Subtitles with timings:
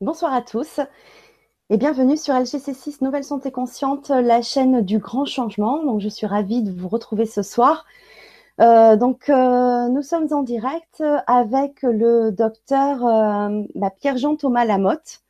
[0.00, 0.78] Bonsoir à tous
[1.70, 5.82] et bienvenue sur LGC6 Nouvelle Santé Consciente, la chaîne du grand changement.
[5.82, 7.84] Donc, je suis ravie de vous retrouver ce soir.
[8.60, 15.24] Euh, donc, euh, nous sommes en direct avec le docteur euh, bah, Pierre-Jean Thomas Lamotte.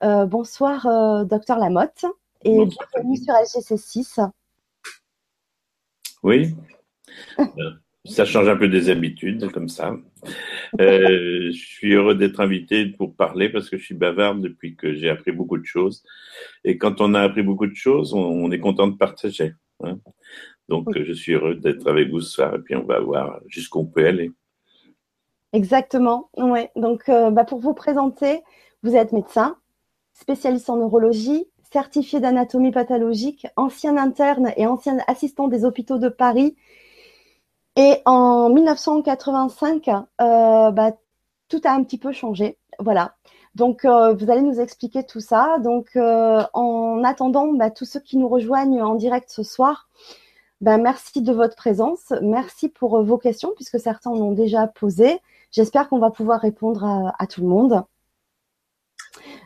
[0.00, 0.86] bonsoir,
[1.26, 2.06] docteur Lamotte,
[2.44, 4.26] et bienvenue sur LGC6.
[6.22, 6.56] Oui.
[8.08, 9.96] Ça change un peu des habitudes, comme ça.
[10.80, 14.94] Euh, je suis heureux d'être invité pour parler parce que je suis bavard depuis que
[14.94, 16.02] j'ai appris beaucoup de choses.
[16.64, 19.52] Et quand on a appris beaucoup de choses, on, est content de partager.
[19.84, 19.98] Hein.
[20.68, 23.80] Donc, je suis heureux d'être avec vous ce soir et puis on va voir jusqu'où
[23.80, 24.32] on peut aller.
[25.52, 26.30] Exactement.
[26.36, 26.70] Ouais.
[26.76, 28.40] Donc, euh, bah, pour vous présenter,
[28.82, 29.56] vous êtes médecin,
[30.12, 36.56] spécialiste en neurologie, certifié d'anatomie pathologique, ancien interne et ancien assistant des hôpitaux de Paris
[37.76, 40.92] et en 1985, euh, bah,
[41.48, 42.58] tout a un petit peu changé.
[42.78, 43.14] Voilà.
[43.54, 45.58] Donc, euh, vous allez nous expliquer tout ça.
[45.60, 49.88] Donc, euh, en attendant, bah, tous ceux qui nous rejoignent en direct ce soir,
[50.60, 52.12] bah, merci de votre présence.
[52.20, 55.20] Merci pour vos questions, puisque certains en ont déjà posé.
[55.52, 57.84] J'espère qu'on va pouvoir répondre à, tout le monde.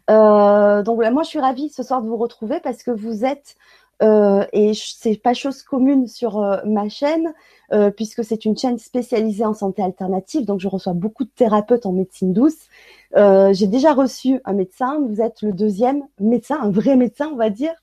[0.08, 3.56] donc, moi, je suis ravie ce soir de vous retrouver parce que vous êtes
[4.02, 7.32] euh, et c'est pas chose commune sur euh, ma chaîne,
[7.72, 10.44] euh, puisque c'est une chaîne spécialisée en santé alternative.
[10.44, 12.68] Donc, je reçois beaucoup de thérapeutes en médecine douce.
[13.14, 14.98] J'ai déjà reçu un médecin.
[15.06, 17.74] Vous êtes le deuxième médecin, un vrai médecin, on va dire,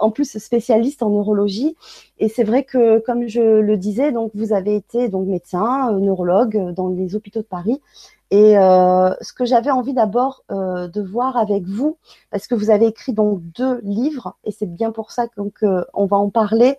[0.00, 1.76] en plus spécialiste en neurologie.
[2.18, 6.72] Et c'est vrai que, comme je le disais, donc vous avez été donc médecin, neurologue
[6.74, 7.80] dans les hôpitaux de Paris.
[8.30, 11.98] Et euh, ce que j'avais envie d'abord euh, de voir avec vous,
[12.30, 15.84] parce que vous avez écrit donc deux livres, et c'est bien pour ça qu'on euh,
[15.94, 16.76] va en parler.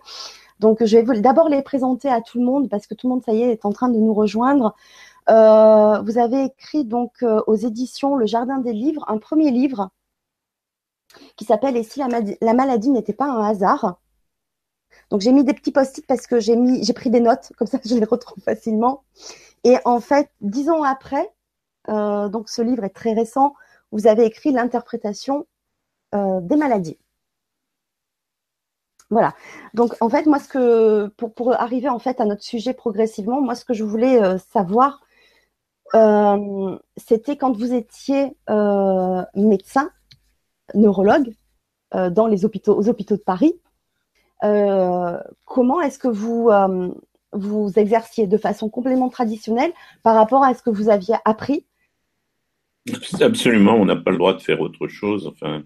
[0.60, 3.24] Donc je vais d'abord les présenter à tout le monde, parce que tout le monde,
[3.24, 4.74] ça y est, est en train de nous rejoindre.
[5.28, 9.90] vous avez écrit donc aux éditions Le Jardin des Livres un premier livre
[11.36, 12.08] qui s'appelle Et si la,
[12.40, 14.00] la maladie n'était pas un hasard?
[15.10, 17.66] Donc j'ai mis des petits post-it parce que j'ai mis, j'ai pris des notes, comme
[17.66, 19.04] ça je les retrouve facilement.
[19.64, 21.30] Et en fait, dix ans après,
[21.88, 23.54] euh, donc ce livre est très récent.
[23.92, 25.46] Vous avez écrit l'interprétation
[26.14, 26.98] euh, des maladies.
[29.10, 29.34] Voilà.
[29.74, 33.54] Donc en fait, moi ce que pour, arriver en fait à notre sujet progressivement, moi
[33.54, 35.00] ce que je voulais euh, savoir,
[36.96, 38.36] c'était quand vous étiez
[39.34, 39.90] médecin,
[40.74, 41.34] neurologue
[41.92, 43.60] dans les hôpitaux, aux hôpitaux de Paris,
[44.40, 46.48] comment est-ce que vous
[47.32, 49.72] vous exerciez de façon complètement traditionnelle
[50.04, 51.66] par rapport à ce que vous aviez appris
[53.20, 55.64] Absolument, on n'a pas le droit de faire autre chose, enfin,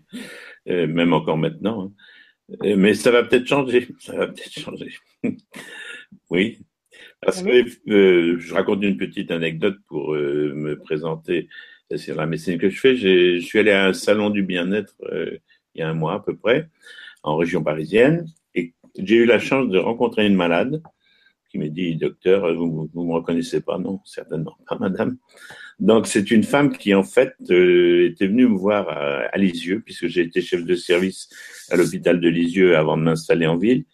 [0.69, 1.85] euh, même encore maintenant.
[1.85, 2.57] Hein.
[2.65, 4.95] Euh, mais ça va peut-être changer, ça va peut-être changer.
[6.31, 6.59] oui,
[7.21, 11.49] parce que euh, je raconte une petite anecdote pour me présenter
[11.97, 12.97] sur la médecine que je fais.
[12.97, 14.95] Je suis allé à un salon du bien-être
[15.75, 16.69] il y a un mois à peu près,
[17.23, 20.83] en région parisienne, et j'ai eu la chance de rencontrer une malade
[21.55, 23.79] qui m'a dit, docteur, vous ne me reconnaissez pas?
[23.79, 25.19] Non, certainement pas, madame.
[25.79, 30.09] Donc, c'est une femme qui, en fait, euh, était venue me voir à, Lisieux, puisque
[30.09, 31.29] j'ai été chef de service
[31.71, 33.85] à l'hôpital de Lisieux avant de m'installer en ville.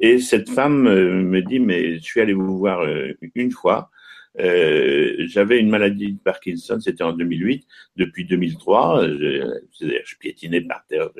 [0.00, 3.90] Et cette femme euh, me dit, mais je suis allé vous voir euh, une fois.
[4.36, 7.66] J'avais une maladie de Parkinson, c'était en 2008.
[7.96, 11.10] Depuis 2003, je, je piétinais par terre.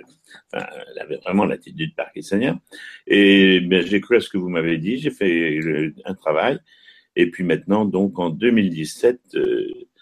[0.52, 2.58] Enfin, elle avait vraiment l'attitude parkinsonienne.
[3.06, 4.98] Et ben, j'ai cru à ce que vous m'avez dit.
[4.98, 5.60] J'ai fait
[6.04, 6.58] un travail.
[7.16, 9.36] Et puis maintenant, donc en 2017,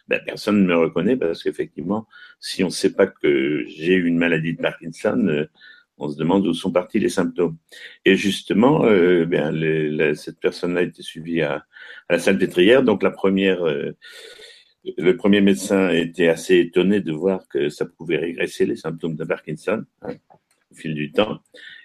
[0.08, 2.06] ben, personne ne me reconnaît parce qu'effectivement,
[2.40, 5.46] si on ne sait pas que j'ai une maladie de Parkinson, euh,
[5.98, 7.56] on se demande où sont partis les symptômes.
[8.04, 9.52] Et justement, euh, bien,
[10.14, 11.64] cette personne-là a été suivie à,
[12.10, 12.82] la salle pétrière.
[12.82, 13.96] Donc la première, euh,
[14.98, 19.24] le premier médecin était assez étonné de voir que ça pouvait régresser les symptômes de
[19.24, 20.14] Parkinson hein,
[20.70, 21.40] au fil du temps.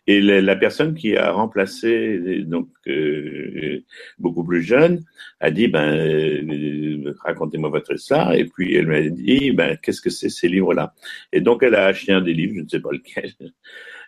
[0.07, 3.83] Et la, personne qui a remplacé, donc euh,
[4.17, 5.03] beaucoup plus jeune,
[5.39, 8.33] a dit ben euh, racontez-moi votre histoire.
[8.33, 10.95] Et puis elle m'a dit ben qu'est-ce que c'est ces livres-là?
[11.31, 13.31] Et donc elle a acheté un des livres, je ne sais pas lequel,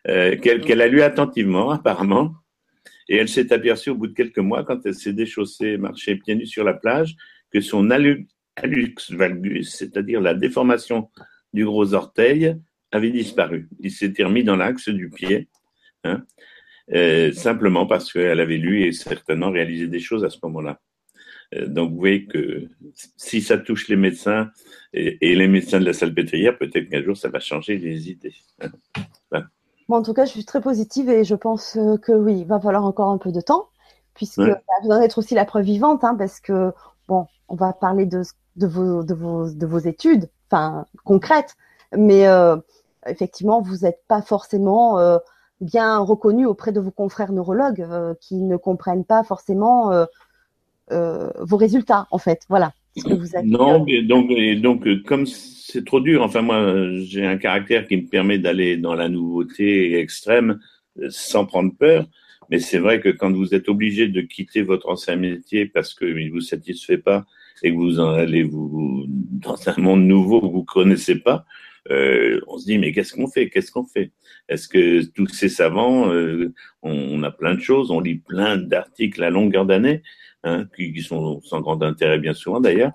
[0.07, 2.33] euh, qu'elle a lu attentivement apparemment.
[3.09, 6.35] Et elle s'est aperçue au bout de quelques mois, quand elle s'est déchaussée, marchait pieds
[6.35, 7.15] nus sur la plage,
[7.51, 8.27] que son alux
[9.09, 11.09] valgus, c'est-à-dire la déformation
[11.51, 12.55] du gros orteil,
[12.91, 13.67] avait disparu.
[13.79, 15.49] Il s'était remis dans l'axe du pied
[16.03, 16.25] Hein,
[16.93, 20.81] euh, simplement parce qu'elle avait lu et certainement réalisé des choses à ce moment-là.
[21.55, 22.67] Euh, donc, vous voyez que
[23.15, 24.51] si ça touche les médecins
[24.93, 28.35] et, les médecins de la salpêtrière, peut-être qu'un jour ça va changer les idées.
[29.31, 29.43] Hein.
[29.89, 32.59] En tout cas, je suis très positive et je pense euh, que oui, il va
[32.59, 33.69] falloir encore un peu de temps,
[34.13, 36.73] puisque ça va être aussi la preuve vivante, hein, parce que
[37.07, 38.23] bon, on va parler de,
[38.55, 41.55] de, vos, de, vos, de vos études, enfin concrètes,
[41.95, 42.25] mais
[43.05, 44.97] effectivement, vous n'êtes pas forcément
[45.61, 47.85] bien reconnu auprès de vos confrères neurologues
[48.19, 50.05] qui ne comprennent pas forcément
[50.89, 52.43] vos résultats, en fait.
[52.49, 52.73] Voilà.
[53.43, 54.31] Non, mais donc,
[54.61, 58.93] donc comme c'est trop dur, enfin moi j'ai un caractère qui me permet d'aller dans
[58.93, 60.59] la nouveauté extrême
[61.09, 62.07] sans prendre peur.
[62.49, 66.13] Mais c'est vrai que quand vous êtes obligé de quitter votre ancien métier parce qu'il
[66.13, 67.25] ne vous satisfait pas
[67.63, 71.45] et que vous en allez vous dans un monde nouveau que vous connaissez pas,
[71.89, 73.49] euh, on se dit mais qu'est-ce qu'on fait?
[73.49, 74.11] Qu'est-ce qu'on fait?
[74.49, 79.23] Est-ce que tous ces savants, euh, on, a plein de choses, on lit plein d'articles
[79.23, 80.01] à longueur d'année,
[80.43, 82.93] hein, qui, sont sans grand intérêt bien souvent d'ailleurs,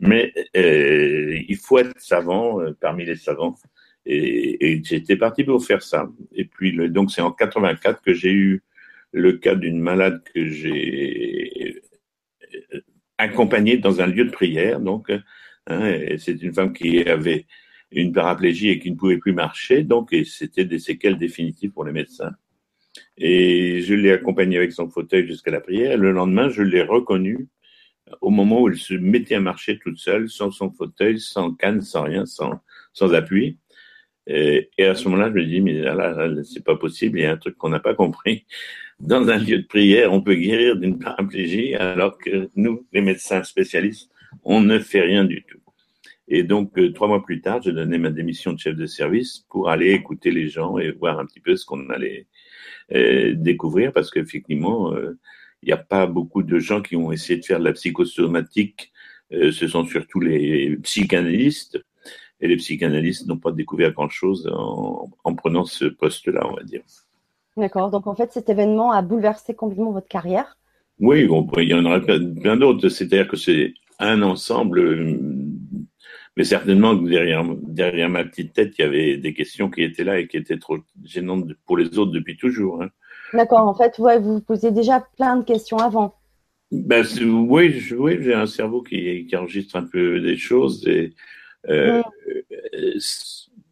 [0.00, 3.54] mais euh, il faut être savant euh, parmi les savants.
[4.06, 6.08] Et, et j'étais parti pour faire ça.
[6.32, 8.62] Et puis le, donc c'est en 84 que j'ai eu
[9.12, 11.82] le cas d'une malade que j'ai
[12.74, 12.80] euh,
[13.18, 14.80] accompagnée dans un lieu de prière.
[14.80, 15.10] Donc,
[15.66, 17.46] hein, c'est une femme qui avait
[17.90, 19.82] une paraplégie et qui ne pouvait plus marcher.
[19.82, 22.32] Donc, c'était des séquelles définitives pour les médecins.
[23.16, 25.96] Et je l'ai accompagnée avec son fauteuil jusqu'à la prière.
[25.96, 27.48] Le lendemain, je l'ai reconnue
[28.20, 31.82] au moment où elle se mettait à marcher toute seule, sans son fauteuil, sans canne,
[31.82, 32.60] sans rien, sans,
[32.92, 33.58] sans appui.
[34.26, 37.26] Et, à ce moment-là, je me dis, mais là, là c'est pas possible, il y
[37.26, 38.44] a un truc qu'on n'a pas compris
[39.00, 43.42] dans un lieu de prière, on peut guérir d'une paraplégie, alors que nous, les médecins
[43.42, 44.10] spécialistes,
[44.42, 45.60] on ne fait rien du tout.
[46.26, 49.46] Et donc, euh, trois mois plus tard, j'ai donné ma démission de chef de service
[49.48, 52.26] pour aller écouter les gens et voir un petit peu ce qu'on allait
[52.90, 55.18] découvrir, parce qu'effectivement, euh,
[55.62, 58.92] il n'y a pas beaucoup de gens qui ont essayé de faire de la psychosomatique.
[59.30, 61.78] ce sont surtout les psychanalystes.
[62.40, 66.82] Et les psychanalystes n'ont pas découvert grand-chose en, en prenant ce poste-là, on va dire.
[67.56, 67.90] D'accord.
[67.90, 70.56] Donc en fait, cet événement a bouleversé complètement votre carrière?
[71.00, 72.88] Oui, bon, il y en aurait plein d'autres.
[72.88, 75.18] C'est-à-dire que c'est un ensemble,
[76.38, 80.04] mais certainement que derrière, derrière ma petite tête, il y avait des questions qui étaient
[80.04, 82.80] là et qui étaient trop gênantes pour les autres depuis toujours.
[82.80, 82.88] Hein.
[83.34, 83.66] D'accord.
[83.66, 86.14] En fait, ouais, vous posiez déjà plein de questions avant.
[86.70, 91.12] Ben, oui, oui j'ai un cerveau qui, qui, enregistre un peu des choses et
[91.68, 92.04] euh, mm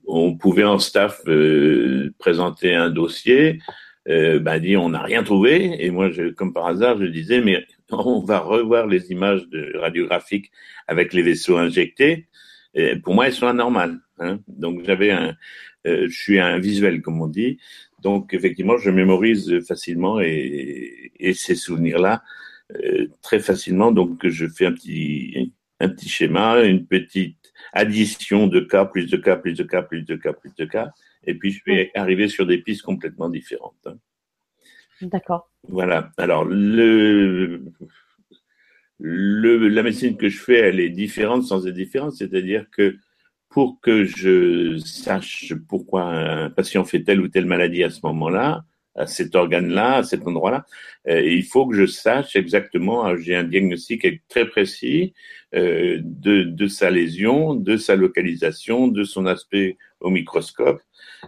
[0.06, 3.60] on pouvait en staff euh, présenter un dossier,
[4.08, 7.40] euh, bah, dit on n'a rien trouvé, et moi, je, comme par hasard, je disais
[7.40, 10.52] mais on va revoir les images de radiographiques
[10.86, 12.28] avec les vaisseaux injectés.
[12.76, 13.98] Et pour moi, elles sont anormales.
[14.18, 14.38] Hein.
[14.46, 15.34] Donc j'avais un,
[15.86, 17.58] euh, je suis un visuel comme on dit,
[18.02, 22.22] donc effectivement, je mémorise facilement et, et ces souvenirs-là
[22.76, 23.90] euh, très facilement.
[23.90, 29.16] Donc je fais un petit un petit schéma, une petite addition de cas, plus de
[29.16, 30.90] cas, plus de cas, plus de cas, plus de cas.
[31.24, 33.86] Et puis, je vais arriver sur des pistes complètement différentes.
[33.86, 33.98] Hein.
[35.02, 35.50] D'accord.
[35.68, 36.10] Voilà.
[36.16, 37.62] Alors, le,
[38.98, 42.12] le, la médecine que je fais, elle est différente sans être différente.
[42.12, 42.96] C'est-à-dire que
[43.48, 48.64] pour que je sache pourquoi un patient fait telle ou telle maladie à ce moment-là,
[48.96, 50.64] à cet organe-là, à cet endroit-là.
[51.08, 55.12] Euh, il faut que je sache exactement, euh, j'ai un diagnostic très précis
[55.54, 60.80] euh, de, de, sa lésion, de sa localisation, de son aspect au microscope.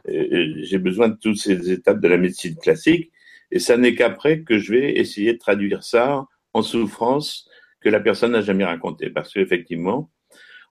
[0.08, 3.10] Euh, j'ai besoin de toutes ces étapes de la médecine classique,
[3.50, 7.48] et ça n'est qu'après que je vais essayer de traduire ça en souffrance
[7.80, 10.10] que la personne n'a jamais raconté, parce qu'effectivement,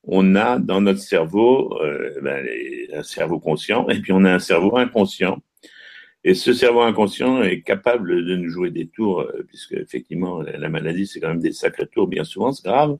[0.03, 2.45] on a dans notre cerveau euh, ben,
[2.93, 5.41] un cerveau conscient et puis on a un cerveau inconscient
[6.27, 10.67] et ce cerveau inconscient est capable de nous jouer des tours, euh, puisque effectivement la
[10.67, 12.97] maladie c'est quand même des sacrés tours, bien souvent c'est grave.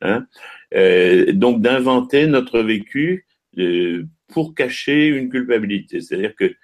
[0.00, 0.26] Hein
[0.74, 3.26] euh, donc d'inventer notre vécu
[3.58, 6.00] euh, pour cacher une culpabilité.
[6.00, 6.54] C'est-à-dire que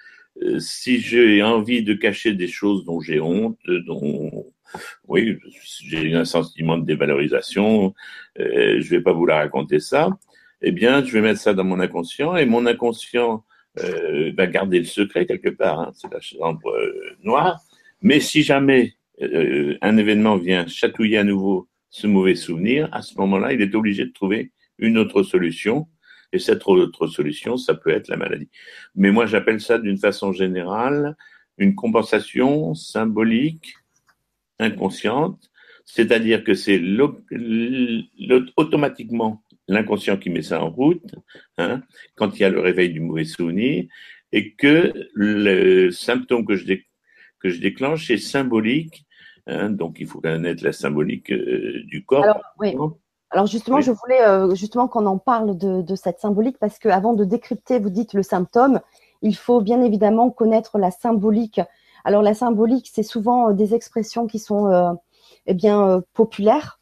[0.61, 4.47] si j'ai envie de cacher des choses dont j'ai honte, dont
[5.07, 5.39] oui,
[5.85, 7.95] j'ai un sentiment de dévalorisation,
[8.39, 10.11] euh, je vais pas vous la raconter ça.
[10.61, 13.45] Eh bien, je vais mettre ça dans mon inconscient et mon inconscient
[13.81, 15.81] euh, va garder le secret quelque part.
[15.81, 17.61] Hein, c'est la chambre euh, noire.
[18.03, 23.17] Mais si jamais euh, un événement vient chatouiller à nouveau ce mauvais souvenir, à ce
[23.19, 25.87] moment-là, il est obligé de trouver une autre solution.
[26.33, 28.51] Et cette autre solution, ça peut être la maladie.
[28.95, 31.17] Mais moi, j'appelle ça d'une façon générale
[31.57, 33.75] une compensation symbolique
[34.59, 35.51] inconsciente,
[35.85, 36.81] c'est-à-dire que c'est
[38.57, 41.15] automatiquement l'inconscient qui met ça en route,
[41.57, 41.83] hein,
[42.15, 43.87] quand il y a le réveil du mauvais souvenir,
[44.33, 46.65] et que le symptôme que je,
[47.41, 49.07] que je déclenche est symbolique.
[49.47, 52.25] Hein, donc, il faut connaître la symbolique euh, du corps.
[52.25, 52.77] Alors, oui.
[53.31, 56.89] Alors justement, je voulais euh, justement qu'on en parle de, de, cette symbolique parce que
[56.89, 58.81] avant de décrypter, vous dites le symptôme,
[59.21, 61.61] il faut bien évidemment connaître la symbolique.
[62.05, 64.93] Alors la symbolique, c'est souvent des expressions qui sont euh,
[65.47, 66.79] eh bien populaires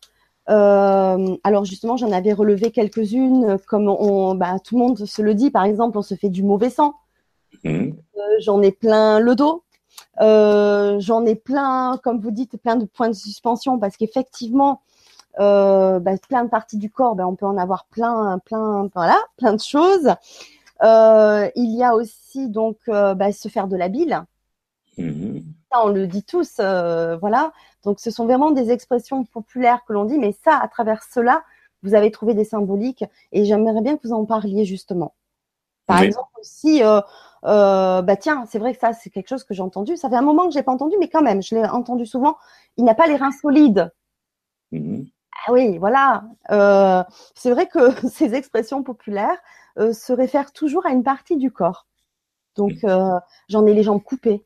[0.49, 5.35] Euh, alors justement, j'en avais relevé quelques-unes, comme on, bah, tout le monde se le
[5.35, 6.95] dit, par exemple, on se fait du mauvais sang.
[7.65, 7.71] Mmh.
[7.71, 9.65] Euh, j'en ai plein le dos.
[10.21, 14.83] Euh, j'en ai plein, comme vous dites, plein de points de suspension parce qu'effectivement,
[15.39, 19.53] bah, plein de parties du corps, bah, on peut en avoir plein, plein, voilà, plein
[19.53, 20.15] de choses.
[20.83, 24.25] il y a aussi donc bah, se faire de la bile.
[24.99, 25.41] Mmh.
[25.73, 27.53] Ça, on le dit tous, voilà.
[27.85, 31.43] Donc, ce sont vraiment des expressions populaires que l'on dit, mais ça, à travers cela,
[31.83, 35.15] vous avez trouvé des symboliques et j'aimerais bien que vous en parliez justement.
[35.87, 37.01] Par exemple, aussi, euh,
[37.45, 39.97] euh, bah tiens, c'est vrai que ça, c'est quelque chose que j'ai entendu.
[39.97, 42.07] Ça fait un moment que je l'ai pas entendu, mais quand même, je l'ai entendu
[42.07, 42.37] souvent.
[42.77, 43.93] Il n'a pas les reins solides.
[44.73, 45.07] Mhm.
[45.47, 46.25] Ah oui, voilà.
[46.51, 47.05] Euh,
[47.37, 49.39] c'est vrai que ces expressions populaires
[49.77, 51.87] se réfèrent toujours à une partie du corps.
[52.57, 52.85] Donc,
[53.49, 54.43] j'en ai les jambes coupées.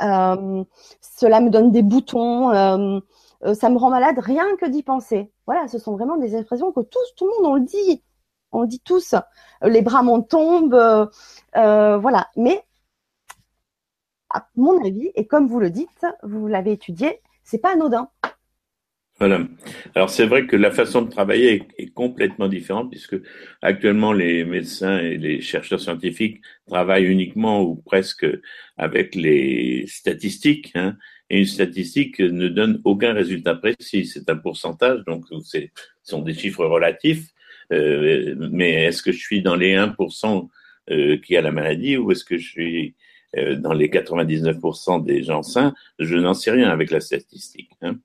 [0.00, 2.50] Cela me donne des boutons.
[2.50, 5.30] ça me rend malade rien que d'y penser.
[5.46, 8.02] Voilà, ce sont vraiment des expressions que tous, tout le monde on le dit
[8.52, 11.06] on dit tous, euh, les bras m'en tombent, euh,
[11.56, 12.28] euh, voilà.
[12.36, 12.64] Mais
[14.30, 18.10] à mon avis, et comme vous le dites, vous l'avez étudié, c'est pas anodin.
[19.20, 19.46] Voilà.
[19.94, 23.16] Alors c'est vrai que la façon de travailler est, complètement différente puisque
[23.60, 28.26] actuellement les médecins et les chercheurs scientifiques travaillent uniquement ou presque
[28.78, 30.72] avec les statistiques.
[30.74, 30.96] Hein,
[31.28, 34.06] et une statistique ne donne aucun résultat précis.
[34.06, 35.58] C'est un pourcentage, donc ce
[36.02, 37.28] sont des chiffres relatifs.
[37.72, 40.48] Euh, mais est-ce que je suis dans les 1%
[40.90, 42.94] euh, qui a la maladie ou est-ce que je suis
[43.36, 45.74] euh, dans les 99% des gens sains?
[45.98, 47.70] Je n'en sais rien avec la statistique.
[47.82, 47.98] Hein.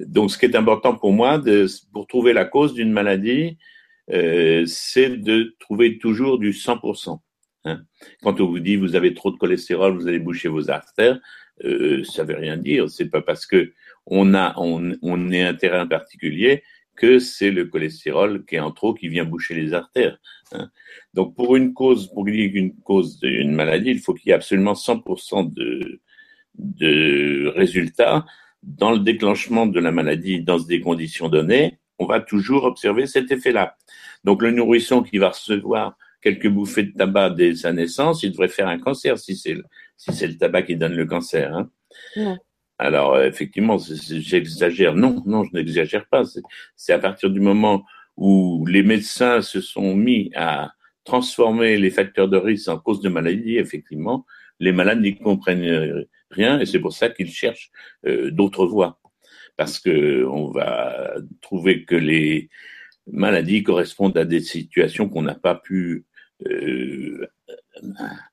[0.00, 1.42] Donc, ce qui est important pour moi,
[1.92, 3.58] pour trouver la cause d'une maladie,
[4.12, 7.18] euh, c'est de trouver toujours du 100%.
[7.64, 7.82] Hein.
[8.22, 11.18] Quand on vous dit vous avez trop de cholestérol, vous allez boucher vos artères,
[11.64, 12.90] euh, ça veut rien dire.
[12.90, 13.72] C'est pas parce que
[14.06, 16.62] on a on, on est un terrain particulier
[16.96, 20.18] que c'est le cholestérol qui est en trop qui vient boucher les artères.
[20.52, 20.70] Hein.
[21.14, 24.74] Donc pour une cause, pour une cause d'une maladie, il faut qu'il y ait absolument
[24.74, 26.00] 100% de,
[26.56, 28.26] de résultats
[28.66, 31.78] dans le déclenchement de la maladie dans des conditions données.
[31.98, 33.76] On va toujours observer cet effet-là.
[34.24, 38.48] Donc le nourrisson qui va recevoir quelques bouffées de tabac dès sa naissance, il devrait
[38.48, 39.56] faire un cancer si c'est
[39.96, 41.54] si c'est le tabac qui donne le cancer.
[42.16, 42.36] Hein.
[42.78, 44.94] Alors, euh, effectivement, j'exagère.
[44.96, 46.24] Non, non, je n'exagère pas.
[46.74, 47.84] C'est à partir du moment
[48.16, 50.72] où les médecins se sont mis à
[51.04, 54.24] transformer les facteurs de risque en cause de maladie, effectivement,
[54.58, 57.70] les malades n'y comprennent rien et c'est pour ça qu'ils cherchent
[58.06, 58.98] euh, d'autres voies.
[59.56, 62.48] Parce que on va trouver que les
[63.06, 66.04] maladies correspondent à des situations qu'on n'a pas pu
[66.46, 67.26] euh,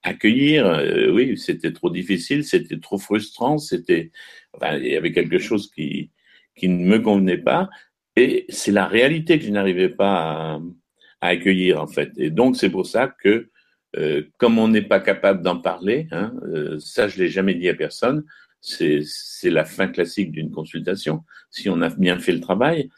[0.04, 4.12] accueillir, euh, oui, c'était trop difficile, c'était trop frustrant, c'était,
[4.54, 6.12] enfin, il y avait quelque chose qui,
[6.56, 7.70] qui ne me convenait pas,
[8.16, 10.60] et c'est la réalité que je n'arrivais pas
[11.22, 12.12] à, accueillir en fait.
[12.18, 13.51] Et donc c'est pour ça que,
[13.98, 17.70] euh, comme on n'est pas capable d'en parler, hein, euh, ça je l'ai jamais dit
[17.70, 18.24] à personne,
[18.62, 19.04] c'est
[19.46, 21.24] la fin classique d'une consultation.
[21.50, 22.90] Si on a bien fait le travail,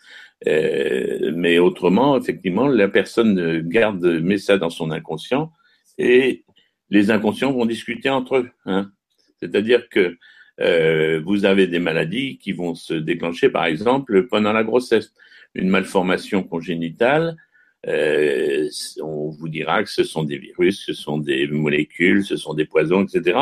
[0.47, 5.51] euh, mais autrement, effectivement, la personne garde met ça dans son inconscient
[5.97, 6.43] et
[6.89, 8.49] les inconscients vont discuter entre eux.
[8.65, 8.91] Hein.
[9.39, 10.17] C'est-à-dire que
[10.59, 15.13] euh, vous avez des maladies qui vont se déclencher, par exemple, pendant la grossesse.
[15.55, 17.35] Une malformation congénitale,
[17.87, 18.69] euh,
[19.01, 22.65] on vous dira que ce sont des virus, ce sont des molécules, ce sont des
[22.65, 23.39] poisons, etc.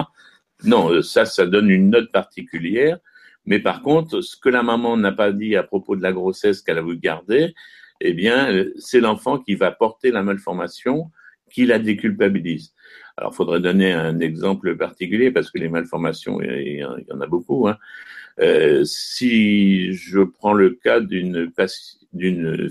[0.64, 3.00] Non, ça, ça donne une note particulière.
[3.46, 6.62] Mais par contre, ce que la maman n'a pas dit à propos de la grossesse
[6.62, 7.54] qu'elle a voulu garder,
[8.00, 11.12] eh bien, c'est l'enfant qui va porter la malformation
[11.52, 12.74] qui la déculpabilise.
[13.18, 17.68] Alors, faudrait donner un exemple particulier parce que les malformations, il y en a beaucoup.
[17.68, 17.78] Hein.
[18.42, 21.52] Euh, si je prends le cas d'une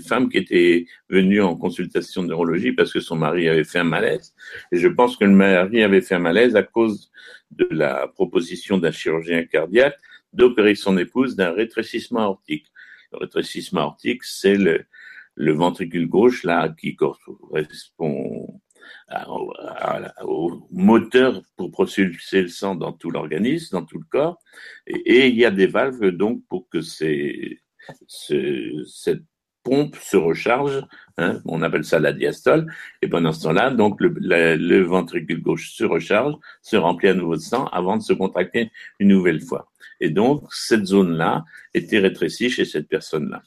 [0.01, 3.85] femme qui était venue en consultation de neurologie parce que son mari avait fait un
[3.85, 4.33] malaise,
[4.71, 7.11] et je pense que le mari avait fait un malaise à cause
[7.51, 9.97] de la proposition d'un chirurgien cardiaque
[10.33, 12.67] d'opérer son épouse d'un rétrécissement aortique.
[13.11, 18.61] Le rétrécissement aortique, c'est le ventricule gauche là qui correspond
[20.23, 24.37] au moteur pour propulser le sang dans tout l'organisme, dans tout le corps.
[24.87, 27.59] Et, il y a des valves donc pour que ces,
[28.07, 29.23] cette
[29.63, 30.81] pompe se recharge.
[31.17, 32.71] Hein, on appelle ça la diastole.
[33.01, 37.35] Et pendant ce temps-là, donc le, le, ventricule gauche se recharge, se remplit à nouveau
[37.35, 39.71] de sang avant de se contracter une nouvelle fois.
[39.99, 43.43] Et donc cette zone-là était rétrécie chez cette personne-là.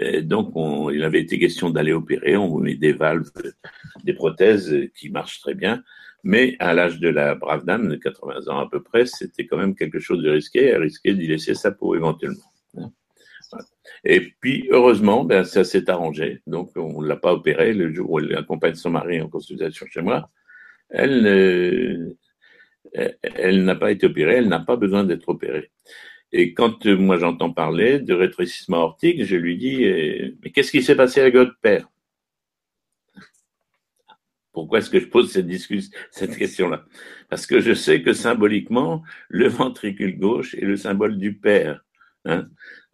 [0.00, 0.52] Euh, donc,
[0.92, 2.36] il avait été question d'aller opérer.
[2.36, 3.30] On met des valves,
[4.04, 5.82] des prothèses qui marchent très bien.
[6.24, 9.58] Mais à l'âge de la brave dame, de 80 ans à peu près, c'était quand
[9.58, 10.64] même quelque chose de risqué.
[10.64, 12.52] Elle risquait d'y laisser sa peau éventuellement.
[14.04, 16.42] Et puis, heureusement, ben, ça s'est arrangé.
[16.46, 19.86] Donc, on ne l'a pas opéré le jour où elle accompagne son mari en consultation
[19.88, 20.30] chez moi.
[20.90, 22.16] Elle,
[22.92, 25.70] elle n'a pas été opérée, elle n'a pas besoin d'être opérée.
[26.38, 30.70] Et quand euh, moi j'entends parler de rétrécissement aortique, je lui dis euh, Mais qu'est-ce
[30.70, 31.88] qui s'est passé votre père
[34.52, 35.50] Pourquoi est-ce que je pose cette,
[36.10, 36.84] cette question-là?
[37.30, 41.82] Parce que je sais que symboliquement, le ventricule gauche est le symbole du père.
[42.26, 42.44] Hein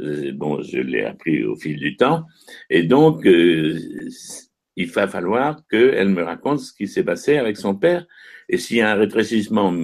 [0.00, 2.26] euh, bon, je l'ai appris au fil du temps.
[2.70, 8.06] Et donc, il va falloir qu'elle me raconte ce qui s'est passé avec son père.
[8.52, 9.74] Et s'il y a un rétrécissement,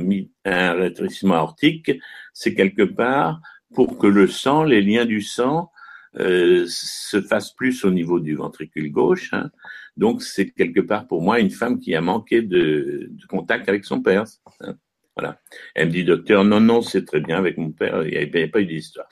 [0.44, 1.90] un rétrécissement aortique,
[2.34, 3.40] c'est quelque part
[3.74, 5.72] pour que le sang, les liens du sang,
[6.16, 9.30] euh, se fassent plus au niveau du ventricule gauche.
[9.32, 9.50] Hein.
[9.96, 14.02] Donc c'est quelque part pour moi une femme qui a manqué de, contact avec son
[14.02, 14.24] père.
[14.60, 14.76] Hein.
[15.16, 15.40] Voilà.
[15.74, 18.48] Elle me dit, docteur, non, non, c'est très bien avec mon père, il n'y avait
[18.48, 19.08] pas eu d'histoire.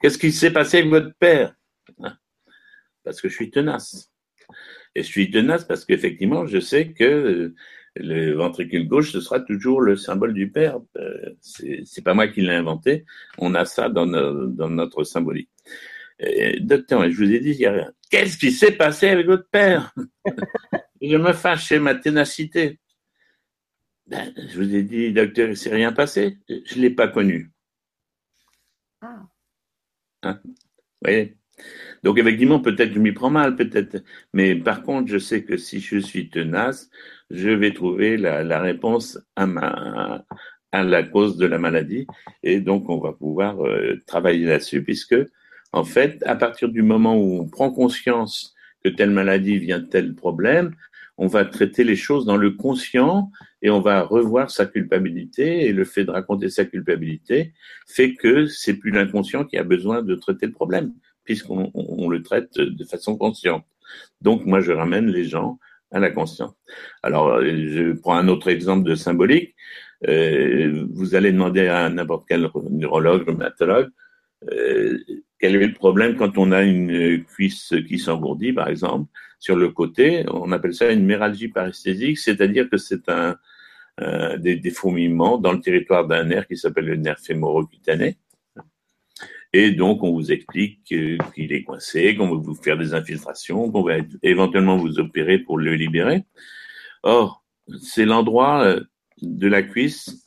[0.00, 1.54] Qu'est-ce qui s'est passé avec votre père
[2.02, 2.16] hein?
[3.02, 4.12] Parce que je suis tenace.
[4.94, 7.52] Et je suis tenace parce qu'effectivement, je sais que
[7.96, 10.78] le ventricule gauche, ce sera toujours le symbole du père.
[10.96, 13.04] Euh, c'est pas moi qui l'ai inventé.
[13.38, 15.50] On a ça dans, dans notre symbolique.
[16.60, 17.64] docteur, je vous ai dit,
[18.10, 19.94] qu'est-ce qui s'est passé avec votre père?
[21.02, 22.78] Je me fâche, c'est ma ténacité.
[24.06, 26.38] Ben, je vous ai dit, docteur, il s'est rien passé.
[26.48, 27.50] Je l'ai pas connu.
[29.00, 29.26] Ah.
[30.22, 30.40] Hein?
[30.44, 30.54] Vous
[31.02, 31.36] voyez?
[32.02, 34.02] Donc effectivement, peut-être je m'y prends mal, peut-être.
[34.32, 36.90] Mais par contre, je sais que si je suis tenace,
[37.30, 40.24] je vais trouver la, la réponse à, ma,
[40.72, 42.06] à la cause de la maladie.
[42.42, 45.16] Et donc, on va pouvoir euh, travailler là-dessus, puisque,
[45.72, 49.86] en fait, à partir du moment où on prend conscience que telle maladie vient de
[49.86, 50.74] tel problème,
[51.18, 53.30] on va traiter les choses dans le conscient
[53.60, 57.52] et on va revoir sa culpabilité et le fait de raconter sa culpabilité
[57.86, 60.92] fait que c'est plus l'inconscient qui a besoin de traiter le problème
[61.24, 63.64] puisqu'on on le traite de façon consciente.
[64.20, 65.58] Donc moi je ramène les gens
[65.90, 66.54] à la conscience.
[67.02, 69.54] Alors je prends un autre exemple de symbolique.
[70.08, 73.90] Euh, vous allez demander à n'importe quel neurologue, rhumatologue,
[74.50, 74.98] euh,
[75.38, 79.68] quel est le problème quand on a une cuisse qui s'engourdit, par exemple, sur le
[79.68, 80.24] côté.
[80.28, 83.36] On appelle ça une méralgie paresthésique, c'est-à-dire que c'est un,
[84.38, 88.16] des, des fourmillements dans le territoire d'un nerf qui s'appelle le nerf fémoro-cutané.
[89.52, 93.82] Et donc, on vous explique qu'il est coincé, qu'on va vous faire des infiltrations, qu'on
[93.82, 96.24] va éventuellement vous opérer pour le libérer.
[97.02, 97.44] Or,
[97.80, 98.80] c'est l'endroit euh,
[99.20, 100.22] de la cuisse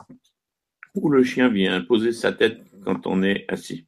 [0.94, 3.86] où le chien vient poser sa tête quand on est assis.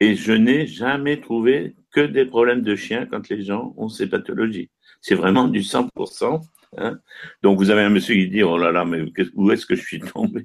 [0.00, 4.08] Et je n'ai jamais trouvé que des problèmes de chien quand les gens ont ces
[4.08, 4.70] pathologies.
[5.00, 6.40] C'est vraiment du 100%.
[6.76, 6.98] Hein.
[7.42, 9.82] Donc vous avez un monsieur qui dit oh là là mais où est-ce que je
[9.82, 10.44] suis tombé?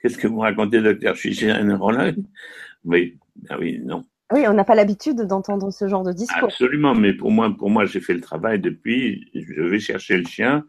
[0.00, 2.16] Qu'est-ce que vous racontez, docteur Je suis chez un neurologue
[2.84, 4.04] Oui, ben oui, non.
[4.32, 6.44] Oui, on n'a pas l'habitude d'entendre ce genre de discours.
[6.44, 9.28] Absolument, mais pour moi, pour moi, j'ai fait le travail depuis.
[9.34, 10.64] Je vais chercher le chien.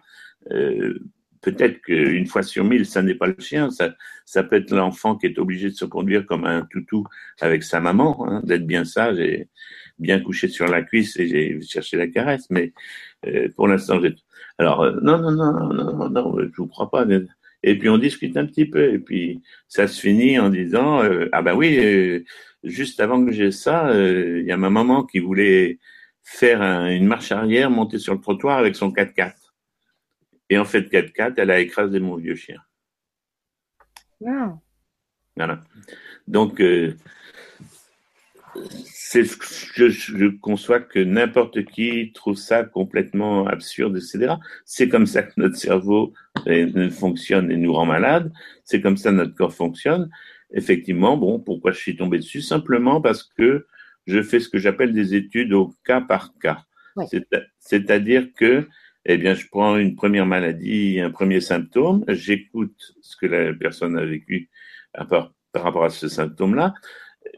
[0.51, 0.99] Euh,
[1.41, 3.71] Peut-être qu'une fois sur mille, ça n'est pas le chien.
[3.71, 7.03] Ça, ça peut être l'enfant qui est obligé de se conduire comme un toutou
[7.39, 9.49] avec sa maman, hein, d'être bien sage et
[9.97, 12.47] bien couché sur la cuisse et j'ai cherché la caresse.
[12.51, 12.73] Mais
[13.55, 14.15] pour l'instant, j'ai.
[14.57, 17.05] Alors euh, non, non, non, non, non, non, je vous crois pas.
[17.63, 21.29] Et puis on discute un petit peu, et puis ça se finit en disant euh,
[21.31, 22.23] ah ben oui, euh,
[22.63, 25.79] juste avant que j'ai ça, il y a ma maman qui voulait
[26.23, 29.33] faire une marche arrière, monter sur le trottoir avec son 4x4.
[30.49, 32.61] Et en fait 4x4, elle a écrasé mon vieux chien.
[35.35, 35.63] Voilà.
[36.27, 36.61] Donc
[38.55, 44.35] je, je, conçois que n'importe qui trouve ça complètement absurde, etc.
[44.65, 46.13] C'est comme ça que notre cerveau
[46.47, 48.31] euh, fonctionne et nous rend malade.
[48.63, 50.09] C'est comme ça que notre corps fonctionne.
[50.53, 52.41] Effectivement, bon, pourquoi je suis tombé dessus?
[52.41, 53.65] Simplement parce que
[54.07, 56.65] je fais ce que j'appelle des études au cas par cas.
[57.59, 58.67] C'est-à-dire que,
[59.05, 63.97] eh bien, je prends une première maladie, un premier symptôme, j'écoute ce que la personne
[63.97, 64.49] a vécu
[64.93, 66.73] par rapport à ce symptôme-là,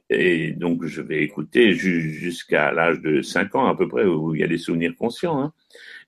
[0.10, 4.42] et donc, je vais écouter jusqu'à l'âge de 5 ans à peu près, où il
[4.42, 5.42] y a des souvenirs conscients.
[5.42, 5.54] Hein.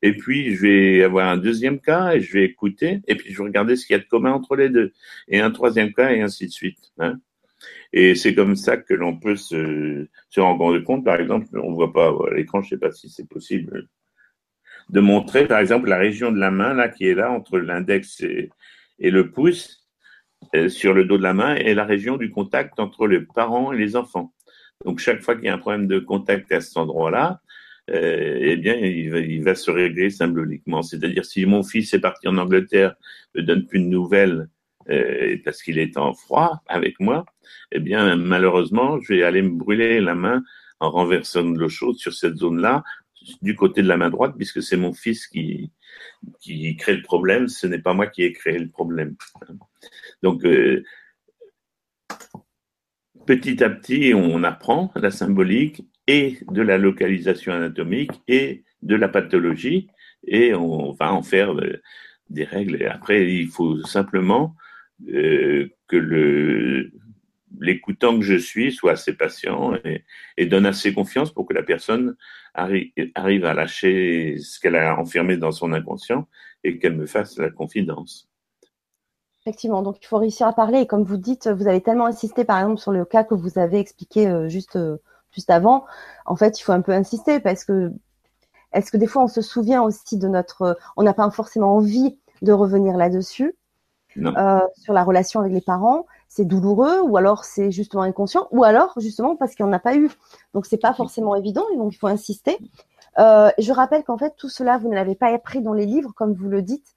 [0.02, 3.02] Et puis, je vais avoir un deuxième cas et je vais écouter.
[3.08, 4.94] Et puis, je vais regarder ce qu'il y a de commun entre les deux.
[5.28, 6.92] Et un troisième cas et ainsi de suite.
[7.00, 7.20] Hein.
[7.94, 11.06] Et c'est comme ça que l'on peut se, se rendre compte.
[11.06, 13.88] Par exemple, on ne voit pas à l'écran, je ne sais pas si c'est possible,
[14.90, 18.22] de montrer, par exemple, la région de la main, là, qui est là, entre l'index
[18.22, 18.52] et,
[19.00, 19.85] le pouce euh,
[20.68, 23.78] sur le dos de la main et la région du contact entre les parents et
[23.78, 24.34] les enfants.
[24.86, 27.42] Donc chaque fois qu'il y a un problème de contact à cet endroit-là,
[27.92, 30.82] euh, eh bien, il va, il va, se régler symboliquement.
[30.82, 32.96] C'est-à-dire, si mon fils est parti en Angleterre,
[33.36, 34.50] ne donne plus de nouvelles
[34.90, 37.26] euh, parce qu'il est en froid avec moi,
[37.72, 40.44] eh bien, malheureusement, je vais aller me brûler la main
[40.80, 42.84] en renversant de l'eau chaude sur cette zone-là,
[43.42, 45.72] du côté de la main droite, puisque c'est mon fils qui,
[46.40, 49.16] qui crée le problème, ce n'est pas moi qui ai créé le problème.
[50.24, 50.84] Donc, euh,
[53.26, 59.10] petit à petit, on apprend la symbolique et de la localisation anatomique et de la
[59.10, 59.88] pathologie,
[60.28, 61.56] et on va en faire
[62.30, 62.86] des règles.
[62.88, 64.56] Après, il faut simplement
[65.08, 66.92] euh, que
[67.60, 69.74] l'écoutant que je suis soit assez patient
[70.38, 72.16] et, donne assez confiance pour que la personne
[72.54, 76.28] arrive à lâcher ce qu'elle a enfermé dans son inconscient
[76.64, 78.30] et qu'elle me fasse la confidence.
[79.46, 82.46] Effectivement, donc il faut réussir à parler et comme vous dites, vous avez tellement insisté
[82.46, 84.98] par exemple sur le cas que vous avez expliqué euh, juste euh,
[85.32, 85.86] juste avant.
[86.26, 87.92] En fait, il faut un peu insister parce que
[88.74, 92.18] est-ce que des fois on se souvient aussi de notre, on n'a pas forcément envie
[92.42, 93.56] de revenir là-dessus
[94.18, 98.64] euh, sur la relation avec les parents, c'est douloureux ou alors c'est justement inconscient ou
[98.64, 100.10] alors justement parce qu'il n'y en a pas eu.
[100.54, 102.58] Donc c'est pas forcément évident et donc il faut insister.
[103.18, 106.14] Euh, je rappelle qu'en fait tout cela vous ne l'avez pas appris dans les livres
[106.16, 106.95] comme vous le dites,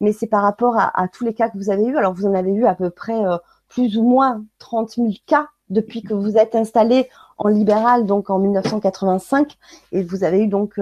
[0.00, 1.96] mais c'est par rapport à, tous les cas que vous avez eu.
[1.96, 3.36] Alors vous en avez eu à peu près euh,
[3.68, 7.08] plus ou moins 30 000 cas depuis que vous êtes installé
[7.38, 9.56] en libéral donc en 1985
[9.92, 10.78] et vous avez eu donc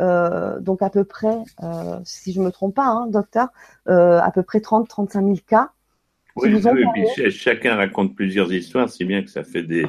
[0.00, 3.48] euh, donc à peu près, euh, si je me trompe pas, hein, docteur,
[3.88, 5.70] euh, à peu près 30-35 000 cas.
[6.36, 9.86] Oui, oui puis chacun raconte plusieurs histoires, si bien que ça fait des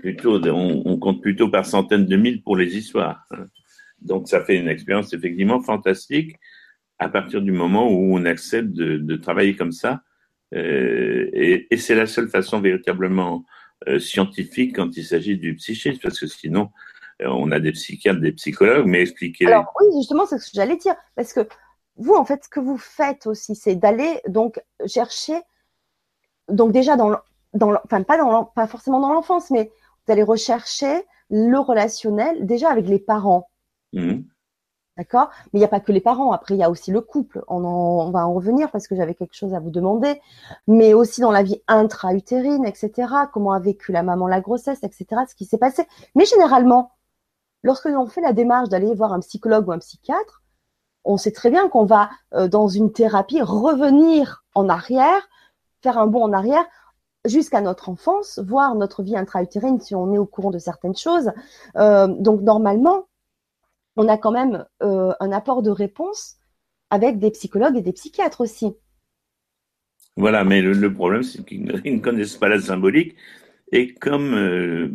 [0.00, 3.24] plutôt, on, compte plutôt par centaines de mille pour les histoires.
[3.30, 3.46] Hein.
[4.00, 6.36] Donc ça fait une expérience effectivement fantastique
[6.98, 10.02] à partir du moment où on accepte de, travailler comme ça.
[10.52, 13.44] et, et c'est la seule façon véritablement
[13.98, 16.70] scientifique quand il s'agit du psychisme, parce que sinon,
[17.22, 19.46] euh, on a des psychiatres, des psychologues, mais expliquez.
[19.46, 21.48] Alors oui, justement, c'est ce que j'allais dire, parce que
[21.96, 25.34] vous, en fait, ce que vous faites aussi, c'est d'aller donc chercher,
[26.48, 27.18] donc déjà dans,
[27.54, 29.72] dans enfin pas dans, pas forcément dans l'enfance, mais
[30.06, 33.50] vous allez rechercher le relationnel déjà avec les parents.
[33.92, 34.20] Mmh.
[34.98, 35.30] D'accord?
[35.52, 36.32] Mais il n'y a pas que les parents.
[36.32, 37.44] Après, il y a aussi le couple.
[37.46, 40.20] On, va en revenir parce que j'avais quelque chose à vous demander.
[40.66, 43.08] Mais aussi dans la vie intra-utérine, etc.
[43.32, 45.22] Comment a vécu la maman la grossesse, etc.
[45.28, 45.86] Ce qui s'est passé.
[46.16, 46.90] Mais généralement,
[47.62, 50.42] lorsque l'on fait la démarche d'aller voir un psychologue ou un psychiatre,
[51.04, 55.28] on sait très bien qu'on va, euh, dans une thérapie, revenir en arrière,
[55.80, 56.64] faire un bond en arrière
[57.24, 61.30] jusqu'à notre enfance, voir notre vie intra-utérine si on est au courant de certaines choses.
[61.76, 63.04] Euh, donc normalement,
[63.98, 66.36] on a quand même euh, un apport de réponse
[66.88, 68.72] avec des psychologues et des psychiatres aussi.
[70.16, 73.16] Voilà, mais le problème, c'est qu'ils ne connaissent pas la symbolique
[73.72, 74.88] et comme euh,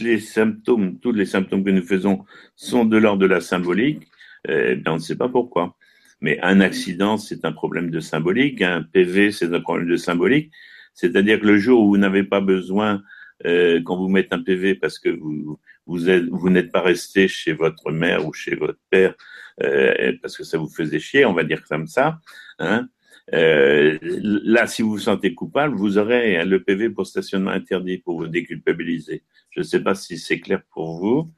[0.00, 4.08] les symptômes, tous les symptômes que nous faisons sont de l'ordre de la symbolique,
[4.48, 5.76] eh bien, on ne sait pas pourquoi.
[6.20, 8.62] Mais un accident, c'est un problème de symbolique.
[8.62, 10.50] Un PV, c'est un problème de symbolique.
[10.94, 13.02] C'est-à-dire que le jour où vous n'avez pas besoin,
[13.44, 17.28] euh, quand vous mettez un PV parce que vous vous, êtes, vous n'êtes pas resté
[17.28, 19.14] chez votre mère ou chez votre père
[19.62, 22.18] euh, parce que ça vous faisait chier, on va dire comme ça,
[22.58, 22.88] hein,
[23.34, 28.18] euh, là, si vous vous sentez coupable, vous aurez le PV pour stationnement interdit pour
[28.18, 29.24] vous déculpabiliser.
[29.50, 31.32] Je ne sais pas si c'est clair pour vous,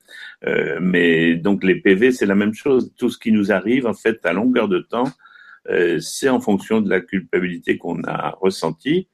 [0.46, 2.92] euh, mais donc les PV, c'est la même chose.
[2.96, 5.11] Tout ce qui nous arrive, en fait, à longueur de temps,
[5.70, 9.08] euh, c'est en fonction de la culpabilité qu'on a ressentie.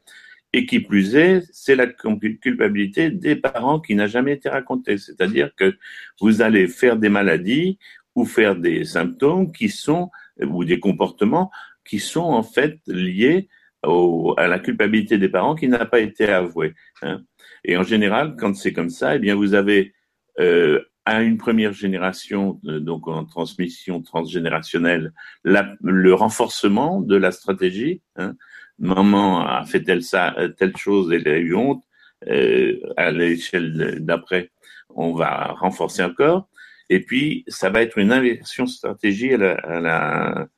[0.57, 4.99] Et qui plus est, c'est la culpabilité des parents qui n'a jamais été racontée.
[4.99, 5.77] C'est-à-dire que
[6.21, 7.77] vous allez faire des maladies
[8.15, 11.51] ou faire des symptômes qui sont, ou des comportements
[11.85, 13.49] qui sont en fait liés
[13.83, 16.75] à la culpabilité des parents qui n'a pas été avouée.
[17.03, 17.23] Hein.
[17.65, 19.93] Et en général, quand c'est comme ça, eh bien vous avez
[20.39, 25.13] euh, à une première génération, euh, donc en transmission transgénérationnelle,
[25.43, 28.03] le renforcement de la stratégie.
[28.15, 28.37] Hein.
[28.79, 31.83] Maman a fait telle, ça, telle chose, elle a eu honte.
[32.29, 34.51] Euh, à l'échelle d'après,
[34.89, 36.49] on va renforcer encore.
[36.89, 40.49] Et puis, ça va être une inversion stratégie à la, à la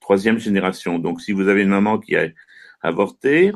[0.00, 0.98] troisième génération.
[0.98, 2.28] Donc, si vous avez une maman qui a
[2.82, 3.52] avorté,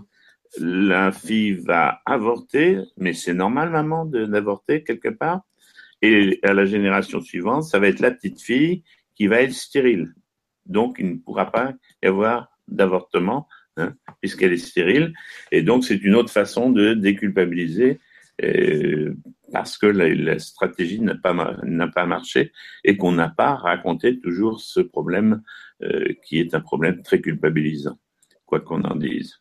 [0.58, 5.42] la fille va avorter, mais c'est normal, maman, d'avorter quelque part.
[6.02, 10.14] Et à la génération suivante, ça va être la petite fille qui va être stérile.
[10.66, 13.48] Donc, il ne pourra pas y avoir d'avortement
[13.80, 15.12] hein, puisqu'elle est stérile.
[15.52, 18.00] Et donc, c'est une autre façon de déculpabiliser
[18.42, 19.14] euh,
[19.52, 22.52] parce que la, stratégie n'a pas, n'a pas marché
[22.84, 25.42] et qu'on n'a pas raconté toujours ce problème
[25.82, 27.98] euh, qui est un problème très culpabilisant,
[28.46, 29.40] quoi qu'on en dise.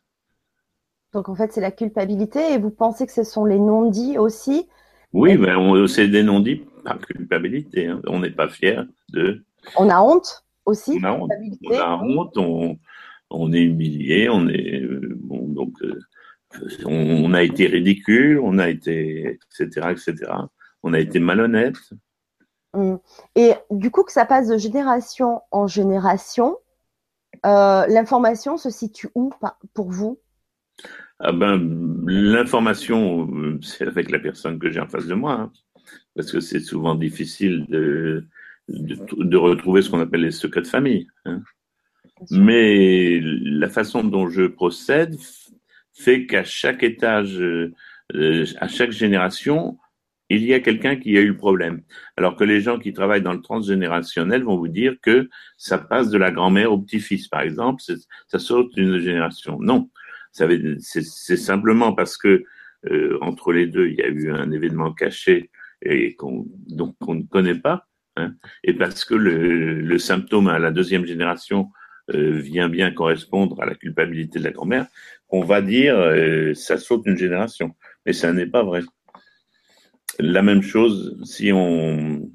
[1.12, 4.68] Donc en fait, c'est la culpabilité et vous pensez que ce sont les non-dits aussi?
[5.12, 7.86] Oui, ben, c'est des non-dits par culpabilité.
[7.86, 8.00] Hein.
[8.06, 9.44] On n'est pas fier de.
[9.76, 11.30] On a honte aussi On a honte.
[11.64, 12.78] On, a honte on
[13.52, 15.74] est humilié, on est bon donc
[16.84, 20.32] on, a été ridicule, on a été etc etc.
[20.82, 21.78] On a été malhonnête.
[22.72, 22.98] Hum.
[23.36, 26.56] Et du coup que ça passe de génération en génération,
[27.44, 29.30] l'information se situe où
[29.74, 30.18] pour vous?
[31.18, 31.58] Ah ben,
[32.06, 33.28] l'information,
[33.60, 35.52] c'est avec la personne que j'ai en face de moi, hein,
[36.16, 38.26] parce que c'est souvent difficile de,
[38.68, 41.08] de, retrouver ce qu'on appelle les secrets de famille.
[41.26, 41.42] Hein.
[42.30, 45.16] Mais la façon dont je procède
[45.94, 49.78] fait qu'à chaque étage, euh, à chaque génération,
[50.30, 51.82] il y a quelqu'un qui a eu le problème.
[52.16, 56.08] Alors que les gens qui travaillent dans le transgénérationnel vont vous dire que ça passe
[56.08, 57.82] de la grand-mère au petit-fils, par exemple,
[58.28, 59.58] ça saute d'une génération.
[59.60, 59.90] Non,
[60.32, 62.44] c'est simplement parce que
[62.90, 65.50] euh, entre les deux, il y a eu un événement caché
[65.82, 70.58] et qu'on donc on ne connaît pas, hein, et parce que le, le, symptôme à
[70.58, 71.70] la deuxième génération
[72.12, 74.86] vient bien correspondre à la culpabilité de la grand-mère,
[75.30, 78.82] on va dire euh, ça saute une génération, mais ça n'est pas vrai.
[80.18, 82.28] La même chose si on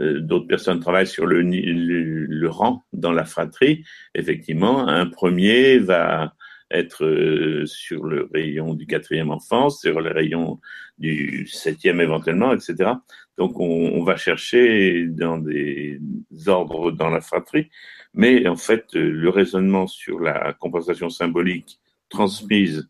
[0.00, 3.84] euh, d'autres personnes travaillent sur le, rang dans la fratrie.
[4.14, 6.34] Effectivement, un premier va
[6.70, 10.60] être euh, sur le rayon du quatrième enfant, sur le rayon
[10.98, 12.92] du septième éventuellement, etc.
[13.36, 16.00] Donc on, on, va chercher dans des
[16.46, 17.70] ordres dans la fratrie,
[18.14, 22.88] mais en fait le raisonnement sur la compensation symbolique transmise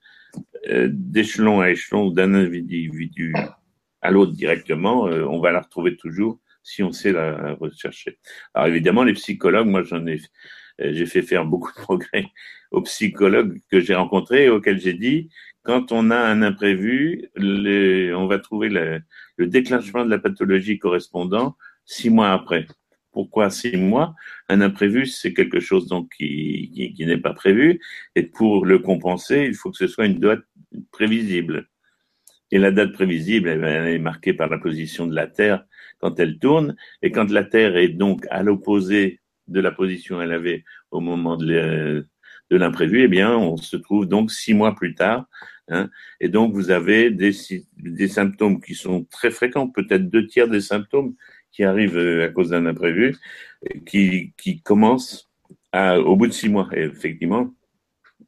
[0.69, 3.35] euh, d'échelon à échelon d'un individu
[4.01, 8.19] à l'autre directement, euh, on va la retrouver toujours si on sait la rechercher.
[8.55, 10.21] Alors évidemment, les psychologues, moi j'en ai,
[10.79, 12.27] j'ai fait faire beaucoup de progrès
[12.71, 15.31] aux psychologues que j'ai rencontrés et auxquels j'ai dit,
[15.63, 22.11] quand on a un imprévu, on va trouver le, déclenchement de la pathologie correspondant six
[22.11, 22.67] mois après.
[23.13, 24.15] Pourquoi six mois
[24.49, 27.81] Un imprévu, c'est quelque chose donc qui, qui, n'est pas prévu,
[28.15, 30.45] et pour le compenser, il faut que ce soit une date
[30.93, 31.69] prévisible.
[32.51, 35.65] Et la date prévisible, elle est marquée par la position de la Terre
[36.01, 40.33] quand elle tourne, et quand la Terre est donc à l'opposé de la position qu'elle
[40.33, 42.07] avait au moment de,
[42.51, 45.27] de l'imprévu, eh bien, on se trouve donc six mois plus tard.
[45.69, 45.91] Hein,
[46.21, 47.33] et donc, vous avez des,
[47.77, 51.15] des symptômes qui sont très fréquents, peut-être deux tiers des symptômes
[51.51, 53.17] qui arrivent euh, à cause d'un imprévu,
[53.87, 55.29] qui, qui commencent
[55.73, 56.69] à, au bout de six mois.
[56.73, 57.53] Et effectivement,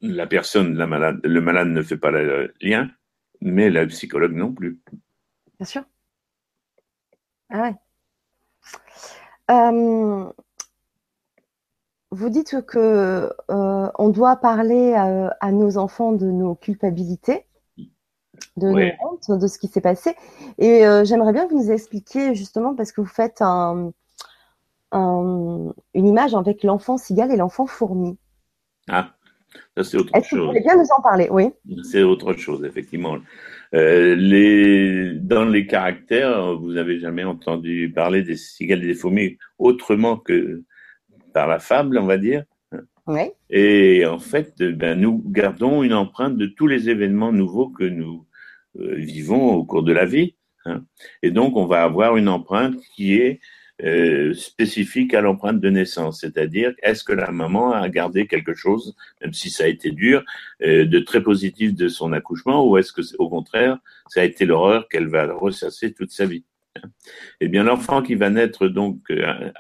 [0.01, 2.91] la personne, la malade, le malade ne fait pas le lien,
[3.41, 4.81] mais la psychologue non plus.
[5.59, 5.83] Bien sûr.
[7.51, 7.75] Ah ouais.
[9.51, 10.33] Euh,
[12.13, 17.47] vous dites que euh, on doit parler à, nos enfants de nos culpabilités,
[18.57, 20.15] de nos hontes, de ce qui s'est passé.
[20.59, 23.93] Et euh, j'aimerais bien que vous nous expliquiez justement parce que vous faites un,
[24.93, 28.19] un, une image avec l'enfant cigale et l'enfant fourmi.
[28.89, 29.15] Ah,
[29.77, 30.39] ça c'est autre Est-ce chose.
[30.39, 31.51] Que vous voulez bien nous en parler, oui.
[31.85, 33.19] C'est autre chose, effectivement.
[33.75, 39.39] Euh, les, dans les caractères, vous n'avez jamais entendu parler des cigales et des fourmis
[39.59, 40.65] autrement que
[41.33, 42.45] par la fable, on va dire.
[43.49, 48.25] Et en fait, ben, nous gardons une empreinte de tous les événements nouveaux que nous
[48.75, 50.35] vivons au cours de la vie.
[50.65, 50.85] Hein.
[51.23, 53.41] Et donc, on va avoir une empreinte qui est
[53.83, 58.95] euh, spécifique à l'empreinte de naissance, c'est-à-dire est-ce que la maman a gardé quelque chose,
[59.23, 60.23] même si ça a été dur,
[60.63, 63.79] euh, de très positif de son accouchement, ou est-ce que au contraire,
[64.09, 66.45] ça a été l'horreur qu'elle va ressasser toute sa vie.
[66.77, 66.91] Hein.
[67.41, 68.99] Eh bien, l'enfant qui va naître donc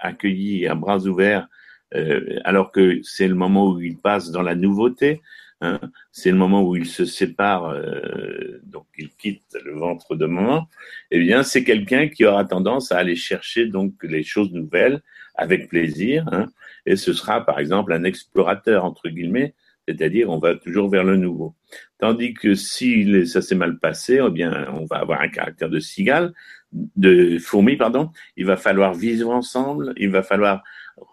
[0.03, 1.49] accueilli à bras ouverts
[1.95, 5.21] euh, alors que c'est le moment où il passe dans la nouveauté,
[5.61, 5.81] hein,
[6.13, 10.69] c'est le moment où il se sépare, euh, donc il quitte le ventre de maman,
[11.11, 15.01] eh bien c'est quelqu'un qui aura tendance à aller chercher donc les choses nouvelles
[15.35, 16.49] avec plaisir, hein,
[16.87, 19.55] et ce sera par exemple un explorateur entre guillemets,
[19.87, 21.55] c'est-à-dire on va toujours vers le nouveau.
[21.99, 25.81] Tandis que si ça s'est mal passé, eh bien on va avoir un caractère de
[25.81, 26.33] cigale,
[26.73, 28.11] de fourmi pardon.
[28.37, 30.63] Il va falloir vivre ensemble, il va falloir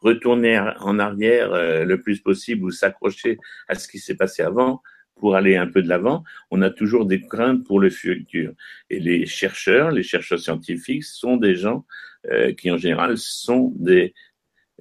[0.02, 4.82] retourner en arrière euh, le plus possible ou s'accrocher à ce qui s'est passé avant
[5.16, 8.54] pour aller un peu de l'avant, on a toujours des craintes pour le futur.
[8.90, 11.86] Et les chercheurs, les chercheurs scientifiques sont des gens
[12.28, 14.14] euh, qui en général sont des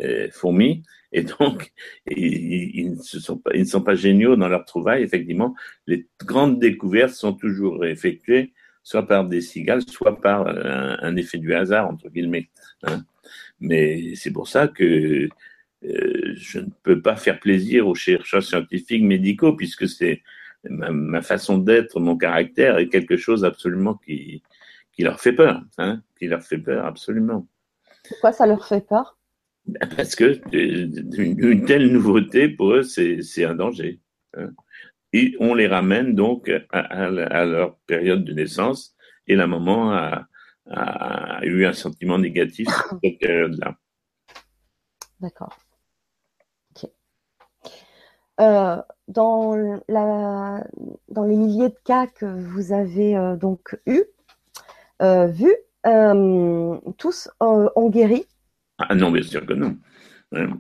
[0.01, 1.73] euh, fourmis et donc
[2.07, 5.03] ils, ne sont pas, géniaux dans leur trouvaille.
[5.03, 5.55] Effectivement,
[5.87, 11.39] les grandes découvertes sont toujours effectuées soit par des cigales, soit par un, un effet
[11.39, 12.51] du hasard entre guillemets.
[12.83, 13.05] Hein.
[13.61, 15.29] Mais c'est pour ça que
[15.85, 20.23] euh, je ne peux pas faire plaisir aux chercheurs scientifiques médicaux, puisque c'est
[20.69, 24.43] ma, façon d'être, mon caractère est quelque chose absolument qui,
[24.93, 27.47] qui leur fait peur, hein, qui leur fait peur absolument.
[28.09, 29.19] Pourquoi ça leur fait peur?
[29.97, 34.01] Parce que une, telle nouveauté, pour eux, c'est un danger.
[34.37, 34.51] Hein.
[35.13, 38.95] Et on les ramène donc à, leur période de naissance
[39.27, 40.29] et la maman a,
[40.69, 43.77] eu un sentiment négatif sur cette période-là.
[45.21, 45.57] D'accord.
[48.39, 48.77] Euh,
[49.09, 49.55] dans,
[49.89, 50.63] la,
[51.09, 54.03] dans les milliers de cas que vous avez euh, donc eu,
[55.01, 55.51] euh, vu,
[56.99, 58.27] tous ont guéri?
[58.79, 59.77] Ah non, bien sûr que non.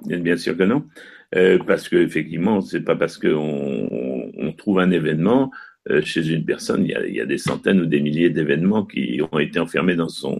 [0.06, 0.86] Bien sûr que non.
[1.66, 3.88] parce qu'effectivement, c'est pas parce qu'on
[4.38, 5.50] on trouve un événement
[6.04, 8.84] chez une personne, il y, a, il y, a, des centaines ou des milliers d'événements
[8.84, 10.38] qui ont été enfermés dans son,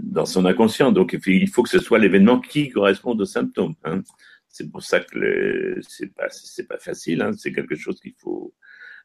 [0.00, 0.92] dans son inconscient.
[0.92, 3.74] Donc, il faut que ce soit l'événement qui corresponde aux symptômes.
[3.84, 4.02] Hein.
[4.48, 7.22] C'est pour ça que c'est pas c'est pas facile.
[7.22, 7.32] Hein.
[7.36, 8.54] C'est quelque chose qu'il faut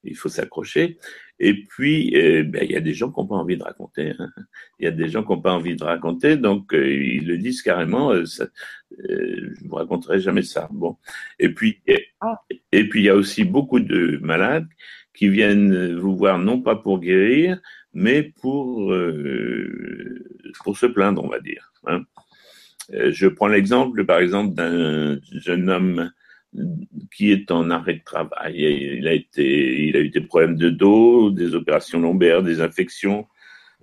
[0.04, 0.97] il faut s'accrocher.
[1.39, 4.13] Et puis, euh, ben, il y a des gens qui n'ont pas envie de raconter.
[4.17, 4.30] Hein.
[4.80, 7.38] Il y a des gens qui n'ont pas envie de raconter, donc euh, ils le
[7.38, 8.12] disent carrément.
[8.12, 8.45] Euh, ça,
[9.10, 10.69] euh, je vous raconterai jamais ça.
[10.71, 10.97] Bon.
[11.39, 12.41] Et puis, et, ah.
[12.71, 14.67] et, puis il y a aussi beaucoup de malades
[15.19, 17.60] qui viennent vous voir non pas pour guérir,
[17.93, 18.93] mais pour
[20.63, 21.73] pour se plaindre, on va dire.
[21.86, 22.03] Hein.
[22.93, 26.12] Euh, je prends l'exemple, par exemple, d'un jeune homme
[27.13, 28.55] qui est en arrêt de travail.
[28.97, 33.27] Il a été, il a eu des problèmes de dos, des opérations lombaires, des infections,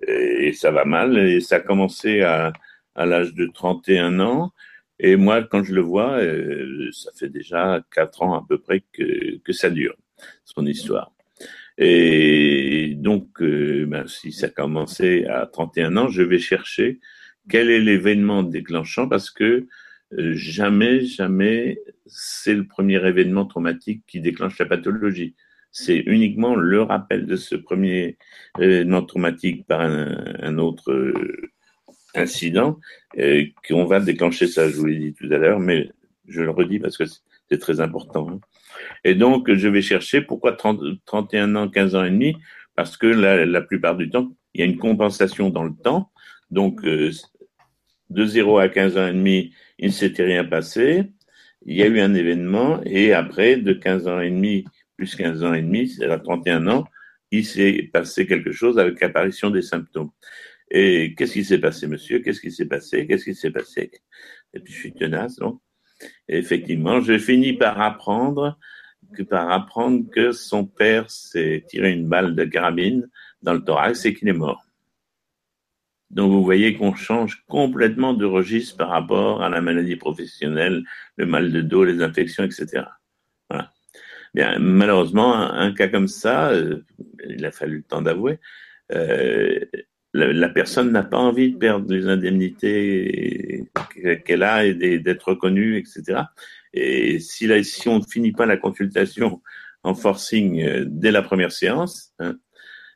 [0.06, 1.16] et ça va mal.
[1.18, 2.52] Et ça a commencé à,
[2.96, 4.52] à l'âge de 31 ans.
[4.98, 8.82] Et moi, quand je le vois, euh, ça fait déjà quatre ans à peu près
[8.92, 9.94] que, que ça dure,
[10.44, 11.12] son histoire.
[11.78, 17.00] Et donc, euh, ben, si ça a commencé à 31 ans, je vais chercher
[17.48, 19.66] quel est l'événement déclenchant parce que
[20.12, 25.34] euh, jamais, jamais c'est le premier événement traumatique qui déclenche la pathologie.
[25.72, 28.16] C'est uniquement le rappel de ce premier
[28.58, 31.50] événement traumatique par un, autre euh,
[32.14, 32.78] incident
[33.18, 34.70] euh, qu'on va déclencher ça.
[34.70, 35.90] Je vous l'ai dit tout à l'heure, mais
[36.28, 37.04] je le redis parce que
[37.50, 38.28] c'est très important.
[38.30, 38.40] Hein.
[39.04, 42.36] Et donc, je vais chercher pourquoi 30, 31 ans, 15 ans et demi
[42.74, 46.10] Parce que la, la plupart du temps, il y a une compensation dans le temps.
[46.50, 47.10] Donc, de
[48.10, 51.12] 0 à 15 ans et demi, il ne s'était rien passé.
[51.64, 54.64] Il y a eu un événement et après, de 15 ans et demi
[54.96, 56.84] plus 15 ans et demi, c'est à 31 ans,
[57.30, 60.10] il s'est passé quelque chose avec l'apparition des symptômes.
[60.70, 62.20] Et qu'est-ce qui s'est passé, monsieur?
[62.20, 63.06] Qu'est-ce qui s'est passé?
[63.06, 63.90] Qu'est-ce qui s'est passé?
[64.54, 65.38] Et puis je suis tenace,
[66.28, 68.58] Effectivement, je finis par apprendre
[70.12, 73.08] que son père s'est tiré une balle de carabine
[73.42, 74.62] dans le thorax et qu'il est mort.
[76.10, 80.84] Donc vous voyez qu'on change complètement de registre par rapport à la maladie professionnelle,
[81.16, 82.84] le mal de dos, les infections, etc.
[84.58, 86.84] Malheureusement, un, cas comme ça, euh,
[87.26, 88.38] il a fallu le temps d'avouer,
[88.92, 89.58] euh,
[90.16, 93.64] la, personne n'a pas envie de perdre les indemnités
[94.24, 96.22] qu'elle a et d'être reconnue, etc.
[96.72, 99.42] Et si, si on ne finit pas la consultation
[99.82, 102.36] en forcing euh, dès la première séance, hein,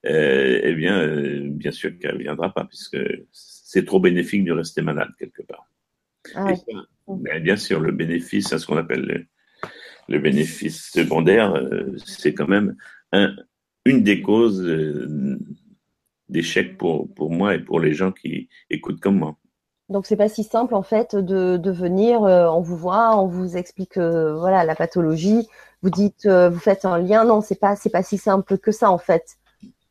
[0.07, 2.99] euh, eh bien, euh, bien sûr qu'elle ne viendra pas, puisque
[3.33, 5.67] c'est trop bénéfique de rester malade quelque part.
[6.35, 6.53] Ah
[7.41, 9.27] bien sûr, le bénéfice, ce qu'on appelle
[10.09, 12.77] le, bénéfice secondaire, euh, c'est quand même
[13.13, 13.35] un,
[13.85, 14.63] une des causes
[16.31, 19.37] d'échec pour, pour moi et pour les gens qui écoutent comme moi.
[19.89, 23.57] Donc c'est pas si simple en fait de, de venir, on vous voit, on vous
[23.57, 25.49] explique voilà la pathologie,
[25.83, 28.91] vous dites, vous faites un lien, non c'est pas c'est pas si simple que ça
[28.91, 29.37] en fait.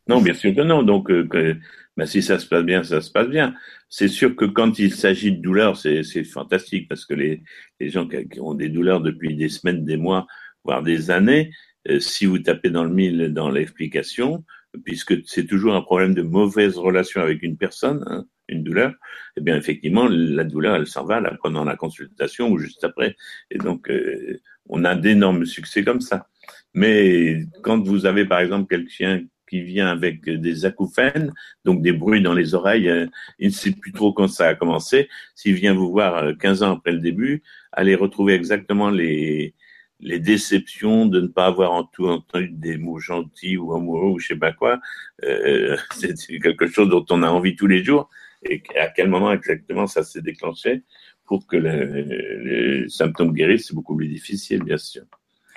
[0.09, 0.81] Non, bien sûr que non.
[0.81, 1.55] Donc, euh,
[1.95, 3.53] ben, si ça se passe bien, ça se passe bien.
[3.89, 7.43] C'est sûr que quand il s'agit de douleurs, c'est fantastique parce que les,
[7.79, 10.25] les gens qui, ont des douleurs depuis des semaines, des mois,
[10.63, 11.51] voire des années,
[11.87, 14.43] euh, si vous tapez dans le mille dans l'explication,
[14.83, 18.93] puisque c'est toujours un problème de mauvaise relation avec une personne, hein, une douleur,
[19.37, 23.15] eh bien effectivement la douleur elle s'en va là, pendant la consultation ou juste après,
[23.51, 26.27] et donc euh, on a d'énormes succès comme ça.
[26.73, 31.33] Mais quand vous avez par exemple quelqu'un qui vient avec des acouphènes,
[31.65, 32.87] donc des bruits dans les oreilles.
[32.87, 33.07] Euh,
[33.39, 35.09] il ne sait plus trop quand ça a commencé.
[35.35, 39.55] S'il vient vous voir 15 euh, ans après le début, allez retrouver exactement les,
[39.99, 44.19] les déceptions de ne pas avoir en tout entendu des mots gentils ou amoureux ou
[44.19, 44.79] je sais pas quoi.
[45.23, 48.09] Euh, c'est quelque chose dont on a envie tous les jours.
[48.43, 50.83] Et à quel moment exactement ça s'est déclenché
[51.25, 55.03] pour que les symptômes guérissent, c'est beaucoup plus difficile, bien sûr.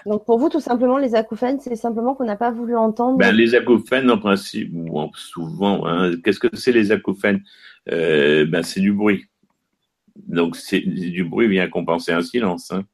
[0.04, 3.18] Donc pour vous, tout simplement, les acouphènes, c'est simplement qu'on n'a pas voulu entendre.
[3.18, 7.40] Ben, les acouphènes, en principe, ou souvent, hein, qu'est-ce que c'est les acouphènes?
[7.90, 9.24] Euh, ben, C'est du bruit.
[10.16, 12.70] Donc c'est du bruit vient compenser un silence.
[12.70, 12.84] Hein.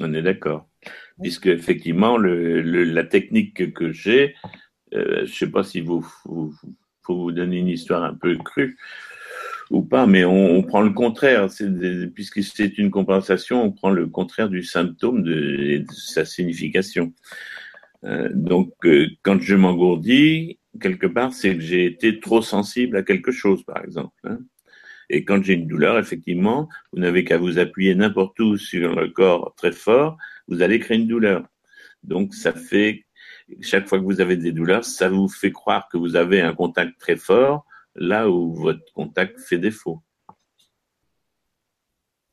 [0.00, 0.68] On est d'accord.
[1.20, 4.34] Puisque effectivement, le, la technique que j'ai,
[4.94, 6.02] euh, je ne sais pas si vous,
[7.02, 8.76] faut vous donner une histoire un peu crue
[9.70, 11.48] ou pas, mais on, prend le contraire.
[12.14, 17.12] Puisque c'est une compensation, on prend le contraire du symptôme de, de sa signification.
[18.04, 23.02] Euh, donc, euh, quand je m'engourdis, quelque part, c'est que j'ai été trop sensible à
[23.02, 24.14] quelque chose, par exemple.
[24.24, 24.38] Hein.
[25.12, 29.08] Et quand j'ai une douleur, effectivement, vous n'avez qu'à vous appuyer n'importe où sur le
[29.10, 30.16] corps très fort,
[30.48, 31.46] vous allez créer une douleur.
[32.02, 33.04] Donc, ça fait,
[33.60, 36.54] chaque fois que vous avez des douleurs, ça vous fait croire que vous avez un
[36.54, 40.02] contact très fort, là où votre contact fait défaut.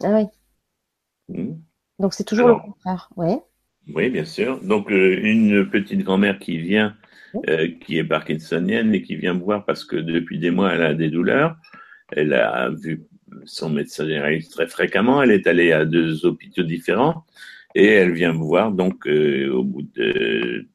[0.02, 0.26] Ah oui.
[1.28, 1.56] Hmm.
[2.00, 3.36] Donc c'est toujours le contraire, oui.
[3.94, 4.62] Oui, bien sûr.
[4.64, 6.96] Donc euh, une petite grand-mère qui vient,
[7.50, 10.84] euh, qui est parkinsonienne et qui vient me voir parce que depuis des mois elle
[10.84, 11.58] a des douleurs.
[12.12, 13.04] Elle a vu
[13.46, 15.22] son médecin généraliste très fréquemment.
[15.22, 17.26] Elle est allée à deux hôpitaux différents
[17.76, 20.68] et elle vient me voir donc euh, au bout de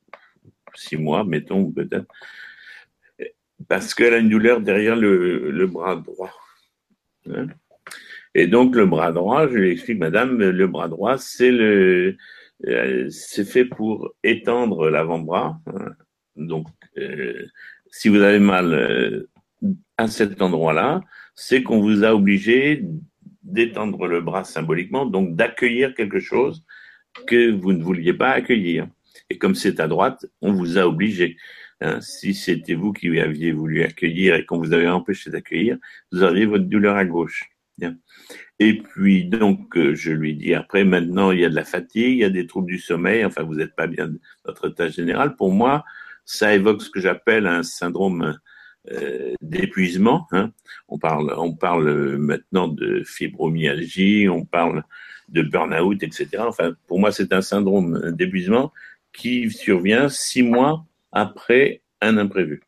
[0.75, 2.07] six mois, mettons peut-être,
[3.69, 6.33] parce qu'elle a une douleur derrière le, bras droit.
[7.31, 7.47] Hein.
[8.35, 12.17] et donc le bras droit, je lui explique, Madame, le bras droit, c'est le,
[12.67, 15.61] euh, c'est fait pour étendre l'avant-bras.
[15.67, 15.93] Hein.
[16.37, 16.67] Donc,
[16.99, 17.47] euh,
[17.91, 19.29] si vous avez mal euh,
[19.97, 21.01] à cet endroit-là,
[21.35, 22.85] c'est qu'on vous a obligé
[23.43, 26.65] d'étendre le bras symboliquement, donc d'accueillir quelque chose
[27.27, 28.89] que vous ne vouliez pas accueillir.
[29.31, 31.37] Et comme c'est à droite, on vous a obligé.
[31.81, 35.77] Hein, si c'était vous qui aviez voulu accueillir et qu'on vous avait empêché d'accueillir,
[36.13, 37.51] vous auriez votre douleur à gauche.
[38.61, 42.13] Et puis donc euh, je lui dis après maintenant il y a de la fatigue,
[42.13, 44.89] il y a des troubles du sommeil, enfin vous n'êtes pas bien dans votre état
[44.89, 45.35] général.
[45.35, 45.85] Pour moi,
[46.25, 48.39] ça évoque ce que j'appelle un syndrome
[49.41, 50.27] d'épuisement.
[50.33, 50.53] Hein.
[50.89, 54.85] On parle on parle maintenant de fibromyalgie, on parle
[55.29, 56.29] de burn-out, etc.
[56.41, 58.73] Enfin pour moi c'est un syndrome d'épuisement
[59.15, 62.61] qui survient six mois après un imprévu.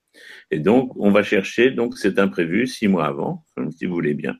[0.51, 3.45] Et donc, on va chercher donc cet imprévu six mois avant,
[3.77, 4.37] si vous voulez bien.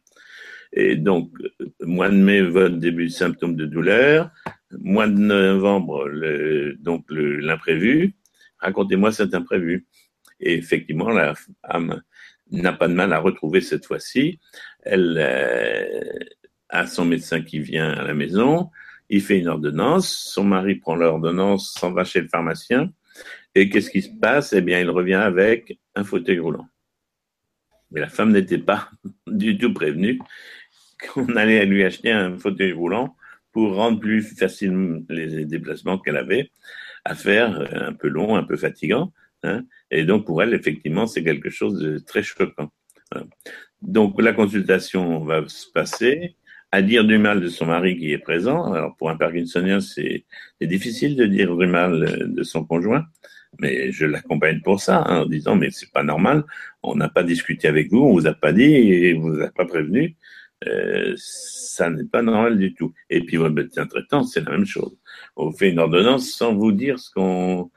[0.73, 1.31] Et donc,
[1.81, 4.31] mois de mai, votre début de symptômes de douleur.
[4.79, 8.15] Mois de novembre, le, donc l'imprévu.
[8.59, 9.87] Racontez-moi cet imprévu.
[10.41, 11.35] Et effectivement, la
[11.69, 12.03] femme
[12.51, 14.39] n'a pas de mal à retrouver cette fois-ci.
[14.83, 16.19] Elle euh,
[16.69, 18.71] a son médecin qui vient à la maison.
[19.09, 20.09] Il fait une ordonnance.
[20.09, 22.93] Son mari prend l'ordonnance, s'en va chez le pharmacien.
[23.55, 24.53] Et qu'est-ce qui se passe?
[24.53, 26.69] Eh bien, il revient avec un fauteuil roulant.
[27.91, 28.91] Mais la femme n'était pas
[29.27, 30.19] du tout prévenue
[31.01, 33.17] qu'on allait lui acheter un fauteuil roulant
[33.53, 36.51] pour rendre plus facile les déplacements qu'elle avait
[37.05, 39.13] à faire, euh, un peu long, un peu fatigant.
[39.43, 39.65] Hein.
[39.91, 42.71] Et donc, pour elle, effectivement, c'est quelque chose de très choquant.
[43.83, 46.37] Donc, la consultation va se passer
[46.73, 48.73] à dire du mal de son mari qui est présent.
[48.73, 50.25] Alors, pour un Parkinsonien, c'est
[50.61, 53.07] difficile de dire du mal de son conjoint
[53.61, 56.45] mais je l'accompagne pour ça, hein, en disant mais c'est pas normal,
[56.83, 59.51] on n'a pas discuté avec vous, on vous a pas dit et on vous a
[59.51, 60.17] pas prévenu,
[60.67, 62.93] euh, ça n'est pas normal du tout.
[63.11, 64.97] Et puis votre médecin traitant, c'est la même chose.
[65.37, 67.71] On fait une ordonnance sans vous dire ce qu'on,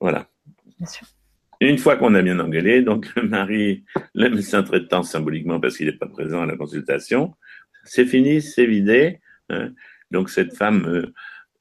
[0.00, 0.28] voilà.
[0.78, 1.06] Bien sûr.
[1.60, 5.86] Une fois qu'on a bien engueulé, donc le mari, le médecin traitant symboliquement parce qu'il
[5.86, 7.34] n'est pas présent à la consultation,
[7.84, 9.20] c'est fini, c'est vidé.
[9.48, 9.72] Hein.
[10.10, 11.12] Donc cette femme euh,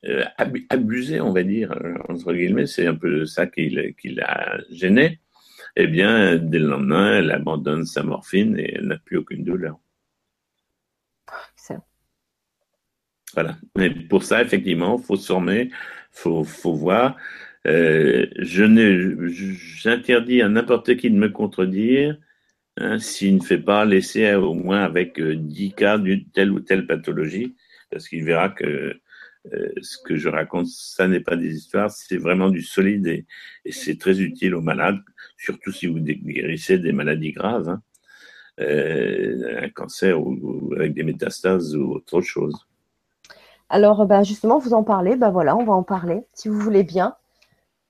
[0.05, 0.25] euh,
[0.69, 5.21] abusé, on va dire, euh, entre guillemets, c'est un peu ça qui, l'a gêné,
[5.75, 9.79] eh bien, dès le lendemain, elle abandonne sa morphine et elle n'a plus aucune douleur.
[13.33, 13.57] Voilà.
[13.75, 15.69] Mais pour ça, effectivement, faut se former,
[16.11, 17.17] faut, faut voir.
[17.65, 22.17] Euh, j'interdis à n'importe qui de me contredire
[22.77, 26.85] hein, s'il ne fait pas laisser au moins avec 10 cas d'une telle ou telle
[26.85, 27.55] pathologie,
[27.89, 28.99] parce qu'il verra que
[29.53, 33.25] euh, ce que je raconte, ça n'est pas des histoires, c'est vraiment du solide et,
[33.71, 34.99] c'est très utile aux malades,
[35.37, 37.81] surtout si vous guérissez des maladies graves, hein.
[38.59, 42.55] euh, un cancer ou, avec des métastases ou autre chose.
[43.69, 46.83] Alors, bah, justement, vous en parlez, bah voilà, on va en parler, si vous voulez
[46.83, 47.15] bien.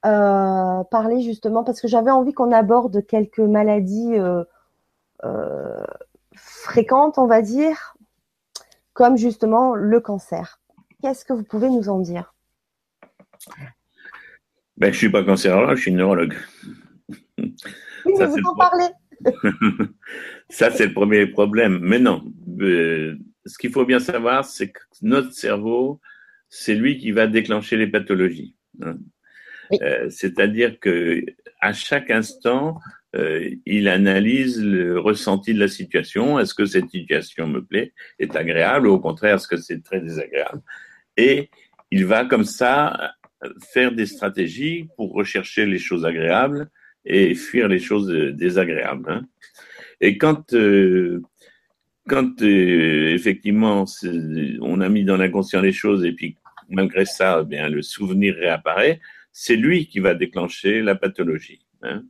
[0.06, 4.16] Euh, parler justement, parce que j'avais envie qu'on aborde quelques maladies
[6.36, 7.96] fréquentes, on va dire,
[8.94, 10.60] comme justement le cancer.
[11.02, 12.34] Qu'est-ce que vous pouvez nous en dire?
[14.78, 16.36] Ben, Je ne suis pas cancérologue, je suis neurologue.
[17.38, 18.90] Oui, mais vous en parlez.
[20.50, 21.80] Ça, c'est le premier problème.
[21.82, 22.24] Mais non,
[22.60, 26.00] euh, ce qu'il faut bien savoir, c'est que notre cerveau,
[26.50, 28.56] c'est lui qui va déclencher les pathologies.
[29.82, 31.24] Euh, c'est-à-dire que
[31.62, 32.80] à chaque instant,
[33.16, 36.40] euh, il analyse le ressenti de la situation.
[36.40, 40.02] Est-ce que cette situation me plaît, est agréable, ou au contraire, est-ce que c'est très
[40.02, 40.62] désagréable?
[41.18, 41.50] Et
[41.92, 43.16] il va comme ça
[43.72, 46.70] faire des stratégies pour rechercher les choses agréables
[47.06, 49.10] et fuir les choses désagréables.
[49.12, 49.26] Hein.
[50.02, 51.22] Et quand, euh,
[52.08, 53.86] quand euh, effectivement
[54.62, 56.38] on a mis dans l'inconscient les choses et puis
[56.70, 59.00] malgré ça, eh bien le souvenir réapparaît,
[59.38, 61.60] c'est lui qui va déclencher la pathologie.
[61.82, 62.06] Hein.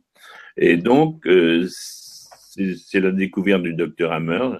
[0.56, 4.58] Et donc, euh, c'est la découverte du docteur Hammer, je ne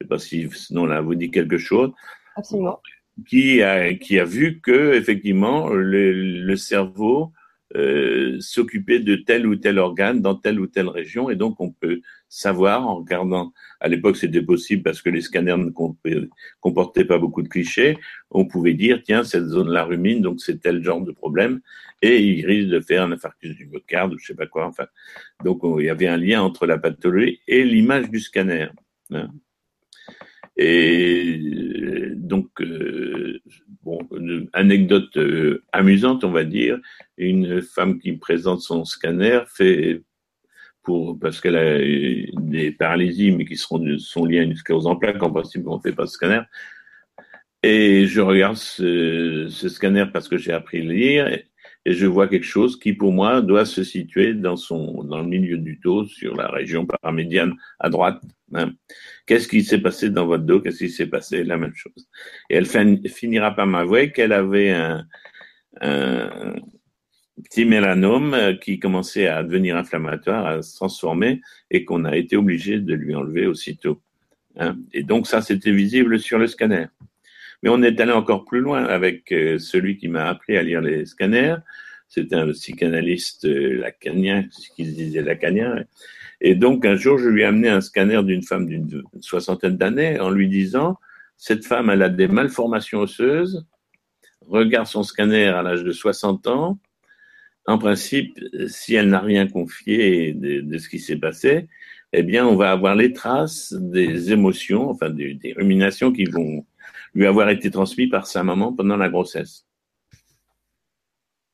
[0.00, 1.92] sais pas si sinon là vous dit quelque chose,
[2.34, 2.80] Absolument.
[3.28, 7.32] Qui, a, qui a vu que effectivement le, le cerveau
[7.76, 11.28] euh, s'occuper de tel ou tel organe dans telle ou telle région.
[11.28, 15.58] Et donc, on peut savoir en regardant, à l'époque, c'était possible parce que les scanners
[15.58, 15.70] ne
[16.60, 17.98] comportaient pas beaucoup de clichés.
[18.30, 21.60] On pouvait dire, tiens, cette zone-là rumine, donc c'est tel genre de problème.
[22.02, 24.66] Et il risque de faire un infarctus du myocarde ou je sais pas quoi.
[24.66, 24.86] Enfin,
[25.44, 28.68] donc, il y avait un lien entre la pathologie et l'image du scanner.
[29.10, 29.30] Hein.
[30.56, 33.40] Et euh, donc, euh,
[33.82, 36.78] bon, une anecdote euh, amusante, on va dire,
[37.18, 40.02] une femme qui présente son scanner fait
[40.82, 41.78] pour parce qu'elle a
[42.40, 45.76] des paralysies, mais qui seront sont liées à une sclérose en plaques, en principe, on
[45.76, 46.40] ne fait pas de scanner.
[47.62, 51.38] Et je regarde ce, ce scanner parce que j'ai appris à lire
[51.92, 56.04] je vois quelque chose qui, pour moi, doit se situer dans le milieu du dos,
[56.04, 58.20] sur la région paramédiane à droite.
[58.54, 58.72] Hein.
[59.26, 60.60] Qu'est-ce qui s'est passé dans votre dos?
[60.60, 61.44] Qu'est-ce qui s'est passé?
[61.44, 62.08] La même chose.
[62.50, 62.66] Et elle
[63.08, 65.06] finira par m'avouer qu'elle avait un,
[67.44, 72.80] petit mélanome qui commençait à devenir inflammatoire, à se transformer, et qu'on a été obligé
[72.80, 74.00] de lui enlever aussitôt.
[74.58, 74.76] Hein.
[74.92, 76.86] Et donc ça, c'était visible sur le scanner.
[77.62, 80.80] Mais on est allé encore plus loin avec euh, celui qui m'a appris à lire
[80.80, 81.56] les scanners.
[82.08, 85.84] C'était un psychanalyste euh, lacanien, ce qu'il disait lacanien.
[86.40, 90.20] Et donc, un jour, je lui ai amené un scanner d'une femme d'une soixantaine d'années
[90.20, 90.98] en lui disant,
[91.36, 93.66] cette femme, elle a des malformations osseuses,
[94.42, 96.78] regarde son scanner à l'âge de 60 ans.
[97.66, 98.38] En principe,
[98.68, 101.66] si elle n'a rien confié de, de ce qui s'est passé,
[102.12, 106.64] eh bien, on va avoir les traces des émotions, enfin des, des ruminations qui vont
[107.16, 109.66] lui avoir été transmis par sa maman pendant la grossesse.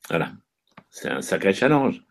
[0.09, 0.33] Voilà,
[0.91, 2.03] c'est un sacré challenge.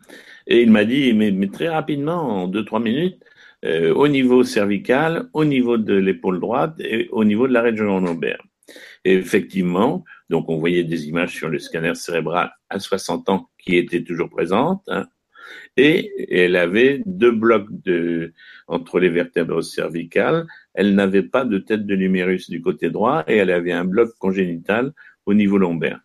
[0.47, 3.21] Et il m'a dit, mais, très rapidement, en deux, trois minutes,
[3.65, 7.99] euh, au niveau cervical, au niveau de l'épaule droite et au niveau de la région
[7.99, 8.41] lombaire.
[9.03, 13.75] Et effectivement, donc on voyait des images sur le scanner cérébral à 60 ans qui
[13.75, 14.81] étaient toujours présentes.
[14.87, 15.07] Hein,
[15.77, 18.33] et elle avait deux blocs de,
[18.67, 20.47] entre les vertèbres cervicales.
[20.73, 24.11] Elle n'avait pas de tête de l'humérus du côté droit et elle avait un bloc
[24.19, 24.93] congénital
[25.25, 25.99] au niveau lombaire.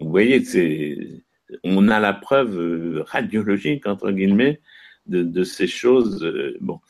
[0.00, 0.96] Vous voyez, c'est,
[1.64, 4.60] on a la preuve euh, radiologique, entre guillemets,
[5.06, 6.24] de, ces choses.
[6.24, 6.80] Euh, bon.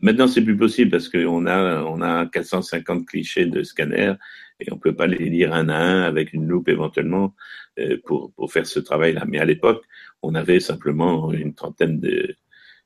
[0.00, 4.14] Maintenant, c'est plus possible parce qu'on a, on a 450 clichés de scanner
[4.60, 7.34] et on peut pas les lire un à un avec une loupe éventuellement
[7.78, 9.24] euh, pour, pour faire ce travail-là.
[9.26, 9.84] Mais à l'époque,
[10.22, 12.36] on avait simplement une trentaine de,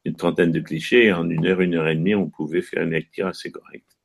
[0.05, 1.13] une trentaine de clichés.
[1.13, 3.99] En une heure, une heure et demie, on pouvait faire une lecture assez correcte.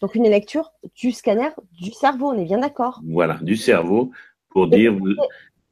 [0.00, 4.12] Donc une lecture du scanner du cerveau, on est bien d'accord Voilà, du cerveau
[4.50, 5.14] pour dire vous,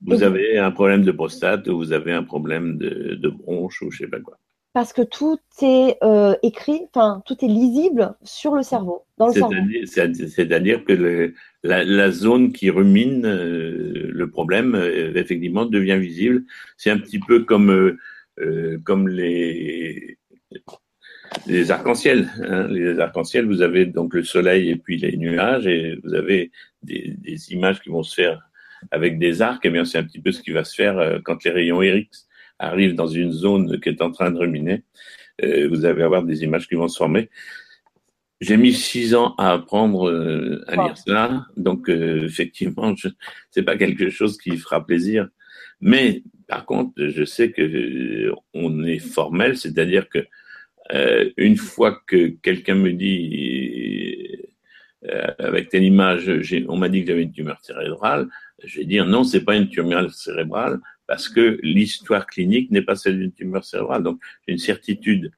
[0.03, 3.91] vous avez un problème de prostate ou vous avez un problème de, de bronche ou
[3.91, 4.39] je sais pas quoi.
[4.77, 9.33] Parce que tout est euh, écrit, enfin tout est lisible sur le cerveau, dans le
[9.33, 9.55] cerveau.
[9.87, 16.45] C'est-à-dire que le, la, la, zone qui rumine euh, le problème, euh, effectivement, devient visible.
[16.77, 17.97] C'est un petit peu comme, euh,
[18.39, 20.19] euh comme les,
[21.47, 22.29] les arcs-en-ciel.
[22.43, 22.69] Hein.
[22.69, 26.51] Les arcs-en-ciel, vous avez donc le soleil et puis les nuages, et vous avez
[26.83, 28.47] des, des images qui vont se faire
[28.91, 29.65] avec des arcs.
[29.65, 31.51] Et eh bien, c'est un petit peu ce qui va se faire euh, quand les
[31.51, 32.26] rayons X
[32.59, 34.83] arrivent dans une zone qui est en train de ruminer.
[35.43, 37.29] vous allez avoir des images qui vont se former.
[38.41, 43.09] J'ai mis six ans à apprendre euh, à lire ça, donc euh, effectivement, je,
[43.51, 45.29] c'est pas quelque chose qui fera plaisir.
[45.81, 50.27] Mais par contre, je sais que euh, on est formel, c'est-à-dire que
[51.37, 54.39] une fois que quelqu'un me dit
[55.41, 56.31] avec telle image,
[56.69, 58.29] on m'a dit que j'avais une tumeur cérébrale,
[58.63, 62.97] je vais dire non, c'est pas une tumeur cérébrale parce que l'histoire clinique n'est pas
[62.97, 64.03] celle d'une tumeur cérébrale.
[64.03, 65.31] Donc, une certitude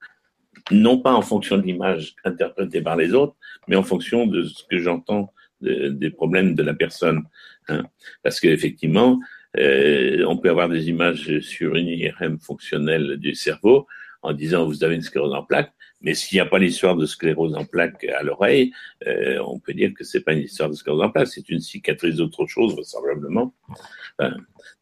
[0.71, 3.37] non pas en fonction de l'image interprétée par les autres,
[3.69, 7.25] mais en fonction de ce que j'entends des problèmes de la personne.
[7.69, 7.85] Hein.
[8.23, 9.19] Parce qu'effectivement,
[9.57, 13.87] euh, on peut avoir des images sur une IRM fonctionnelle du cerveau
[14.23, 17.07] en disant vous avez une sclérose en plaques, mais s'il n'y a pas l'histoire de
[17.07, 18.73] sclérose en plaques à l'oreille,
[19.07, 21.61] euh, on peut dire que c'est pas une histoire de sclérose en plaques, c'est une
[21.61, 23.55] cicatrice d'autre chose vraisemblablement.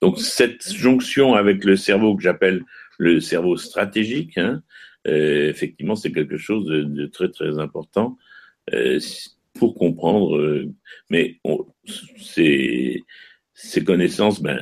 [0.01, 2.63] Donc cette jonction avec le cerveau que j'appelle
[2.99, 4.63] le cerveau stratégique, hein,
[5.07, 8.17] euh, effectivement, c'est quelque chose de, très très important
[8.75, 8.99] euh,
[9.55, 10.37] pour comprendre.
[10.37, 10.73] Euh,
[11.11, 11.39] mais
[12.17, 13.05] ces,
[13.55, 14.61] ces connaissances, ben,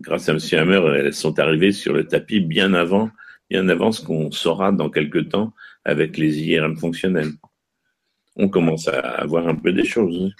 [0.00, 0.38] grâce à M.
[0.52, 3.10] Hammer, elles sont arrivées sur le tapis bien avant
[3.50, 5.52] et en avance qu'on saura dans quelques temps
[5.84, 7.32] avec les IRM fonctionnels.
[8.36, 10.32] On commence à avoir un peu des choses.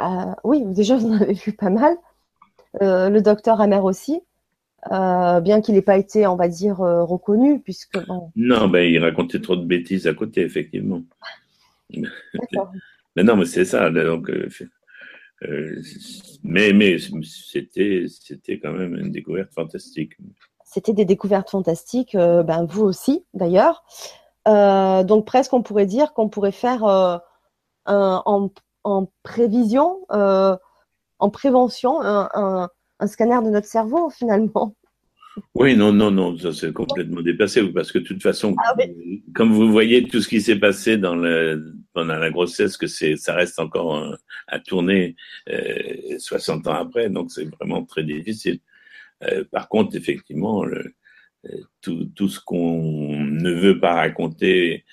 [0.00, 1.96] Euh, oui, déjà, vous en avez vu pas mal.
[2.82, 4.20] Euh, le docteur Amer aussi,
[4.92, 7.98] euh, bien qu'il n'ait pas été, on va dire, reconnu, puisque...
[8.36, 11.02] Non, ben, il racontait trop de bêtises à côté, effectivement.
[11.90, 13.90] mais non, mais c'est ça.
[13.90, 14.30] Donc,
[16.44, 20.16] mais mais c'était, c'était quand même une découverte fantastique.
[20.70, 23.84] C'était des découvertes fantastiques, ben, vous aussi, d'ailleurs.
[24.46, 27.22] donc, presque, on pourrait dire qu'on pourrait faire un,
[27.86, 28.50] en
[28.88, 30.56] en prévision, euh,
[31.18, 32.68] en prévention, un,
[33.06, 34.74] scanner de notre cerveau finalement.
[35.54, 38.74] Oui, non, non, non, ça c'est complètement dépassé parce que de toute façon, ah
[39.36, 43.14] comme vous voyez tout ce qui s'est passé dans le, pendant la grossesse, que c'est,
[43.14, 44.16] ça reste encore
[44.48, 45.14] à tourner
[46.18, 48.58] 60 euh, ans après, donc c'est vraiment très difficile.
[49.24, 50.64] Euh, par contre, effectivement,
[51.80, 54.84] tout, tout, ce qu'on ne veut pas raconter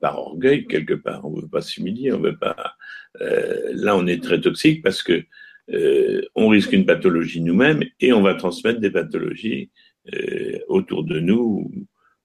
[0.00, 2.76] par orgueil quelque part, on veut pas s'humilier, on veut pas
[3.20, 5.24] euh, là, on est très toxique parce que
[5.72, 9.70] euh, on risque une pathologie nous-mêmes et on va transmettre des pathologies
[10.14, 11.70] euh, autour de nous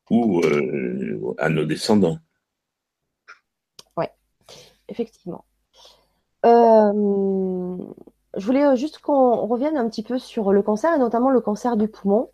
[0.09, 0.41] ou
[1.37, 2.19] à nos descendants.
[3.95, 4.05] Oui,
[4.89, 5.45] effectivement.
[8.37, 11.77] Je voulais juste qu'on revienne un petit peu sur le cancer et notamment le cancer
[11.77, 12.29] du poumon.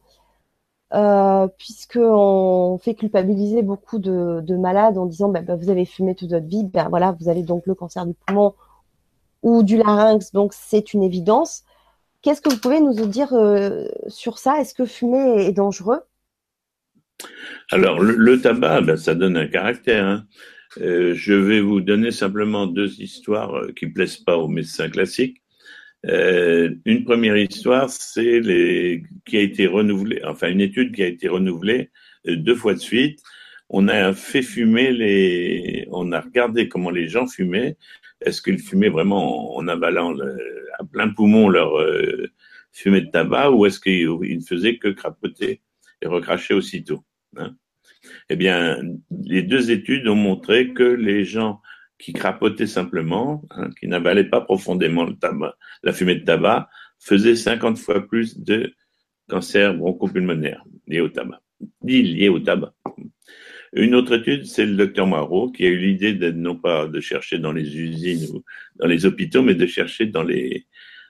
[0.94, 6.30] Euh, puisqu'on fait culpabiliser beaucoup de, malades en disant bah, bah, vous avez fumé toute
[6.30, 8.54] votre vie, ben voilà, vous avez donc le cancer du poumon
[9.44, 11.64] ou du larynx, donc c'est une évidence.
[12.22, 14.62] Qu'est-ce que vous pouvez nous dire euh, sur ça?
[14.62, 16.00] Est-ce que fumer est dangereux?
[17.72, 20.06] Alors, le, tabac, ben, ça donne un caractère.
[20.06, 20.26] Hein.
[20.80, 25.42] Euh, je vais vous donner simplement deux histoires qui plaisent pas aux médecins classiques.
[26.06, 31.08] Euh, une première histoire, c'est les qui a été renouvelée, enfin une étude qui a
[31.08, 31.90] été renouvelée
[32.28, 33.22] euh, deux fois de suite.
[33.70, 37.78] On a fait fumer les, on a regardé comment les gens fumaient.
[38.22, 40.16] Est-ce qu'ils fumaient vraiment en, avalant
[40.80, 42.32] à plein poumon leur euh,
[42.72, 45.62] fumée de tabac ou est-ce qu'ils ne faisaient que crapoter
[46.02, 47.04] et recracher aussitôt
[47.38, 47.56] hein?
[48.30, 48.80] Eh bien,
[49.26, 51.62] les deux études ont montré que les gens
[52.00, 56.70] qui crapotaient simplement, hein, qui n'avalaient pas profondément le tabac, la fumée de tabac,
[57.00, 58.74] faisaient 50 fois plus de
[59.30, 61.42] cancer bronchopulmonaire lié au tabac,
[61.84, 62.74] lié au tabac.
[63.74, 67.00] Une autre étude, c'est le docteur Moreau qui a eu l'idée de non pas de
[67.00, 68.44] chercher dans les usines ou
[68.78, 70.66] dans les hôpitaux, mais de chercher dans les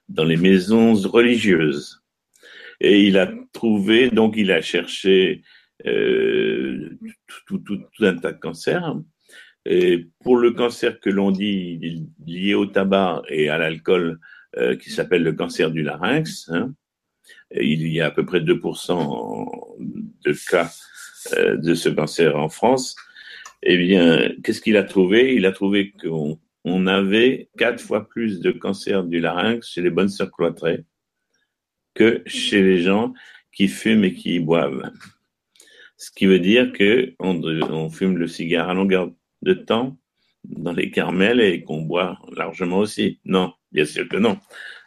[0.09, 2.01] dans les maisons religieuses.
[2.79, 5.43] Et il a trouvé, donc il a cherché
[5.85, 6.97] euh,
[7.45, 8.95] tout, tout, tout, un tas de cancers,
[10.23, 14.19] pour le cancer que l'on dit lié au tabac et à l'alcool,
[14.57, 16.73] euh, qui s'appelle le cancer du larynx, hein,
[17.51, 20.71] il y a à peu près 2% de cas
[21.33, 22.95] euh, de ce cancer en France.
[23.61, 25.35] Eh bien, qu'est-ce qu'il a trouvé?
[25.35, 29.89] Il a trouvé qu'on on avait quatre fois plus de cancer du larynx chez les
[29.89, 30.85] bonnes sœurs cloîtrées
[31.93, 33.13] que chez les gens
[33.51, 34.91] qui fument et qui boivent.
[35.97, 39.11] Ce qui veut dire que on, on fume le cigare à longueur
[39.47, 39.97] de temps
[40.43, 43.19] dans les carmels et qu'on boit largement aussi.
[43.25, 44.37] Non, bien sûr que non.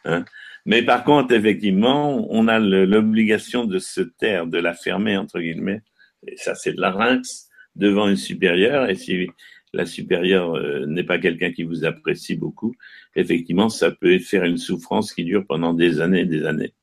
[0.05, 0.23] Hein.
[0.65, 5.81] Mais par contre, effectivement, on a l'obligation de se taire, de la fermer, entre guillemets.
[6.27, 8.87] Et ça, c'est de la rince devant une supérieure.
[8.89, 9.27] Et si
[9.73, 12.75] la supérieure euh, n'est pas quelqu'un qui vous apprécie beaucoup,
[13.15, 16.73] effectivement, ça peut faire une souffrance qui dure pendant des années et des années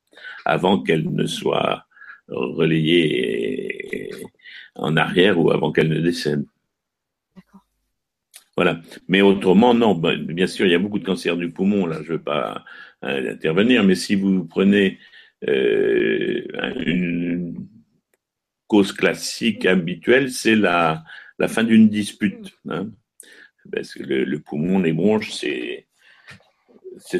[0.45, 1.85] avant qu'elle ne soit
[2.27, 4.11] relayée
[4.75, 6.43] en arrière ou avant qu'elle ne décède.
[8.59, 8.81] Voilà.
[9.07, 9.95] Mais autrement, non.
[9.95, 11.85] Ben, bien sûr, il y a beaucoup de cancers du poumon.
[11.85, 12.65] Là, je ne veux pas
[13.05, 13.85] euh, intervenir.
[13.85, 14.99] Mais si vous prenez
[15.47, 16.43] euh,
[16.85, 17.55] une
[18.67, 21.05] cause classique habituelle, c'est la,
[21.47, 22.51] fin d'une dispute.
[22.67, 22.89] Hein.
[23.71, 25.87] Parce que le, poumon, les bronches, c'est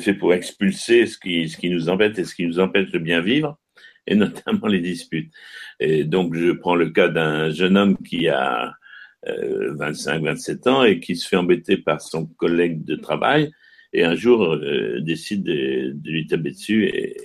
[0.01, 2.99] fait pour expulser ce qui, ce qui nous embête et ce qui nous empêche de
[2.99, 3.57] bien vivre,
[4.05, 5.33] et notamment les disputes.
[5.79, 8.78] Et donc, je prends le cas d'un jeune homme qui a 25,
[9.27, 13.51] euh, 27 ans et qui se fait embêter par son collègue de travail
[13.93, 17.17] et un jour euh, décide de, lui taper dessus et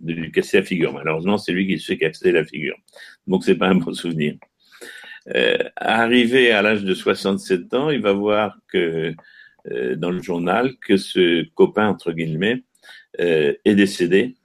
[0.00, 0.92] de lui casser la figure.
[0.92, 2.76] Malheureusement, c'est lui qui se fait casser la figure.
[3.26, 4.36] Donc, c'est pas un bon souvenir.
[5.34, 9.14] Euh, arrivé à l'âge de 67 ans, il va voir que
[9.70, 12.62] euh, dans le journal que ce copain entre guillemets
[13.18, 14.36] est décédé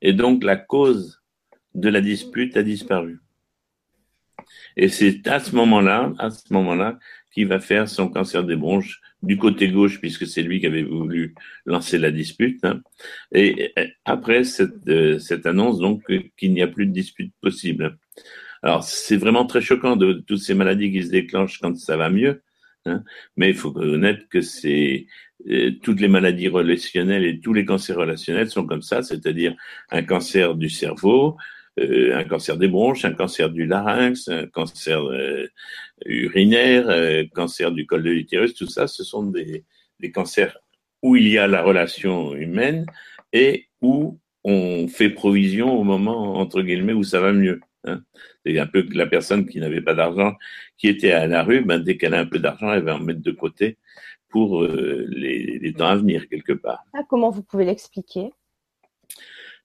[0.00, 1.20] et donc la cause
[1.74, 3.18] de la dispute a disparu.
[4.76, 6.98] Et c'est à ce moment-là, à ce moment-là,
[7.32, 10.82] qu'il va faire son cancer des bronches du côté gauche, puisque c'est lui qui avait
[10.82, 12.64] voulu lancer la dispute.
[12.64, 12.80] Hein.
[13.32, 13.74] Et
[14.04, 16.02] après cette, euh, cette annonce, donc,
[16.36, 17.98] qu'il n'y a plus de dispute possible.
[18.62, 22.10] Alors, c'est vraiment très choquant de, toutes ces maladies qui se déclenchent quand ça va
[22.10, 22.42] mieux,
[22.86, 23.02] hein,
[23.36, 25.06] mais il faut reconnaître que c'est
[25.48, 29.54] euh, toutes les maladies relationnelles et tous les cancers relationnels sont comme ça, c'est-à-dire
[29.90, 31.36] un cancer du cerveau,
[31.78, 35.46] un cancer des bronches, un cancer du larynx, un cancer euh,
[36.06, 39.64] urinaire, euh, cancer du col de l'utérus, tout ça, ce sont des,
[40.14, 40.56] cancers
[41.02, 42.86] où il y a la relation humaine
[43.32, 47.60] et où on fait provision au moment, entre guillemets, où ça va mieux.
[47.84, 48.02] Hein.
[48.44, 50.34] C'est un peu la personne qui n'avait pas d'argent,
[50.78, 53.00] qui était à la rue, ben, dès qu'elle a un peu d'argent, elle va en
[53.00, 53.78] mettre de côté
[54.28, 56.82] pour les, les, temps à venir, quelque part.
[56.94, 58.32] Ah, comment vous pouvez l'expliquer?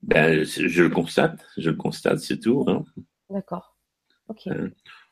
[0.03, 2.65] Ben, je le constate, je le constate, c'est tout.
[2.67, 2.83] Hein.
[3.29, 3.77] D'accord.
[4.27, 4.47] Ok.
[4.47, 4.69] Hein.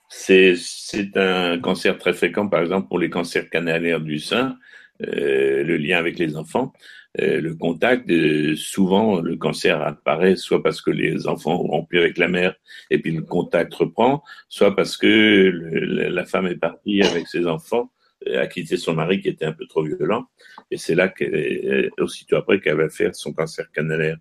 [0.09, 4.57] C'est c'est un cancer très fréquent, par exemple pour les cancers canalaires du sein,
[5.03, 6.73] euh, le lien avec les enfants,
[7.21, 8.09] euh, le contact.
[8.09, 12.55] Euh, souvent, le cancer apparaît soit parce que les enfants ont rompu avec la mère
[12.89, 17.45] et puis le contact reprend, soit parce que le, la femme est partie avec ses
[17.45, 17.91] enfants
[18.35, 20.27] a quitté son mari qui était un peu trop violent,
[20.71, 24.17] et c'est là qu'elle, aussitôt après, qu'elle va faire son cancer canalaire.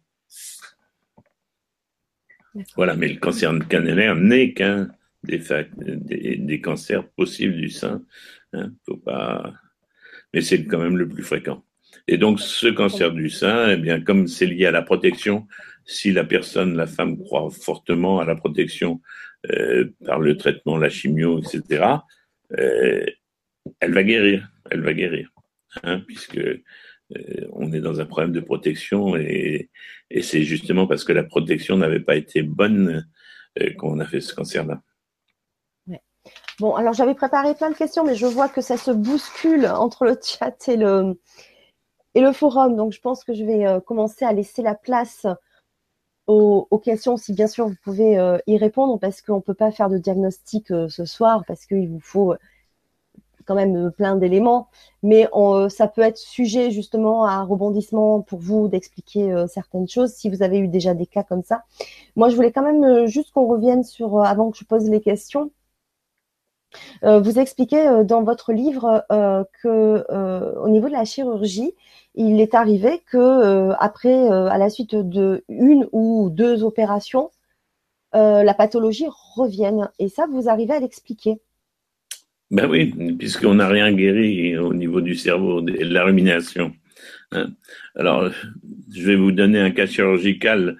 [2.77, 4.89] Voilà, mais le cancer canélaire n'est qu'un
[5.25, 5.41] des,
[6.37, 8.03] des, cancers possibles du sein.
[8.53, 9.53] Hein, faut pas...
[10.33, 11.65] Mais c'est quand même le plus fréquent.
[12.07, 15.47] Et donc, ce cancer du sein, eh bien, comme c'est lié à la protection,
[15.85, 19.01] si la personne, la femme, croit fortement à la protection
[19.51, 21.85] euh, par le traitement, la chimio, etc.,
[22.59, 23.05] euh,
[23.81, 24.51] elle va guérir.
[24.71, 25.31] Elle va guérir.
[25.83, 29.71] Hein, puisque euh, on est dans un problème de protection et,
[30.11, 33.07] c'est justement parce que la protection n'avait pas été bonne
[33.61, 34.83] euh, qu'on a fait ce cancer-là.
[36.61, 40.05] Bon, alors j'avais préparé plein de questions, mais je vois que ça se bouscule entre
[40.05, 41.21] le chat et le,
[42.15, 42.75] et le forum.
[42.77, 45.27] Donc je pense que je vais euh, commencer à laisser la place
[46.27, 49.89] aux, questions, si bien sûr vous pouvez y répondre, parce qu'on ne peut pas faire
[49.89, 52.35] de diagnostic ce soir, parce qu'il vous faut
[53.49, 54.69] quand même euh, plein d'éléments,
[55.03, 60.13] mais euh, ça peut être sujet justement à rebondissement pour vous d'expliquer euh, certaines choses
[60.13, 61.65] si vous avez eu déjà des cas comme ça.
[62.15, 65.51] Moi, je voulais quand même juste qu'on revienne sur, avant que je pose les questions,
[67.03, 69.05] vous expliquez dans votre livre
[69.63, 70.05] que
[70.63, 71.75] au niveau de la chirurgie,
[72.15, 77.31] il est arrivé que après, à la suite de une ou deux opérations,
[78.13, 79.91] la pathologie revienne.
[79.99, 81.41] Et ça, vous arrivez à l'expliquer.
[82.51, 86.75] Ben oui, puisqu'on n'a rien guéri au niveau du cerveau, de la rumination.
[87.33, 87.51] Hein.
[87.95, 88.31] Alors,
[88.91, 90.79] je vais vous donner un cas chirurgical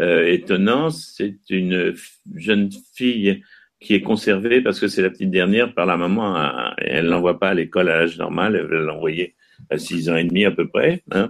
[0.00, 0.88] euh, étonnant.
[0.88, 1.94] C'est une
[2.34, 3.42] jeune fille
[3.80, 6.36] qui est conservée parce que c'est la petite dernière par la maman.
[6.36, 9.34] Hein, elle l'envoie pas à l'école à l'âge normal, elle veut l'envoyer
[9.68, 11.02] à six ans et demi à peu près.
[11.10, 11.28] Hein.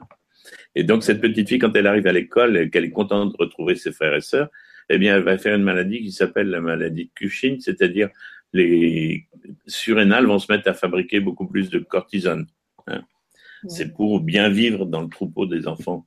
[0.76, 3.74] Et donc cette petite fille, quand elle arrive à l'école, qu'elle est contente de retrouver
[3.74, 4.50] ses frères et sœurs,
[4.88, 8.08] eh bien elle va faire une maladie qui s'appelle la maladie de Cushing, c'est-à-dire
[8.52, 9.26] les
[9.66, 12.46] surrénales vont se mettre à fabriquer beaucoup plus de cortisone.
[12.86, 13.02] Hein.
[13.68, 16.06] C'est pour bien vivre dans le troupeau des enfants.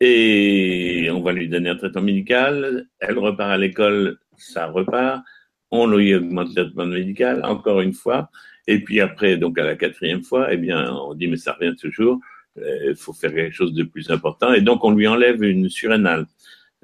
[0.00, 2.86] Et on va lui donner un traitement médical.
[2.98, 5.24] Elle repart à l'école, ça repart.
[5.70, 8.30] On lui augmente le traitement médical, encore une fois.
[8.66, 11.76] Et puis après, donc à la quatrième fois, eh bien, on dit mais ça revient
[11.76, 12.20] toujours.
[12.56, 14.52] Il faut faire quelque chose de plus important.
[14.52, 16.26] Et donc on lui enlève une surrénale.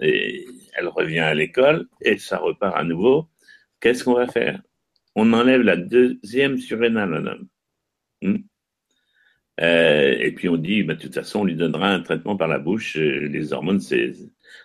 [0.01, 3.29] Et elle revient à l'école et ça repart à nouveau.
[3.81, 4.61] Qu'est-ce qu'on va faire?
[5.15, 7.49] On enlève la deuxième surrénale à homme.
[8.23, 8.37] Hmm?
[9.61, 12.49] Euh, et puis on dit, bah, de toute façon, on lui donnera un traitement par
[12.49, 12.97] la bouche.
[12.97, 14.13] Euh, les hormones, c'est,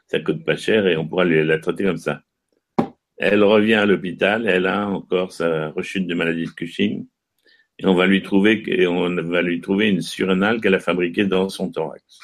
[0.07, 2.21] ça coûte pas cher et on pourra la traiter comme ça.
[3.17, 7.07] Elle revient à l'hôpital, elle a encore sa rechute de maladie de Cushing
[7.79, 8.63] et on va lui trouver,
[9.89, 12.19] une surrénale qu'elle a fabriquée dans son thorax.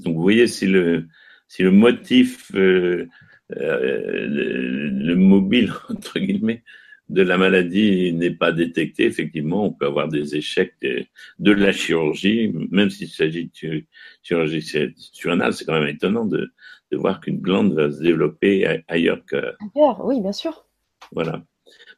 [0.00, 1.06] Donc vous voyez si le
[1.48, 3.06] si le motif euh,
[3.50, 6.62] le, mobile entre guillemets
[7.08, 12.52] de la maladie n'est pas détecté, effectivement, on peut avoir des échecs de, la chirurgie,
[12.70, 13.84] même s'il s'agit de
[14.22, 16.52] chirurgie surrénale, c'est quand même étonnant de,
[16.92, 19.36] voir qu'une glande va se développer ailleurs que.
[19.74, 20.66] Ailleurs, oui, bien sûr.
[21.12, 21.42] Voilà.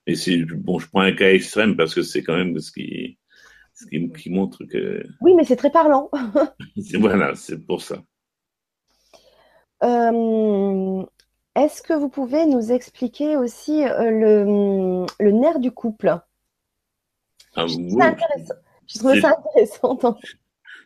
[0.07, 3.19] Mais c'est bon, je prends un cas extrême parce que c'est quand même ce qui,
[3.75, 5.05] ce qui, montre que.
[5.21, 6.11] Oui, mais c'est très parlant.
[6.95, 8.03] voilà, c'est pour ça.
[9.83, 11.05] Euh,
[11.65, 16.19] est-ce que vous pouvez nous expliquer aussi euh, le, le, nerf du couple?
[17.55, 19.99] Ah, Je trouve ça intéressant.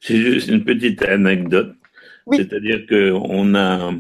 [0.00, 1.74] C'est juste une petite anecdote.
[2.30, 3.92] C'est-à-dire qu'on a,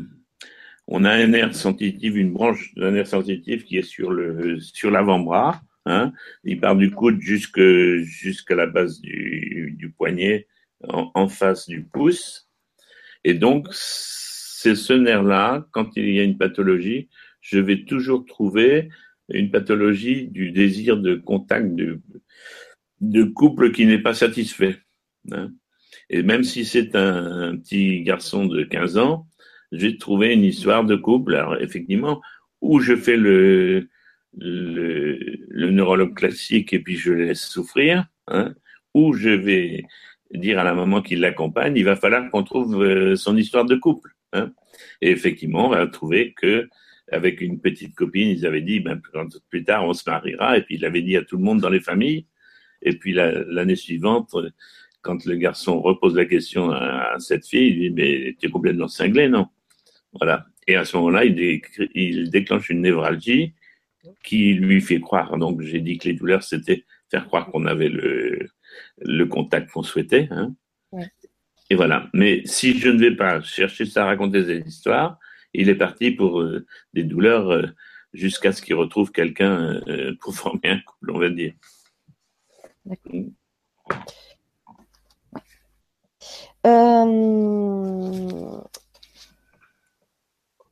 [0.86, 4.90] on a un nerf sensitif, une branche d'un nerf sensitif qui est sur le sur
[4.90, 5.60] l'avant-bras.
[5.86, 6.12] Hein.
[6.44, 10.46] Il part du coude jusque jusqu'à la base du, du poignet,
[10.88, 12.48] en, en, face du pouce.
[13.24, 13.66] Et donc
[14.62, 17.08] c'est ce nerf-là, quand il y a une pathologie,
[17.40, 18.90] je vais toujours trouver
[19.28, 24.78] une pathologie du désir de contact de, couple qui n'est pas satisfait.
[25.32, 25.50] Hein.
[26.10, 29.26] Et même si c'est un, petit garçon de 15 ans,
[29.72, 31.34] j'ai trouvé une histoire de couple.
[31.34, 32.20] Alors effectivement,
[32.60, 33.88] où je fais le,
[34.36, 38.54] neurologue classique et puis je laisse souffrir, hein,
[38.94, 39.82] ou je vais
[40.30, 43.74] dire à la maman qui l'accompagne, il va falloir qu'on trouve euh, son histoire de
[43.74, 44.14] couple.
[44.32, 44.52] Hein.
[45.00, 46.68] Et effectivement, on va trouver que
[47.10, 49.00] avec une petite copine, ils avaient dit, ben,
[49.50, 50.56] plus tard, on se mariera.
[50.56, 52.26] Et puis, il avait dit à tout le monde dans les familles.
[52.80, 54.34] Et puis, l'année suivante,
[55.02, 58.88] quand le garçon repose la question à, cette fille, il dit, mais tu es complètement
[58.88, 59.48] cinglé, non?
[60.12, 60.46] Voilà.
[60.66, 61.60] Et à ce moment-là, il,
[61.94, 63.54] il déclenche une névralgie
[64.24, 65.36] qui lui fait croire.
[65.38, 68.48] Donc, j'ai dit que les douleurs, c'était faire croire qu'on avait le,
[69.00, 70.28] le contact qu'on souhaitait.
[70.30, 70.54] Hein.
[71.72, 72.10] Et voilà.
[72.12, 75.18] Mais si je ne vais pas chercher à raconter des histoires,
[75.54, 77.62] il est parti pour euh, des douleurs euh,
[78.12, 81.54] jusqu'à ce qu'il retrouve quelqu'un euh, pour former un couple, on va dire.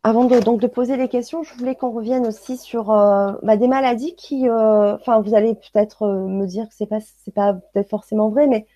[0.03, 3.69] Avant de, donc de poser les questions, je voulais qu'on revienne aussi sur bah, des
[3.69, 8.29] maladies qui, enfin, vous allez peut-être me dire que c'est pas, c'est pas peut-être forcément
[8.29, 8.67] vrai, mais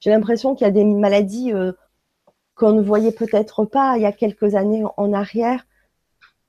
[0.00, 1.52] j'ai l'impression qu'il y a des maladies
[2.60, 5.64] qu'on ne voyait peut-être pas il y a quelques années en arrière,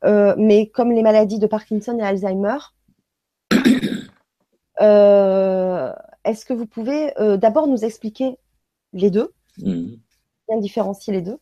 [0.04, 2.58] euh, mais comme les maladies de Parkinson et Alzheimer.
[4.80, 5.94] Euh,
[6.24, 8.40] est-ce que vous pouvez euh, d'abord nous expliquer
[8.94, 9.94] les deux, mmh.
[10.50, 11.38] bien différencier les deux,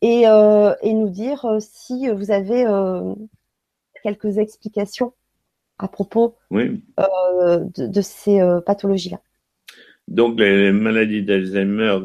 [0.00, 2.66] et, nous dire si vous avez
[4.02, 5.12] quelques explications
[5.78, 9.20] à propos de, ces pathologies-là
[10.10, 11.98] donc, les maladies d'Alzheimer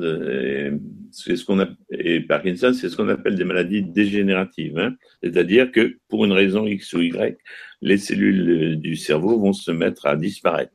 [1.16, 4.78] c'est ce qu'on et Parkinson, c'est ce qu'on appelle des maladies dégénératives.
[4.78, 4.95] Hein.
[5.24, 7.38] C'est-à-dire que pour une raison X ou Y,
[7.82, 10.74] les cellules du cerveau vont se mettre à disparaître.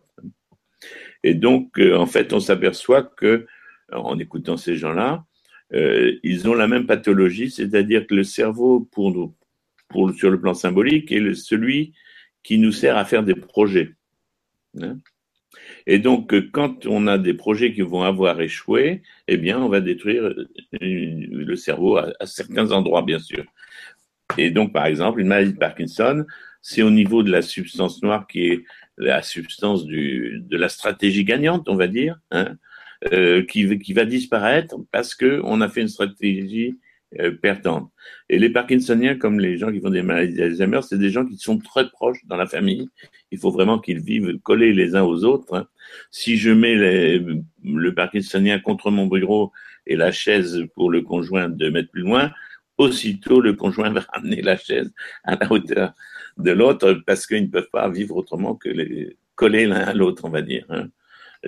[1.23, 3.47] Et donc, euh, en fait, on s'aperçoit que,
[3.93, 5.25] en écoutant ces gens-là,
[5.75, 9.35] euh, ils ont la même pathologie, c'est-à-dire que le cerveau, pour,
[9.89, 11.93] pour sur le plan symbolique, est celui
[12.43, 13.95] qui nous sert à faire des projets.
[14.81, 14.97] Hein.
[15.87, 19.69] Et donc, euh, quand on a des projets qui vont avoir échoué, eh bien, on
[19.69, 20.49] va détruire euh,
[20.81, 23.45] le cerveau à, certains endroits, bien sûr.
[24.39, 26.25] Et donc, par exemple, une maladie de Parkinson,
[26.63, 28.65] c'est au niveau de la substance noire qui est
[28.97, 32.57] la substance de la stratégie gagnante, on va dire, hein,
[33.13, 36.79] euh, qui, qui va disparaître parce que on a fait une stratégie
[37.43, 37.91] perdante.
[38.29, 41.37] Et les Parkinsoniens, comme les gens qui font des maladies d'Alzheimer, c'est des gens qui
[41.37, 42.89] sont très proches dans la famille.
[43.31, 45.55] Il faut vraiment qu'ils vivent collés les uns aux autres.
[45.55, 45.67] Hein.
[46.11, 49.53] Si je mets le Parkinsonien contre mon bureau
[49.87, 52.31] et la chaise pour le conjoint de mettre plus loin,
[52.79, 54.93] aussitôt le conjoint va ramener la chaise
[55.25, 55.95] à la hauteur
[56.39, 60.27] de l'autre parce qu'ils ne peuvent pas vivre autrement que les coller l'un à l'autre,
[60.27, 60.67] on va dire.
[60.69, 60.89] Hein.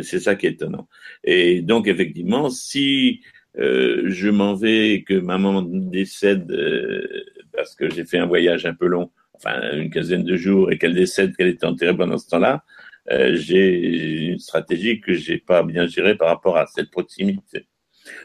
[0.00, 0.88] C'est ça qui est étonnant.
[1.24, 3.20] Et donc, effectivement, si
[3.58, 7.06] euh, je m'en vais et que maman décède euh,
[7.52, 10.78] parce que j'ai fait un voyage un peu long, enfin une quinzaine de jours, et
[10.78, 12.64] qu'elle décède, qu'elle était enterrée pendant ce temps-là,
[13.10, 17.66] euh, j'ai une stratégie que j'ai pas bien gérée par rapport à cette proximité.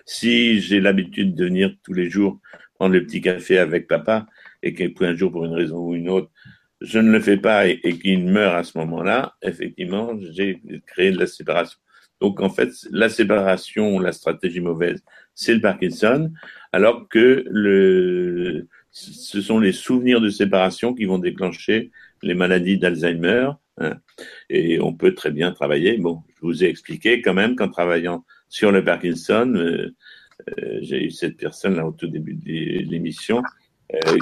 [0.05, 2.39] Si j'ai l'habitude de venir tous les jours
[2.75, 4.27] prendre le petit café avec papa
[4.63, 6.29] et qu'un jour pour une raison ou une autre,
[6.79, 11.11] je ne le fais pas et, et qu'il meurt à ce moment-là, effectivement, j'ai créé
[11.11, 11.79] de la séparation.
[12.21, 15.03] Donc en fait, la séparation, la stratégie mauvaise,
[15.35, 16.31] c'est le Parkinson,
[16.71, 17.45] alors que
[18.91, 21.91] ce sont les souvenirs de séparation qui vont déclencher
[22.23, 23.51] les maladies d'Alzheimer.
[23.79, 23.97] Hein.
[24.49, 25.97] Et on peut très bien travailler.
[25.97, 29.95] Bon, je vous ai expliqué quand même qu'en travaillant sur le Parkinson, euh,
[30.49, 33.43] euh, j'ai eu cette personne là au tout début de l'émission
[33.93, 34.17] euh,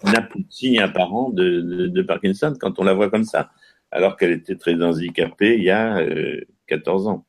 [0.00, 3.50] qui n'a plus de signe apparent de, Parkinson quand on la voit comme ça,
[3.90, 6.04] alors qu'elle était très handicapée il y a
[6.66, 7.24] 14 ans.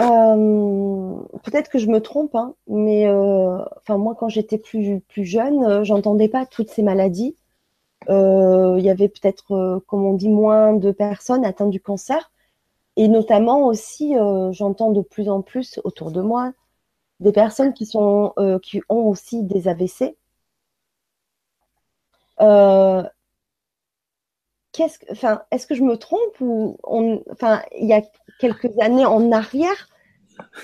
[0.00, 5.24] Euh, peut-être que je me trompe, hein, mais euh, enfin moi quand j'étais plus plus
[5.24, 7.36] jeune, euh, j'entendais pas toutes ces maladies.
[8.08, 12.32] Il y avait peut-être, comme on dit, moins de personnes atteintes du cancer,
[12.96, 14.14] et notamment aussi,
[14.50, 16.52] j'entends de plus en plus autour de moi
[17.20, 20.16] des personnes qui sont qui ont aussi des AVC
[24.72, 28.02] qu'est-ce enfin, est-ce que je me trompe ou on, enfin, il y a
[28.40, 29.88] quelques années en arrière,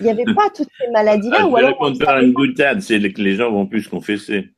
[0.01, 1.39] il n'y avait pas toutes ces maladies-là.
[1.41, 4.51] Ah, ou alors on faire une boutade, c'est que les gens vont plus se confesser.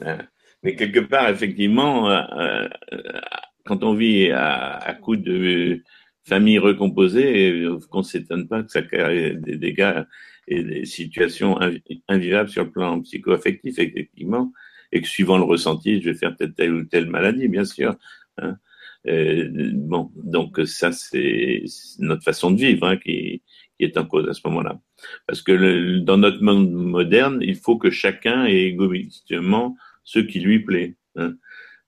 [0.00, 0.18] Hein.
[0.62, 2.68] Mais quelque part, effectivement, euh, euh,
[3.64, 5.82] quand on vit à, coup de
[6.24, 10.04] famille recomposée qu'on s'étonne pas que ça crée des dégâts
[10.46, 11.58] et des situations
[12.08, 14.52] invivables sur le plan psycho-affectif, effectivement,
[14.92, 17.96] et que suivant le ressenti, je vais faire telle, ou telle maladie, bien sûr.
[18.38, 18.56] Hein.
[19.06, 21.62] Euh, bon, donc ça, c'est
[21.98, 23.42] notre façon de vivre hein, qui,
[23.80, 24.80] est en cause à ce moment-là.
[25.26, 30.60] Parce que dans notre monde moderne, il faut que chacun ait égoïstement ce qui lui
[30.60, 30.96] plaît.
[31.16, 31.34] Hein.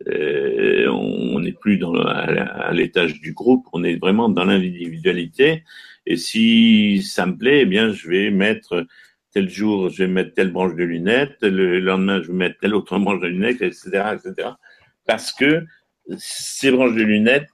[0.08, 5.64] Euh, on n'est plus dans, à, l'étage du groupe, on est vraiment dans l'individualité.
[6.06, 8.86] Et si ça me plaît, eh bien, je vais mettre
[9.32, 12.74] tel jour, je vais mettre telle branche de lunettes, le lendemain, je vais mettre telle
[12.74, 14.50] autre branche de lunettes, etc., etc.
[15.06, 15.64] Parce que
[16.18, 17.50] ces branches de lunettes,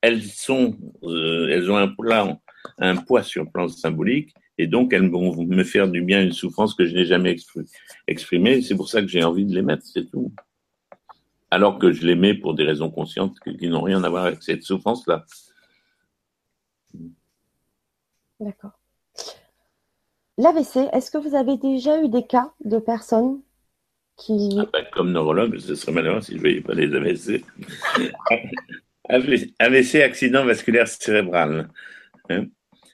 [0.00, 1.88] elles sont, euh, elles ont un
[2.96, 6.74] poids, sur le plan symbolique, et donc elles vont me faire du bien une souffrance
[6.74, 7.36] que je n'ai jamais
[8.06, 8.62] exprimée.
[8.62, 10.32] C'est pour ça que j'ai envie de les mettre, c'est tout
[11.54, 14.42] alors que je les mets pour des raisons conscientes qui n'ont rien à voir avec
[14.42, 15.24] cette souffrance-là.
[18.40, 18.72] D'accord.
[20.36, 23.40] L'AVC, est-ce que vous avez déjà eu des cas de personnes
[24.16, 24.56] qui...
[24.58, 27.44] Ah ben, comme neurologue, ce serait malheureux si je ne voyais pas les AVC.
[29.58, 31.68] AVC, accident vasculaire cérébral.
[32.30, 32.46] Hein.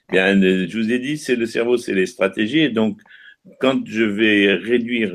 [0.09, 2.59] Bien, je vous ai dit, c'est le cerveau, c'est les stratégies.
[2.59, 2.99] Et donc,
[3.59, 5.13] quand je vais réduire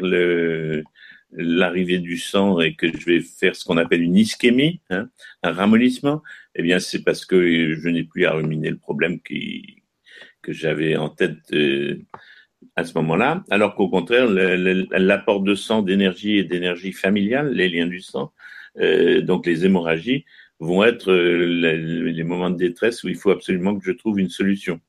[1.33, 5.09] l'arrivée du sang et que je vais faire ce qu'on appelle une ischémie, hein,
[5.43, 6.22] un ramollissement,
[6.55, 9.76] eh bien c'est parce que je n'ai plus à ruminer le problème qui,
[10.47, 11.99] que j'avais en tête euh,
[12.77, 17.89] à ce moment-là, alors qu'au contraire, l'apport de sang, d'énergie et d'énergie familiale, les liens
[17.89, 18.33] du sang,
[18.79, 20.25] euh, donc les hémorragies,
[20.61, 21.47] vont être euh,
[22.13, 24.81] les, moments de détresse où il faut absolument que je trouve une solution.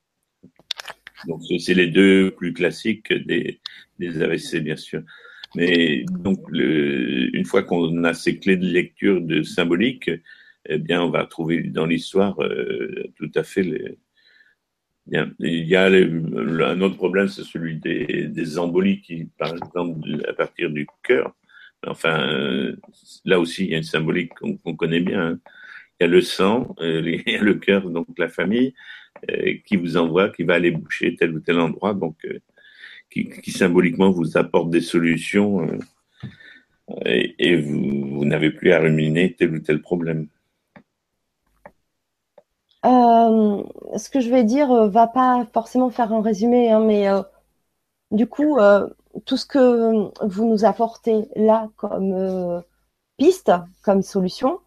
[1.28, 3.60] Donc c'est les deux plus classiques des,
[4.00, 5.02] AVC, bien sûr.
[5.56, 10.12] Mais donc, une fois qu'on a ces clés de lecture de symbolique,
[10.70, 12.38] eh bien, on va trouver dans l'histoire
[13.16, 13.98] tout à fait les,
[15.08, 15.32] Bien.
[15.40, 20.34] Il y a un autre problème, c'est celui des, des, embolies qui, par exemple, à
[20.34, 21.34] partir du cœur.
[21.86, 22.76] Enfin, euh,
[23.24, 25.32] là aussi, il y a une symbolique qu'on connaît bien.
[25.32, 25.40] Hein.
[26.00, 28.74] Il y a le sang, euh, il y a le cœur, donc la famille,
[29.66, 31.94] qui vous envoie, qui va aller boucher tel ou tel endroit.
[31.94, 32.18] Donc,
[33.10, 35.68] qui, symboliquement vous apporte des solutions
[37.06, 40.28] euh, et, vous, n'avez plus à ruminer tel ou tel problème.
[42.86, 43.64] Euh,
[43.98, 47.08] ce que je vais dire euh, va pas forcément faire un résumé, hein, mais
[48.12, 48.58] du coup,
[49.26, 52.64] tout ce que vous nous apportez là comme
[53.18, 53.52] piste,
[53.84, 54.60] comme solution,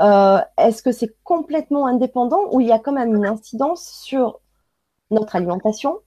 [0.00, 4.40] est-ce que c'est complètement indépendant ou il y a quand même une incidence sur
[5.10, 6.00] notre alimentation,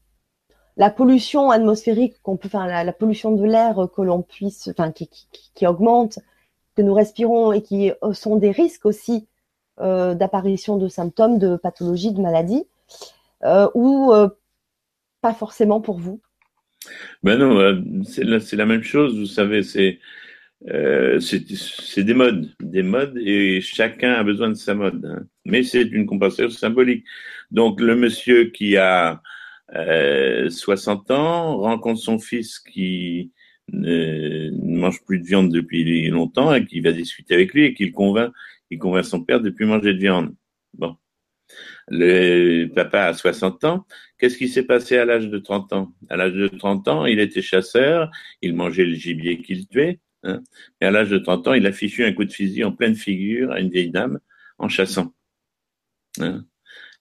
[0.77, 5.67] la pollution atmosphérique qu'on peut, enfin la, pollution de l'air que l'on puisse, enfin qui,
[5.67, 6.19] augmente,
[6.75, 9.34] que nous respirons et qui sont des risques aussi euh,
[9.79, 12.65] d'apparition de symptômes, de pathologies, de maladies,
[13.43, 14.29] euh, ou euh,
[15.21, 16.21] pas forcément pour vous?
[17.23, 19.17] Ben non, c'est la, même chose.
[19.17, 19.99] Vous savez, c'est
[21.19, 25.05] c'est des modes, des modes, et chacun a besoin de sa mode.
[25.05, 25.25] Hein.
[25.45, 27.05] Mais c'est une compensation symbolique.
[27.51, 29.21] Donc le monsieur qui a
[29.71, 33.31] 60 euh, ans, rencontre son fils qui
[33.71, 37.85] ne, mange plus de viande depuis longtemps et qui va discuter avec lui et qui
[37.85, 38.31] le convainc,
[38.69, 40.35] il convainc son père de plus manger de viande.
[40.73, 40.95] Bon.
[41.87, 43.85] Le papa a 60 ans.
[44.17, 45.93] Qu'est-ce qui s'est passé à l'âge de 30 ans?
[46.09, 48.09] À l'âge de 30 ans, il était chasseur,
[48.41, 49.99] il mangeait le gibier qu'il tuait.
[50.23, 50.41] Hein,
[50.81, 52.95] et à l'âge de 30 ans, il a fichu un coup de fusil en pleine
[52.95, 54.19] figure à une vieille dame
[54.57, 55.13] en chassant.
[56.19, 56.45] Hein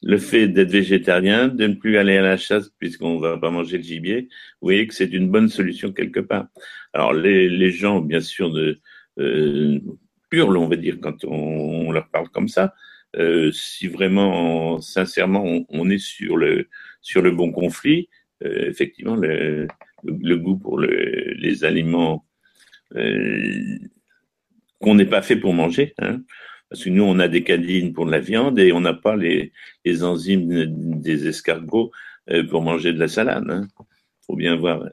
[0.04, 3.78] le fait d'être végétarien, de ne plus aller à la chasse puisqu'on va pas manger
[3.78, 4.28] le gibier,
[4.60, 6.48] vous voyez que c'est une bonne solution quelque part.
[6.92, 8.80] Alors les, gens, bien sûr, de,
[10.42, 12.74] on va dire, quand on, leur parle comme ça.
[13.16, 16.68] Euh, si vraiment, sincèrement, on, est sur le
[17.00, 18.08] sur le bon conflit,
[18.44, 19.68] euh, effectivement, le,
[20.04, 22.24] goût pour le, les aliments
[22.96, 23.78] euh,
[24.80, 25.94] qu'on n'est pas fait pour manger.
[25.98, 26.22] Hein,
[26.68, 29.16] parce que nous, on a des cadines pour de la viande et on n'a pas
[29.16, 29.52] les,
[30.02, 31.92] enzymes des escargots
[32.50, 33.44] pour manger de la salade.
[33.48, 33.68] Hein.
[34.26, 34.88] Faut bien voir.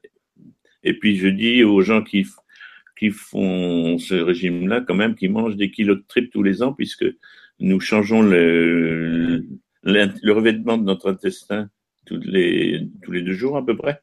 [0.84, 2.26] Et puis, je dis aux gens qui,
[3.02, 6.72] qui font ce régime-là, quand même, qui mangent des kilos de tripes tous les ans,
[6.72, 7.06] puisque
[7.60, 9.44] nous changeons le,
[9.82, 11.72] le, revêtement de notre intestin
[12.06, 14.02] tous les, tous les deux jours à peu près.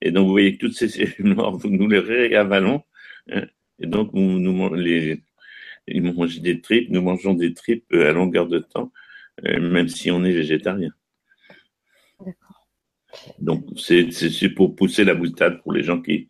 [0.00, 2.82] Et donc, vous voyez que toutes ces cellules mortes, nous les réavalons.
[3.30, 3.46] Hein.
[3.78, 5.22] Et donc, nous, nous, les,
[5.86, 8.90] ils mangent des tripes, nous mangeons des tripes euh, à longueur de temps,
[9.46, 10.90] euh, même si on est végétarien.
[12.18, 12.66] D'accord.
[13.38, 16.28] Donc, c'est pour pousser la boutade pour les gens qui,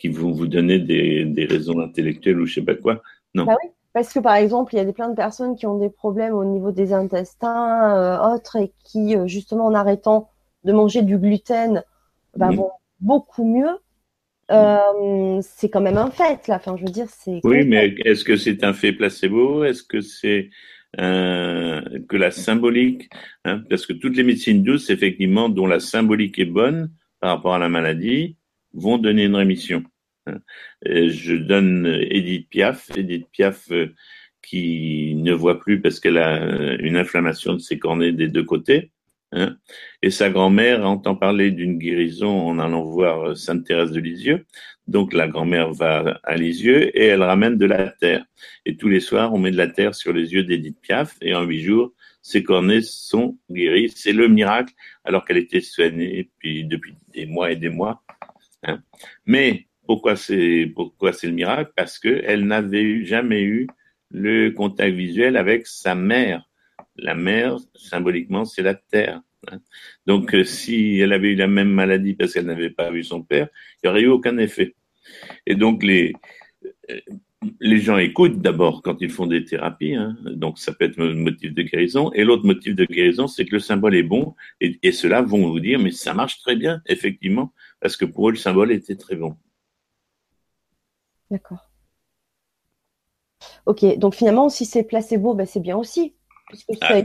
[0.00, 3.02] qui vont vous donner des, des raisons intellectuelles ou je sais pas quoi.
[3.34, 3.44] Non.
[3.44, 3.56] Bah
[3.92, 6.34] Parce que par exemple, il y a des, plein de personnes qui ont des problèmes
[6.34, 10.30] au niveau des intestins, euh, autres, et qui, euh, justement, en arrêtant
[10.64, 11.84] de manger du gluten,
[12.36, 12.70] bah, vont
[13.00, 13.78] beaucoup mieux.
[14.50, 16.56] Euh, c'est quand même un fait, là.
[16.56, 17.40] Enfin, je veux dire, c'est.
[17.44, 19.64] Oui, mais est-ce que c'est un fait placebo?
[19.64, 20.50] Est-ce que c'est
[20.96, 23.08] que la symbolique
[23.44, 23.62] hein?
[23.70, 26.90] Parce que toutes les médecines douces, effectivement, dont la symbolique est bonne
[27.20, 28.36] par rapport à la maladie,
[28.72, 29.84] vont donner une rémission.
[30.26, 30.38] Hein.
[30.84, 33.94] je donne Edith Piaf, Edith Piaf euh,
[34.42, 38.44] qui ne voit plus parce qu'elle a euh, une inflammation de ses cornets des deux
[38.44, 38.90] côtés.
[39.32, 39.56] Hein.
[40.02, 44.46] Et sa grand-mère entend parler d'une guérison en allant voir euh, Sainte Thérèse de Lisieux.
[44.88, 48.24] Donc la grand-mère va à Lisieux et elle ramène de la terre.
[48.66, 51.34] Et tous les soirs, on met de la terre sur les yeux d'Edith Piaf et
[51.34, 51.92] en huit jours,
[52.22, 53.92] ses cornets sont guéris.
[53.94, 58.02] C'est le miracle alors qu'elle était soignée depuis, depuis des mois et des mois.
[58.62, 58.82] Hein.
[59.26, 61.72] Mais pourquoi c'est pourquoi c'est le miracle?
[61.76, 63.66] Parce que elle n'avait jamais eu
[64.10, 66.48] le contact visuel avec sa mère.
[66.96, 69.22] La mère, symboliquement, c'est la terre.
[69.50, 69.60] Hein.
[70.06, 73.22] Donc, euh, si elle avait eu la même maladie parce qu'elle n'avait pas vu son
[73.22, 73.48] père,
[73.82, 74.74] il n'y aurait eu aucun effet.
[75.46, 76.12] Et donc, les,
[76.90, 77.00] euh,
[77.60, 80.16] les gens écoutent d'abord quand ils font des thérapies, hein.
[80.24, 82.12] donc ça peut être un motif de guérison.
[82.12, 85.48] Et l'autre motif de guérison, c'est que le symbole est bon, et, et ceux-là vont
[85.48, 88.96] vous dire, mais ça marche très bien, effectivement, parce que pour eux, le symbole était
[88.96, 89.36] très bon.
[91.30, 91.70] D'accord.
[93.66, 96.14] Ok, donc finalement, si c'est placebo, ben c'est bien aussi.
[96.80, 97.00] Ah,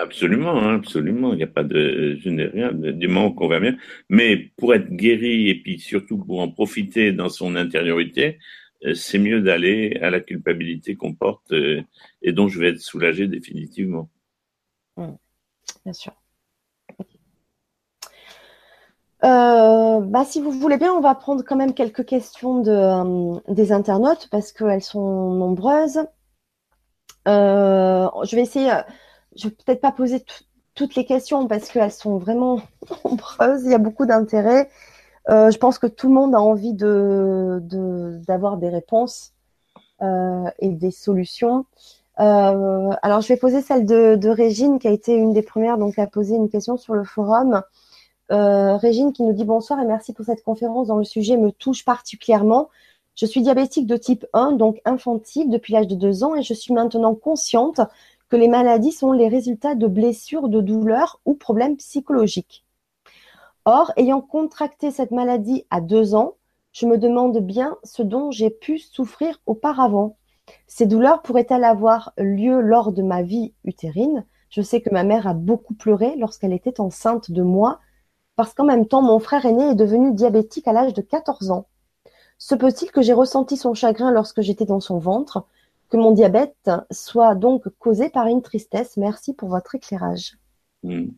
[0.00, 1.32] absolument, hein, absolument.
[1.32, 3.76] Il n'y a pas de, je n'ai rien, du moment qu'on va bien.
[4.08, 8.38] Mais pour être guéri et puis surtout pour en profiter dans son intériorité,
[8.84, 11.82] euh, c'est mieux d'aller à la culpabilité qu'on porte euh,
[12.22, 14.10] et dont je vais être soulagé définitivement.
[14.96, 15.12] Mmh.
[15.84, 16.12] Bien sûr.
[19.24, 23.40] Euh, bah, si vous voulez bien, on va prendre quand même quelques questions de, euh,
[23.48, 26.06] des internautes parce qu'elles sont nombreuses.
[27.28, 28.70] Euh, je vais essayer,
[29.36, 30.24] je vais peut-être pas poser
[30.74, 32.60] toutes les questions parce qu'elles sont vraiment
[33.04, 33.64] nombreuses.
[33.64, 34.70] Il y a beaucoup d'intérêt.
[35.28, 37.60] je pense que tout le monde a envie de
[38.26, 39.32] d'avoir des réponses
[40.00, 41.66] et des solutions.
[42.16, 45.98] alors, je vais poser celle de, de Régine qui a été une des premières donc
[45.98, 47.62] à poser une question sur le forum.
[48.32, 51.52] Euh, Régine qui nous dit bonsoir et merci pour cette conférence dont le sujet me
[51.52, 52.68] touche particulièrement.
[53.14, 56.52] Je suis diabétique de type 1, donc infantile depuis l'âge de 2 ans et je
[56.52, 57.80] suis maintenant consciente
[58.28, 62.64] que les maladies sont les résultats de blessures, de douleurs ou problèmes psychologiques.
[63.64, 66.34] Or, ayant contracté cette maladie à 2 ans,
[66.72, 70.16] je me demande bien ce dont j'ai pu souffrir auparavant.
[70.66, 74.24] Ces douleurs pourraient-elles avoir lieu lors de ma vie utérine?
[74.50, 77.80] Je sais que ma mère a beaucoup pleuré lorsqu'elle était enceinte de moi
[78.36, 81.66] parce qu'en même temps mon frère aîné est devenu diabétique à l'âge de 14 ans.
[82.38, 85.46] Se peut-il que j'ai ressenti son chagrin lorsque j'étais dans son ventre,
[85.90, 88.96] que mon diabète soit donc causé par une tristesse?
[88.96, 90.36] Merci pour votre éclairage.
[90.82, 91.08] Hmm.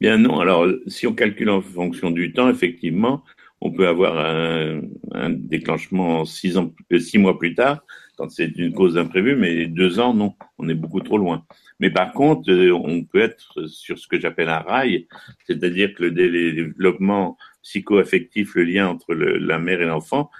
[0.00, 3.22] Bien non, alors si on calcule en fonction du temps, effectivement,
[3.60, 7.84] on peut avoir un, déclenchement euh, six mois plus tard,
[8.16, 11.44] quand c'est une cause imprévue, mais deux ans, non, on est beaucoup trop loin.
[11.80, 15.06] Mais par contre, euh, on peut être sur ce que j'appelle un rail,
[15.46, 20.30] c'est-à-dire que le développement psycho-affectif, le lien entre la mère et l'enfant,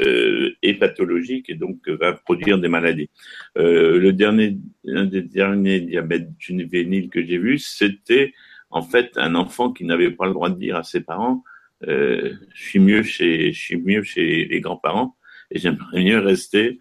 [0.00, 3.10] euh, est pathologique et donc va produire des maladies.
[3.58, 4.56] Euh, le dernier,
[4.86, 8.32] un des derniers diabètes juvéniles que j'ai vu, c'était
[8.70, 11.44] en fait un enfant qui n'avait pas le droit de dire à ses parents
[11.88, 15.16] euh, je suis mieux chez je suis mieux chez les grands-parents
[15.50, 16.78] et j'aimerais mieux rester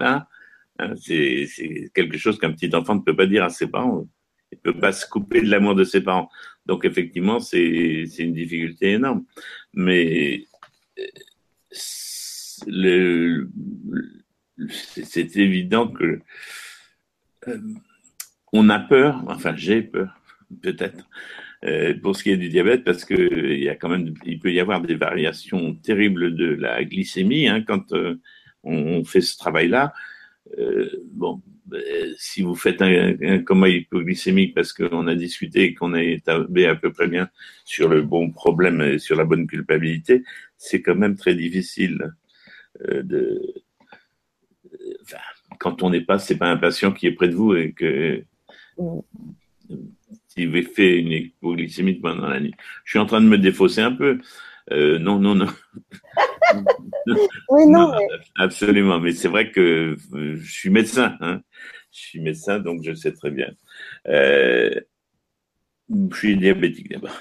[0.00, 0.28] là
[0.78, 4.06] Hein, c'est quelque chose qu'un petit enfant ne peut pas dire à ses parents.
[4.50, 6.30] Il ne peut pas se couper de l'amour de ses parents.
[6.66, 9.24] Donc effectivement, c'est une difficulté énorme.
[9.74, 10.44] Mais
[14.66, 16.20] c'est évident que
[17.48, 17.58] euh,
[18.52, 20.14] on a peur, enfin j'ai peur
[20.62, 21.08] peut-être,
[21.64, 24.38] euh, pour ce qui est du diabète, parce que il y a quand même, il
[24.38, 28.20] peut y avoir des variations terribles de la glycémie hein, quand euh,
[28.64, 29.92] on fait ce travail-là.
[30.58, 31.82] Euh, bon, ben,
[32.18, 36.74] si vous faites un, coma hypoglycémique parce qu'on a discuté et qu'on est établi à
[36.74, 37.28] peu près bien
[37.64, 40.22] sur le bon problème et sur la bonne culpabilité,
[40.56, 42.12] c'est quand même très difficile
[42.88, 43.54] euh, de.
[45.02, 45.18] Enfin,
[45.58, 48.24] quand on n'est pas, c'est pas un patient qui est près de vous et que
[50.28, 52.54] s'il fait une hypoglycémie pendant la nuit.
[52.84, 54.18] Je suis en train de me défausser un peu.
[54.70, 55.46] Euh, non, non, non.
[57.50, 57.92] oui, non.
[58.38, 61.16] Absolument, mais c'est vrai que euh, je suis médecin.
[61.20, 61.42] Hein.
[61.92, 63.50] Je suis médecin, donc je sais très bien.
[64.08, 64.70] Euh,
[65.90, 67.16] je suis diabétique d'abord.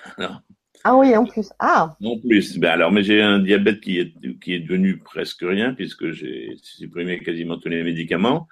[0.84, 1.50] Ah oui, en plus.
[1.60, 1.96] Ah.
[2.04, 2.58] En plus.
[2.58, 6.56] Ben alors, mais j'ai un diabète qui est qui est devenu presque rien puisque j'ai
[6.64, 8.48] supprimé quasiment tous les médicaments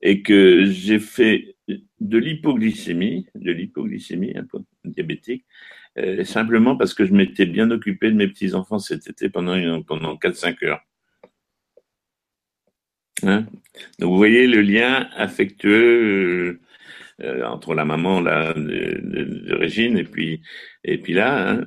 [0.00, 1.56] et que j'ai fait
[2.00, 5.44] de l'hypoglycémie, de l'hypoglycémie un peu diabétique,
[5.98, 9.82] euh, simplement parce que je m'étais bien occupé de mes petits enfants cet été pendant
[9.82, 10.80] pendant 4-5 heures.
[13.22, 13.46] Hein?
[13.98, 16.60] Donc vous voyez le lien affectueux euh,
[17.22, 20.40] euh, entre la maman là de, de, Régine et puis
[20.84, 21.64] et puis là hein,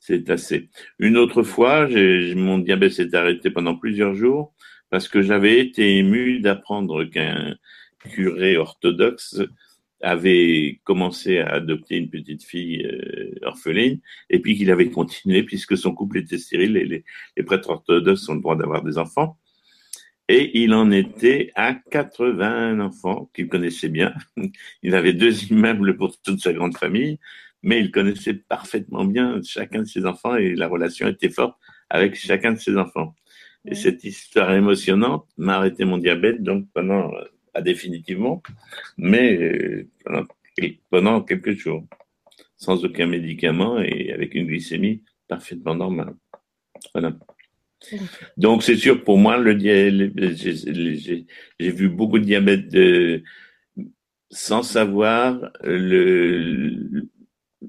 [0.00, 0.70] c'est assez.
[0.98, 1.86] Une autre fois,
[2.34, 4.54] mon diabète s'est arrêté pendant plusieurs jours
[4.88, 7.54] parce que j'avais été ému d'apprendre qu'un
[8.00, 9.40] curé orthodoxe
[10.00, 14.00] avait commencé à adopter une petite fille euh, orpheline
[14.30, 17.04] et puis qu'il avait continué puisque son couple était stérile et les,
[17.36, 19.38] les prêtres orthodoxes ont le droit d'avoir des enfants.
[20.28, 24.14] Et il en était à 80 enfants qu'il connaissait bien.
[24.82, 27.18] Il avait deux immeubles pour toute sa grande famille,
[27.64, 31.58] mais il connaissait parfaitement bien chacun de ses enfants et la relation était forte
[31.88, 33.16] avec chacun de ses enfants.
[33.66, 38.42] Et cette histoire émotionnante m'a arrêté mon diabète donc pendant, euh, pas définitivement,
[38.96, 39.88] mais euh,
[40.90, 41.86] pendant, quelques jours,
[42.56, 46.14] sans aucun médicament et avec une glycémie parfaitement normale.
[46.92, 47.16] Voilà.
[48.36, 51.26] Donc, c'est sûr, pour moi, le j'ai
[51.58, 53.22] vu beaucoup de diabète de,
[54.30, 57.08] sans savoir le,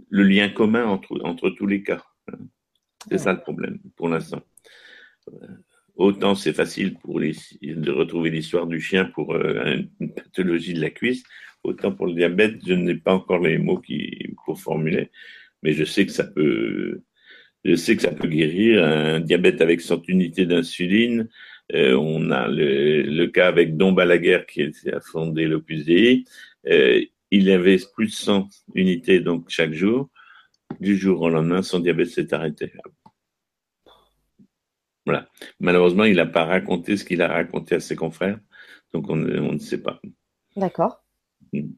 [0.09, 2.03] le lien commun entre, entre tous les cas.
[3.09, 4.41] C'est ça le problème pour l'instant.
[5.95, 10.89] Autant c'est facile pour de retrouver l'histoire du chien pour euh, une pathologie de la
[10.89, 11.23] cuisse,
[11.63, 15.11] autant pour le diabète, je n'ai pas encore les mots qui, pour formuler,
[15.63, 17.01] mais je sais que ça peut,
[17.63, 21.29] je sais que ça peut guérir un diabète avec 100 unités d'insuline.
[21.73, 26.25] Euh, on a le, le, cas avec Don Balaguer qui a fondé l'Opus Dei.
[26.67, 30.09] Euh, il avait plus de 100 unités donc chaque jour.
[30.79, 32.71] Du jour au lendemain, son diabète s'est arrêté.
[35.05, 35.27] Voilà.
[35.59, 38.39] Malheureusement, il n'a pas raconté ce qu'il a raconté à ses confrères,
[38.93, 39.99] donc on, on ne sait pas.
[40.55, 41.03] D'accord.
[41.53, 41.71] Mm.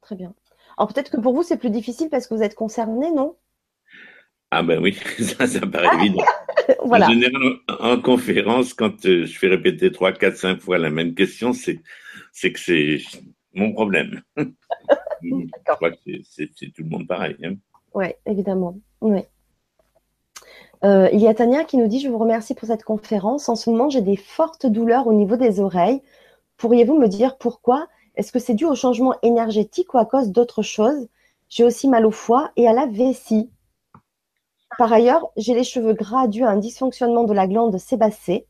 [0.00, 0.34] Très bien.
[0.76, 3.36] Alors peut-être que pour vous, c'est plus difficile parce que vous êtes concerné, non?
[4.50, 6.24] Ah ben oui, ça, ça paraît ah, évident.
[6.84, 7.06] voilà.
[7.06, 11.14] En général, en conférence, quand euh, je fais répéter trois, quatre, cinq fois la même
[11.14, 11.80] question, c'est
[12.32, 13.00] c'est que c'est
[13.54, 14.22] mon problème.
[14.36, 17.36] je crois que c'est tout le monde pareil.
[17.44, 17.56] Hein.
[17.94, 18.78] Oui, évidemment.
[19.00, 19.28] Ouais.
[20.84, 23.48] Euh, il y a Tania qui nous dit Je vous remercie pour cette conférence.
[23.48, 26.02] En ce moment, j'ai des fortes douleurs au niveau des oreilles.
[26.56, 27.88] Pourriez-vous me dire pourquoi?
[28.16, 31.08] Est-ce que c'est dû au changement énergétique ou à cause d'autre chose
[31.48, 33.50] J'ai aussi mal au foie et à la vessie.
[34.76, 38.46] Par ailleurs, j'ai les cheveux gras dû à un dysfonctionnement de la glande sébacée.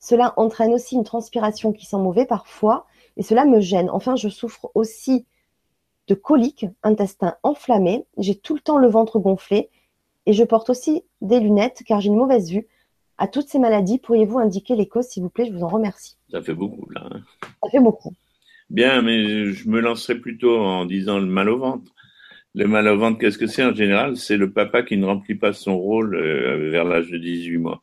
[0.00, 2.86] Cela entraîne aussi une transpiration qui sent mauvais parfois
[3.16, 3.90] et cela me gêne.
[3.90, 5.26] Enfin, je souffre aussi
[6.08, 9.70] de coliques, intestin enflammé, j'ai tout le temps le ventre gonflé
[10.26, 12.66] et je porte aussi des lunettes car j'ai une mauvaise vue.
[13.16, 15.46] À toutes ces maladies, pourriez-vous indiquer les causes, s'il vous plaît?
[15.46, 16.16] Je vous en remercie.
[16.32, 17.08] Ça fait beaucoup, là.
[17.10, 17.20] Hein.
[17.62, 18.12] Ça fait beaucoup.
[18.70, 21.92] Bien, mais je me lancerai plutôt en disant le mal au ventre.
[22.54, 24.16] Le mal au ventre, qu'est-ce que c'est en général?
[24.16, 27.82] C'est le papa qui ne remplit pas son rôle euh, vers l'âge de 18 mois.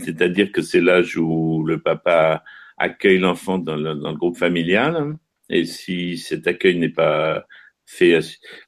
[0.00, 2.42] C'est-à-dire que c'est l'âge où le papa
[2.76, 5.16] accueille l'enfant dans, le, groupe familial.
[5.48, 7.46] Et si cet accueil n'est pas
[7.86, 8.18] fait,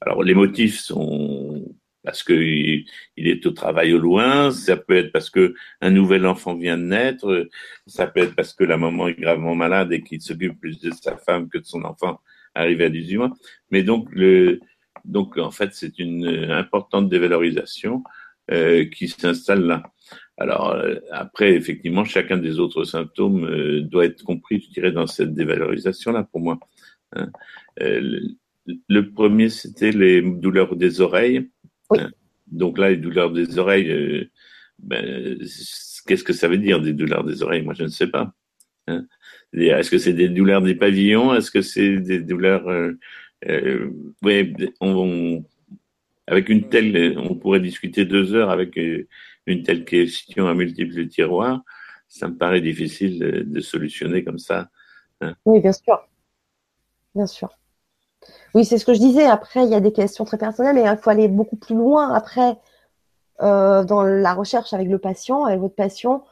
[0.01, 1.65] alors les motifs sont
[2.07, 2.85] parce que il
[3.17, 6.83] est au travail au loin, ça peut être parce que un nouvel enfant vient de
[6.83, 7.49] naître,
[7.85, 10.91] ça peut être parce que la maman est gravement malade et qu'il s'occupe plus de
[10.91, 12.21] sa femme que de son enfant
[12.55, 13.33] arrivé à 18 mois.
[13.71, 14.61] Mais donc, le,
[15.03, 18.05] donc en fait, c'est une importante dévalorisation
[18.51, 19.83] euh, qui s'installe là.
[20.37, 25.07] Alors euh, après, effectivement, chacun des autres symptômes euh, doit être compris, je dirais, dans
[25.07, 26.57] cette dévalorisation-là pour moi.
[27.17, 27.29] Hein.
[27.81, 28.21] Euh,
[28.87, 31.49] le, premier, c'était les douleurs des oreilles.
[31.89, 31.99] Oui.
[31.99, 32.11] Hein.
[32.47, 34.29] Donc là, les douleurs des oreilles,
[34.79, 35.37] ben,
[36.05, 37.63] qu'est-ce que ça veut dire des douleurs des oreilles?
[37.63, 38.33] Moi, je ne sais pas.
[38.87, 39.05] Hein.
[39.53, 41.33] Est-ce que c'est des douleurs des pavillons?
[41.35, 42.97] Est-ce que c'est des douleurs euh,
[43.47, 43.91] euh,
[44.23, 45.43] ouais, on,
[46.25, 49.07] avec une telle, on pourrait discuter deux heures avec euh,
[49.45, 51.63] une telle question à multiples tiroirs.
[52.07, 54.69] Ça me paraît difficile de, de solutionner comme ça.
[55.21, 55.35] Hein.
[55.45, 56.07] Oui, bien sûr,
[57.13, 57.56] bien sûr.
[58.53, 59.25] Oui, c'est ce que je disais.
[59.25, 62.13] Après, il y a des questions très personnelles et il faut aller beaucoup plus loin
[62.13, 62.57] après
[63.41, 66.23] euh, dans la recherche avec le patient, avec votre patient,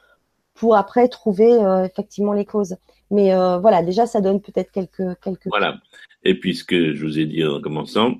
[0.55, 2.77] pour après trouver euh, effectivement les causes.
[3.11, 5.47] Mais euh, voilà, déjà, ça donne peut-être quelques, quelques.
[5.47, 5.75] Voilà.
[6.23, 8.15] Et puis, ce que je vous ai dit en commençant,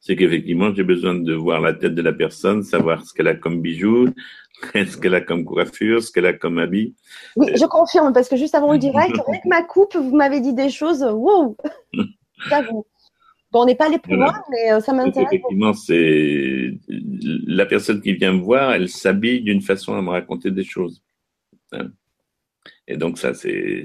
[0.00, 3.34] c'est qu'effectivement, j'ai besoin de voir la tête de la personne, savoir ce qu'elle a
[3.34, 4.10] comme bijoux,
[4.74, 6.94] ce qu'elle a comme coiffure, ce qu'elle a comme habit.
[7.36, 10.52] Oui, je confirme, parce que juste avant le direct, avec ma coupe, vous m'avez dit
[10.52, 11.56] des choses, wow!
[13.56, 15.32] Bon, on n'est pas allé plus loin, mais euh, ça m'intéresse.
[15.32, 20.50] Effectivement, c'est la personne qui vient me voir, elle s'habille d'une façon à me raconter
[20.50, 21.02] des choses.
[21.72, 21.88] Hein.
[22.86, 23.84] Et donc ça, c'est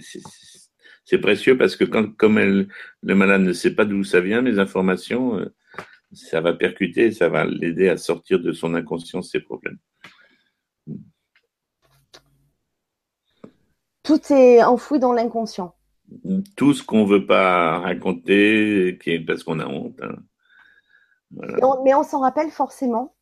[1.06, 2.68] c'est précieux parce que quand, comme elle,
[3.02, 5.56] le malade ne sait pas d'où ça vient, les informations, euh,
[6.12, 9.78] ça va percuter, ça va l'aider à sortir de son inconscience ses problèmes.
[14.04, 15.74] Tout est enfoui dans l'inconscient.
[16.56, 20.00] Tout ce qu'on ne veut pas raconter, parce qu'on a honte.
[20.02, 20.16] Hein.
[21.84, 23.16] Mais on s'en rappelle forcément.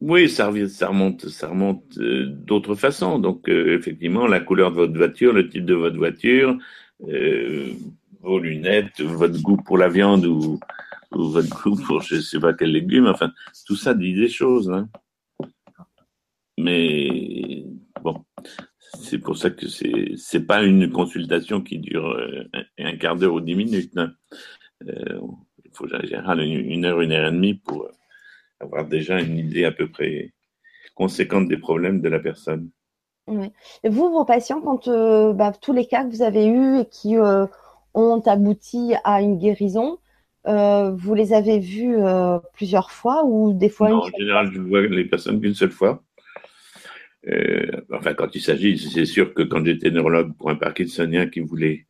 [0.00, 3.18] Oui, ça, ça remonte, ça remonte euh, d'autres façons.
[3.18, 6.56] Donc, euh, effectivement, la couleur de votre voiture, le type de votre voiture,
[7.06, 7.72] euh,
[8.20, 10.58] vos lunettes, votre goût pour la viande ou,
[11.12, 13.06] votre goût pour je sais pas quel légume.
[13.06, 13.30] Enfin,
[13.66, 14.70] tout ça dit des choses.
[14.70, 14.88] Hein.
[16.56, 17.59] Mais
[18.98, 22.16] c'est pour ça que c'est c'est pas une consultation qui dure
[22.78, 23.96] un, quart d'heure ou dix minutes.
[23.96, 24.12] Hein.
[24.84, 27.88] il faut en général une heure, une heure et demie pour
[28.60, 30.32] avoir déjà une idée à peu près
[30.94, 32.70] conséquente des problèmes de la personne.
[33.84, 37.16] Vous, vos patients, quand euh, bah, tous les cas que vous avez eus et qui
[37.16, 37.46] euh,
[37.94, 39.98] ont abouti à une guérison,
[40.46, 41.96] euh, vous les avez vus
[42.54, 46.02] plusieurs fois ou des fois En général, je vois les personnes qu'une seule fois.
[47.92, 51.86] Enfin, quand il s'agit, c'est sûr que quand j'étais neurologue pour un parkinsonien qui voulait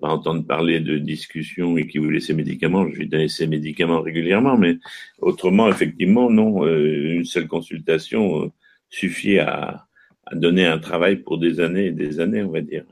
[0.00, 4.00] pas entendre parler de discussion et qui voulait ses médicaments, je lui donnais ses médicaments
[4.00, 4.78] régulièrement, mais
[5.20, 8.48] autrement, effectivement, non, euh, une seule consultation euh,
[8.90, 9.84] suffit à,
[10.32, 12.84] donner un travail pour des années et des années, on va dire,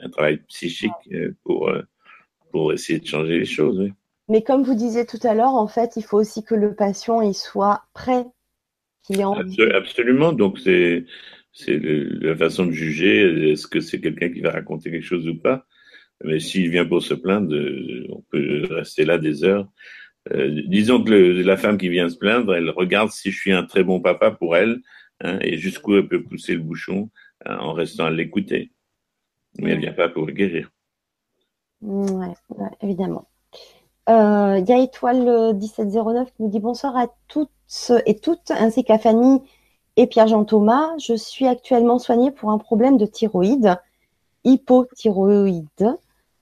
[0.00, 1.72] un travail psychique euh, pour
[2.52, 3.90] pour essayer de changer les choses.
[4.28, 7.20] Mais comme vous disiez tout à l'heure, en fait, il faut aussi que le patient
[7.20, 8.24] il soit prêt,
[9.04, 9.62] qu'il ait envie.
[9.72, 11.04] Absolument, donc c'est
[11.68, 13.52] la façon de juger.
[13.52, 15.66] Est-ce que c'est quelqu'un qui va raconter quelque chose ou pas
[16.22, 17.54] mais s'il vient pour se plaindre,
[18.10, 19.68] on peut rester là des heures.
[20.32, 23.64] Euh, disons que la femme qui vient se plaindre, elle regarde si je suis un
[23.64, 24.80] très bon papa pour elle
[25.20, 27.10] hein, et jusqu'où elle peut pousser le bouchon
[27.44, 28.72] hein, en restant à l'écouter.
[29.58, 30.70] Mais elle vient pas pour guérir.
[31.82, 32.26] Oui,
[32.80, 33.28] évidemment.
[34.08, 37.50] Euh, il y a Étoile 1709 qui nous dit bonsoir à toutes
[38.06, 39.42] et toutes, ainsi qu'à Fanny
[39.96, 40.96] et Pierre-Jean Thomas.
[40.98, 43.76] Je suis actuellement soignée pour un problème de thyroïde,
[44.44, 45.96] hypothyroïde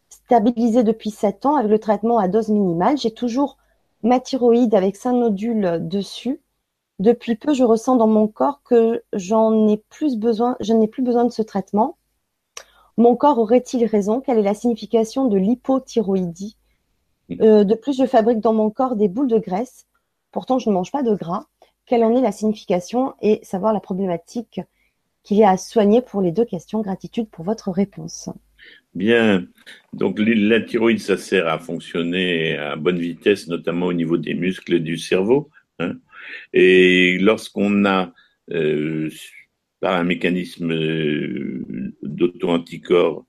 [0.09, 2.99] stabilisé depuis 7 ans avec le traitement à dose minimale.
[2.99, 3.57] J'ai toujours
[4.03, 6.40] ma thyroïde avec 5 nodules dessus.
[6.99, 11.03] Depuis peu, je ressens dans mon corps que j'en ai plus besoin, je n'ai plus
[11.03, 11.97] besoin de ce traitement.
[12.97, 14.20] Mon corps aurait-il raison?
[14.20, 16.57] Quelle est la signification de l'hypothyroïdie?
[17.40, 19.86] Euh, De plus, je fabrique dans mon corps des boules de graisse.
[20.33, 21.45] Pourtant, je ne mange pas de gras.
[21.87, 24.61] Quelle en est la signification et savoir la problématique
[25.23, 26.81] qu'il y a à soigner pour les deux questions?
[26.81, 28.31] Gratitude pour votre réponse.
[28.95, 29.47] Bien.
[29.93, 34.81] Donc la thyroïde, ça sert à fonctionner à bonne vitesse, notamment au niveau des muscles
[34.81, 35.51] du cerveau.
[35.79, 35.95] Hein.
[36.53, 38.13] Et lorsqu'on a,
[38.53, 39.11] euh,
[39.81, 41.65] par un mécanisme euh,
[42.03, 43.27] d'auto-anticorps,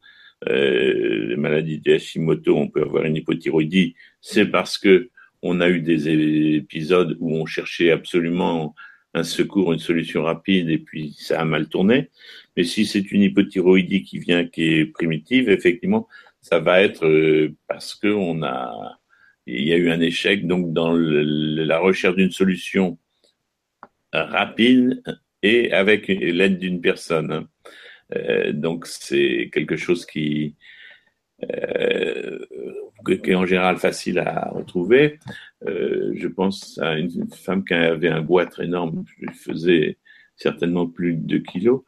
[0.49, 5.09] euh, les maladies de Hashimoto, on peut avoir une hypothyroïdie, c'est parce que
[5.43, 6.09] on a eu des
[6.55, 8.73] épisodes où on cherchait absolument
[9.13, 12.09] un secours, une solution rapide, et puis ça a mal tourné.
[12.57, 16.07] Mais si c'est une hypothyroïdie qui vient, qui est primitive, effectivement,
[16.41, 18.99] ça va être euh, parce que on a,
[19.45, 22.97] il y a eu un échec donc dans la recherche d'une solution
[24.13, 25.03] rapide
[25.41, 27.47] et avec l'aide d'une personne.
[28.15, 30.55] Euh, donc c'est quelque chose qui
[33.05, 35.19] qui est en général facile à retrouver.
[35.67, 39.97] Euh, je pense à une femme qui avait un goitre énorme, qui faisait
[40.35, 41.81] certainement plus de 2 kilos.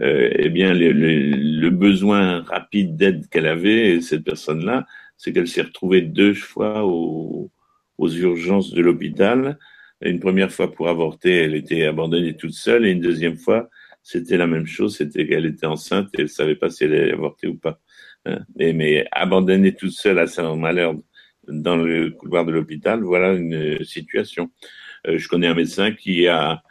[0.00, 6.00] Euh, eh bien, le, besoin rapide d'aide qu'elle avait, cette personne-là, c'est qu'elle s'est retrouvée
[6.00, 7.50] deux fois aux,
[7.98, 9.58] aux urgences de l'hôpital.
[10.00, 13.68] Une première fois pour avorter, elle était abandonnée toute seule, et une deuxième fois,
[14.02, 17.12] c'était la même chose, c'était qu'elle était enceinte et elle savait pas si elle allait
[17.12, 17.80] avorter ou pas.
[18.26, 18.40] Hein.
[18.56, 20.94] Mais, mais abandonnée toute seule à son malheur
[21.48, 24.50] dans le couloir de l'hôpital, voilà une situation.
[25.06, 26.62] Euh, je connais un médecin qui a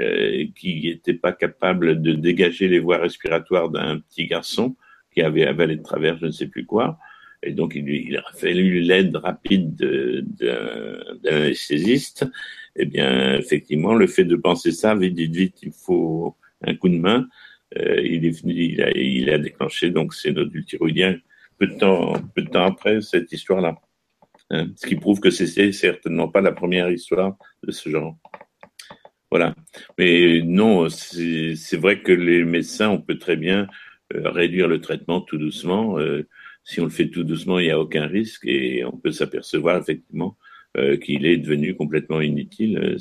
[0.00, 4.74] euh, qui n'était pas capable de dégager les voies respiratoires d'un petit garçon
[5.12, 6.98] qui avait avalé de travers je ne sais plus quoi.
[7.42, 12.26] Et donc, il, il a fallu l'aide rapide d'un anesthésiste.
[12.76, 16.88] Eh bien, effectivement, le fait de penser ça, vite, vite, vite, il faut un coup
[16.88, 17.28] de main.
[17.78, 21.16] Euh, il, est venu, il, a, déclenché donc ces nodules thyroïdiens
[21.58, 23.76] peu de temps, peu de temps après cette histoire-là.
[24.50, 28.16] Hein, ce qui prouve que c'est certainement pas la première histoire de ce genre.
[29.30, 29.54] Voilà.
[29.98, 33.66] Mais non, c'est vrai que les médecins, on peut très bien
[34.14, 35.98] euh, réduire le traitement tout doucement.
[35.98, 36.28] Euh,
[36.64, 39.78] si on le fait tout doucement, il n'y a aucun risque et on peut s'apercevoir
[39.78, 40.36] effectivement
[41.02, 42.96] qu'il est devenu complètement inutile.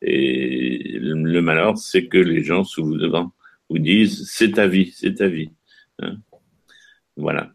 [0.00, 3.32] Et le malheur, c'est que les gens souvent
[3.68, 5.50] vous disent c'est ta vie, c'est ta vie.
[6.00, 6.16] Hein.
[7.16, 7.52] voilà.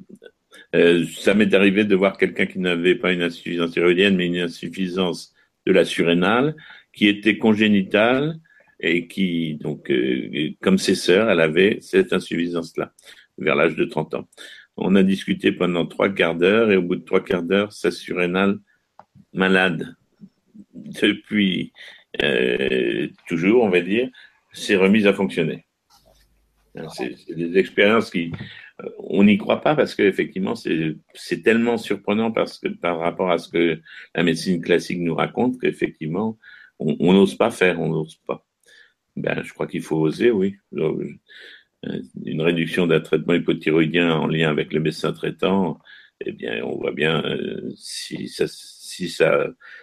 [0.76, 4.38] Euh, ça m'est arrivé de voir quelqu'un qui n'avait pas une insuffisance thyroïdienne, mais une
[4.38, 5.34] insuffisance
[5.66, 6.56] de la surrénale,
[6.94, 8.40] qui était congénitale
[8.80, 12.94] et qui, donc, euh, comme ses sœurs, elle avait cette insuffisance-là,
[13.38, 14.28] vers l'âge de 30 ans.
[14.78, 17.92] On a discuté pendant trois quarts d'heure et au bout de trois quarts d'heure, sa
[17.92, 18.60] surrénale
[19.34, 19.96] malade
[20.74, 21.74] depuis
[22.24, 24.10] euh, toujours, on va dire,
[24.54, 25.66] s'est remise à fonctionner.
[26.94, 28.32] C'est des expériences qui,
[28.82, 33.38] euh, on n'y croit pas parce qu'effectivement, c'est tellement surprenant parce que par rapport à
[33.38, 33.82] ce que
[34.16, 36.38] la médecine classique nous raconte qu'effectivement,
[36.80, 38.46] on n'ose pas faire, on n'ose pas.
[39.18, 40.56] Ben, je crois qu'il faut oser, oui.
[40.76, 41.18] Euh,
[42.26, 45.80] une réduction d'un traitement hypothyroïdien en lien avec le médecin traitant,
[46.22, 49.14] eh bien, on voit bien euh, si ça, si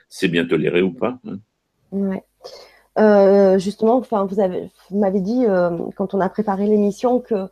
[0.09, 1.18] c'est bien toléré ou pas.
[1.27, 1.39] Hein.
[1.90, 2.23] Ouais.
[2.98, 5.44] Euh, justement, enfin, vous avez, vous m'avez dit
[5.97, 7.48] quand on a préparé l'émission que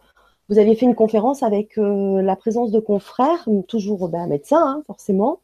[0.49, 5.41] vous aviez fait une conférence avec la présence de confrères, toujours ben, médecins, hein, forcément,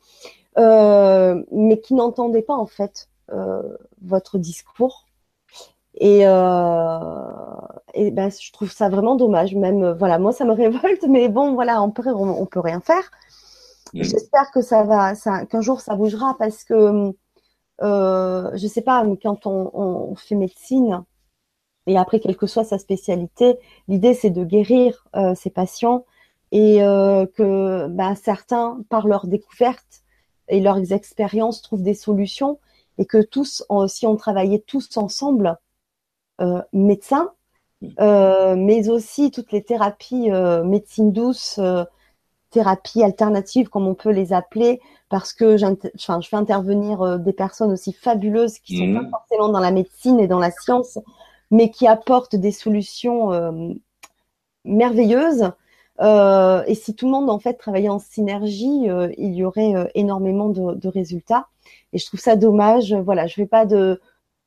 [0.56, 3.08] mais qui n'entendaient pas en fait
[4.02, 5.06] votre discours
[5.94, 7.30] et, euh,
[7.94, 9.54] et ben, je trouve ça vraiment dommage.
[9.54, 12.80] Même, euh, voilà, moi, ça me révolte, mais bon, voilà, on peut, on, peut rien
[12.80, 13.10] faire.
[13.94, 14.02] Mm.
[14.02, 17.12] J'espère que ça va, ça, qu'un jour ça bougera parce que,
[17.82, 21.04] euh, je sais pas, quand on, fait médecine
[21.86, 23.58] et après, quelle que soit sa spécialité,
[23.88, 26.04] l'idée c'est de guérir euh, ses patients
[26.52, 30.02] et euh, que ben, certains, par leur découverte
[30.48, 32.58] et leurs expériences, trouvent des solutions
[32.98, 35.58] et que tous, si on travaillait tous ensemble,
[36.72, 37.32] médecins,
[37.98, 40.30] mais aussi toutes les thérapies
[40.64, 41.58] médecine douce,
[42.50, 45.66] thérapies alternatives comme on peut les appeler, parce que je
[45.98, 49.10] fais intervenir des personnes aussi fabuleuses qui sont pas mmh.
[49.10, 50.98] forcément dans la médecine et dans la science,
[51.50, 53.30] mais qui apportent des solutions
[54.64, 55.50] merveilleuses.
[56.00, 58.86] et si tout le monde en fait travaillait en synergie,
[59.18, 61.48] il y aurait énormément de, de, résultats.
[61.92, 62.94] Et je trouve ça dommage.
[62.94, 64.00] Voilà, je fais pas de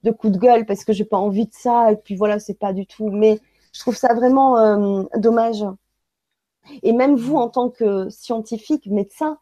[0.03, 2.57] de coup de gueule parce que j'ai pas envie de ça et puis voilà c'est
[2.57, 3.39] pas du tout mais
[3.73, 5.63] je trouve ça vraiment euh, dommage
[6.81, 9.37] et même vous en tant que scientifique médecin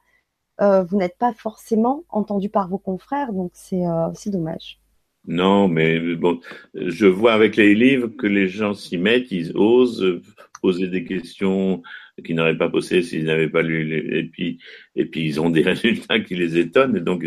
[0.61, 4.79] euh, vous n'êtes pas forcément entendu par vos confrères donc c'est euh, dommage
[5.27, 6.39] non mais bon
[6.73, 10.21] je vois avec les livres que les gens s'y mettent ils osent
[10.61, 11.81] poser des questions
[12.23, 14.59] qu'ils n'auraient pas posées s'ils n'avaient pas lu et puis
[14.95, 17.25] et puis ils ont des résultats qui les étonnent et donc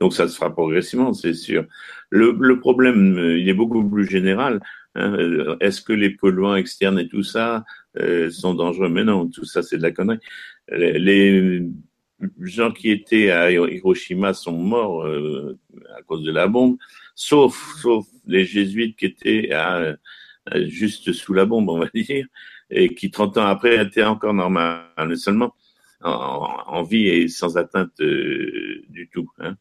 [0.00, 1.66] donc ça se fera progressivement c'est sûr
[2.10, 4.60] le, le, problème, euh, il est beaucoup plus général.
[4.94, 5.56] Hein.
[5.60, 7.64] Est-ce que les polluants externes et tout ça
[7.98, 10.18] euh, sont dangereux Mais non, tout ça c'est de la connerie.
[10.68, 11.62] Les,
[12.40, 15.58] gens qui étaient à Hiroshima sont morts euh,
[15.96, 16.78] à cause de la bombe,
[17.14, 19.96] sauf sauf les jésuites qui étaient à,
[20.64, 22.26] juste sous la bombe, on va dire,
[22.70, 25.54] et qui 30 ans après étaient encore normales, seulement
[26.00, 29.30] en, vie et sans atteinte du tout.
[29.38, 29.56] Hein.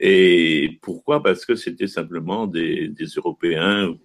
[0.00, 1.22] Et pourquoi?
[1.22, 4.00] Parce que c'était simplement des, des Européens ou,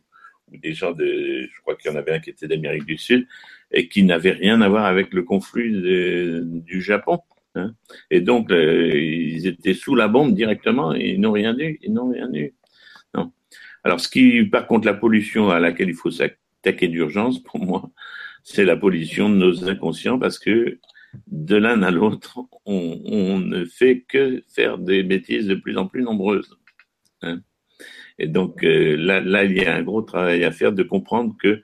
[0.51, 3.27] des gens de, je crois qu'il y en avait un qui était d'Amérique du Sud
[3.71, 5.71] et qui n'avait rien à voir avec le conflit
[6.43, 7.19] du Japon.
[7.55, 7.73] Hein.
[8.11, 11.79] Et donc euh, ils étaient sous la bombe directement et ils n'ont rien eu.
[11.81, 12.53] Ils n'ont rien eu.
[13.13, 13.31] Non.
[13.83, 17.91] Alors ce qui, par contre, la pollution à laquelle il faut s'attaquer d'urgence, pour moi,
[18.43, 20.79] c'est la pollution de nos inconscients parce que
[21.27, 26.03] de l'un à l'autre, on, ne fait que faire des bêtises de plus en plus
[26.03, 26.57] nombreuses.
[27.21, 27.39] Hein.
[28.19, 31.61] Et donc euh, là, il y a un gros travail à faire de comprendre que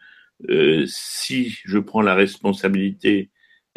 [0.50, 3.30] euh, si je prends la responsabilité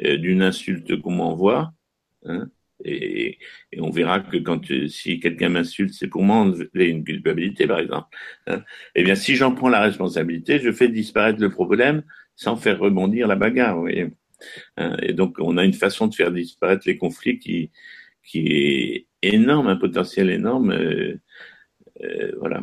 [0.04, 1.72] euh, d'une insulte qu'on m'envoie,
[2.24, 2.48] hein,
[2.84, 3.38] et,
[3.78, 8.16] on verra que quand si quelqu'un m'insulte, c'est pour m'enlever une culpabilité, par exemple.
[8.46, 8.62] Hein,
[8.94, 12.02] eh bien, si j'en prends la responsabilité, je fais disparaître le problème
[12.36, 13.76] sans faire rebondir la bagarre.
[13.76, 14.08] Vous voyez.
[14.76, 17.70] Hein, et donc, on a une façon de faire disparaître les conflits qui,
[18.22, 20.72] qui est énorme, un potentiel énorme.
[20.72, 21.20] Euh,
[22.02, 22.62] euh, voilà.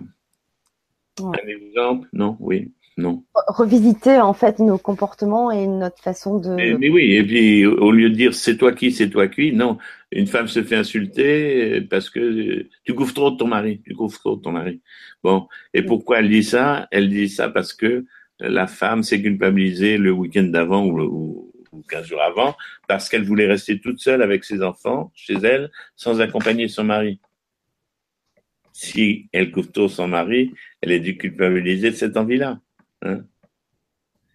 [1.19, 2.71] Un exemple Non, oui.
[2.97, 3.23] Non.
[3.47, 6.49] Revisiter en fait nos comportements et notre façon de.
[6.49, 9.77] Mais, oui, et puis au lieu de dire c'est toi qui, c'est toi qui, non.
[10.11, 14.19] Une femme se fait insulter parce que tu couvres trop de ton mari, tu couvres
[14.19, 14.81] trop de ton mari.
[15.23, 16.87] Bon, et pourquoi elle dit ça?
[16.91, 18.05] Elle dit ça parce que
[18.39, 22.55] la femme s'est culpabilisée le week-end d'avant ou, ou 15 jours avant,
[22.87, 27.19] parce qu'elle voulait rester toute seule avec ses enfants, chez elle, sans accompagner son mari.
[28.73, 32.59] Si elle couvre son mari, elle est dû culpabiliser de cette envie-là.
[33.01, 33.21] Hein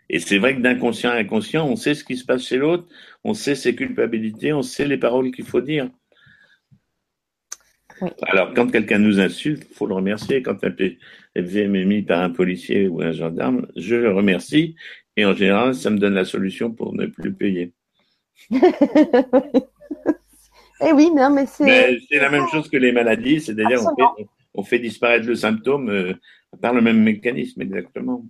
[0.09, 2.86] Et c'est vrai que d'inconscient à inconscient, on sait ce qui se passe chez l'autre,
[3.24, 5.90] on sait ses culpabilités, on sait les paroles qu'il faut dire.
[8.22, 10.43] Alors, quand quelqu'un nous insulte, il faut le remercier.
[10.43, 14.76] Quand un PVM est mis par un policier ou un gendarme, je le remercie.
[15.16, 17.72] Et en général, ça me donne la solution pour ne plus payer.
[20.82, 21.98] Eh oui, non, mais c'est.
[22.09, 25.88] C'est la même chose que les maladies, c'est-à-dire on fait, on fait, disparaître le symptôme
[25.88, 26.12] euh,
[26.60, 28.26] par le même mécanisme, exactement.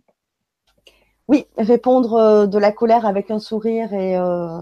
[1.28, 4.60] Oui, répondre euh, de la colère avec un sourire et, euh,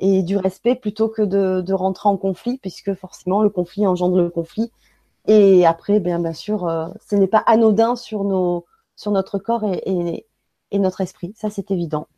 [0.00, 4.72] du respect plutôt que de, rentrer en conflit, puisque forcément le conflit engendre le conflit.
[5.28, 6.68] Et après, bien, bien sûr,
[7.08, 10.26] ce n'est pas anodin sur, notre corps et,
[10.72, 12.08] notre esprit, ça c'est évident.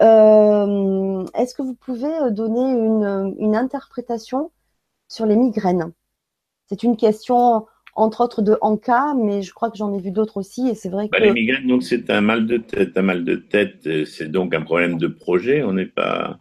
[0.00, 4.50] Euh, est-ce que vous pouvez euh, donner une, interprétation
[5.08, 5.92] sur les migraines?
[6.68, 10.38] C'est une question entre autres de Anka, mais je crois que j'en ai vu d'autres
[10.38, 11.24] aussi, et c'est vrai bah, que...
[11.24, 12.96] Les migraines, donc c'est un mal de tête.
[12.96, 15.62] Un mal de tête, euh, c'est donc un problème de projet.
[15.62, 16.38] On n'est pas...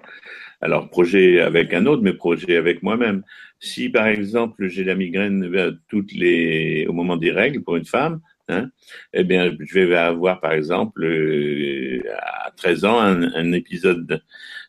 [0.62, 3.24] Alors, projet avec un autre, mais projet avec moi-même.
[3.60, 6.86] Si, par exemple, j'ai la migraine toutes les...
[6.88, 8.22] au moment des règles pour une femme,
[8.52, 8.70] Hein,
[9.14, 14.22] eh bien, je vais avoir, par exemple, euh, à 13 ans, un, épisode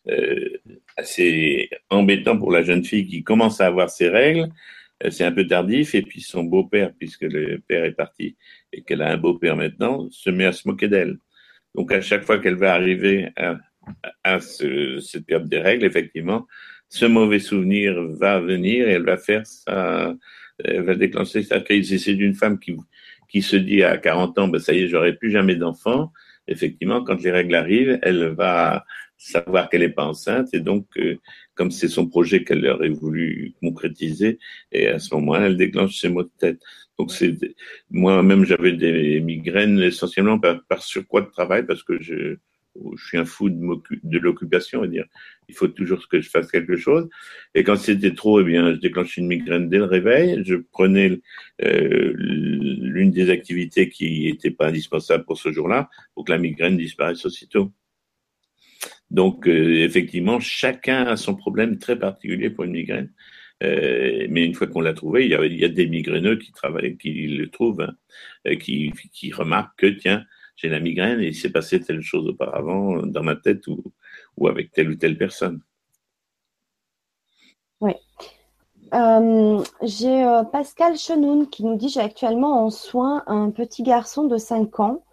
[0.09, 0.49] euh,
[0.95, 4.49] assez embêtant pour la jeune fille qui commence à avoir ses règles.
[5.03, 8.35] Euh, c'est un peu tardif, et puis son beau-père, puisque le père est parti
[8.71, 11.17] et qu'elle a un beau-père maintenant, se met à se moquer d'elle.
[11.75, 13.29] Donc, à chaque fois qu'elle va arriver
[14.23, 16.47] à, ce, cette période des règles, effectivement,
[16.87, 20.15] ce mauvais souvenir va venir et elle va faire ça,
[20.63, 21.97] elle va déclencher sa crise.
[21.97, 22.77] c'est d'une femme qui,
[23.27, 26.11] qui se dit à 40 ans, ben, ça y est, j'aurai plus jamais d'enfant,
[26.47, 28.85] effectivement, quand les règles arrivent, elle va
[29.17, 31.17] savoir qu'elle n'est pas enceinte et donc, euh,
[31.55, 34.39] comme c'est son projet qu'elle aurait voulu concrétiser,
[34.71, 36.59] et à ce moment-là, elle déclenche ses maux de tête.
[36.99, 37.35] Donc c'est
[37.89, 42.37] moi-même j'avais des migraines essentiellement par, par surcroît de travail parce que je
[42.75, 45.05] je suis un fou de, de l'occupation, dire
[45.47, 47.07] il faut toujours que je fasse quelque chose.
[47.53, 50.43] Et quand c'était trop, eh bien, je déclenchais une migraine dès le réveil.
[50.45, 51.19] Je prenais
[51.63, 56.77] euh, l'une des activités qui n'était pas indispensable pour ce jour-là, pour que la migraine
[56.77, 57.71] disparaisse aussitôt.
[59.11, 63.13] Donc, euh, effectivement, chacun a son problème très particulier pour une migraine.
[63.63, 66.37] Euh, mais une fois qu'on l'a trouvé, il y, a, il y, a, des migraineux
[66.37, 67.93] qui travaillent, qui le trouvent, hein,
[68.47, 72.27] euh, qui, qui remarquent que tiens, j'ai la migraine et il s'est passé telle chose
[72.27, 73.83] auparavant dans ma tête ou,
[74.37, 75.61] ou avec telle ou telle personne.
[77.81, 77.93] Oui.
[78.93, 84.25] Euh, j'ai euh, Pascal Chenoun qui nous dit j'ai actuellement en soin un petit garçon
[84.25, 85.03] de 5 ans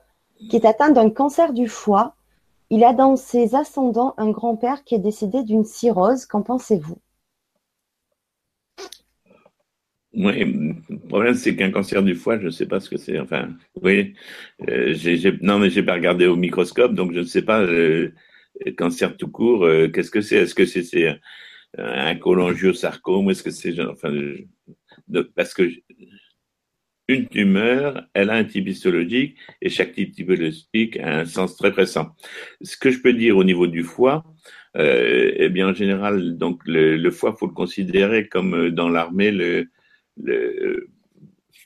[0.49, 2.15] qui est atteint d'un cancer du foie.
[2.69, 6.27] Il a dans ses ascendants un grand-père qui est décédé d'une cirrhose.
[6.27, 6.99] Qu'en pensez-vous?
[10.13, 13.19] Oui, le problème, c'est qu'un cancer du foie, je ne sais pas ce que c'est.
[13.21, 13.51] Enfin,
[13.81, 14.15] oui,
[14.69, 17.63] euh, j'ai, non, mais j'ai pas regardé au microscope, donc je ne sais pas.
[17.63, 18.13] Euh,
[18.77, 20.37] cancer tout court, euh, qu'est-ce que c'est?
[20.37, 21.19] Est-ce que c'est, c'est
[21.79, 24.13] un cholangiosarcome Est-ce que c'est, enfin,
[25.35, 25.71] parce que
[27.09, 31.73] une tumeur, elle a un type histologique et chaque type histologique a un sens très
[31.73, 32.11] pressant.
[32.63, 34.25] Ce que je peux dire au niveau du foie,
[34.77, 39.33] euh, eh bien en général, donc le, le foie, faut le considérer comme dans l'armée
[39.33, 39.69] le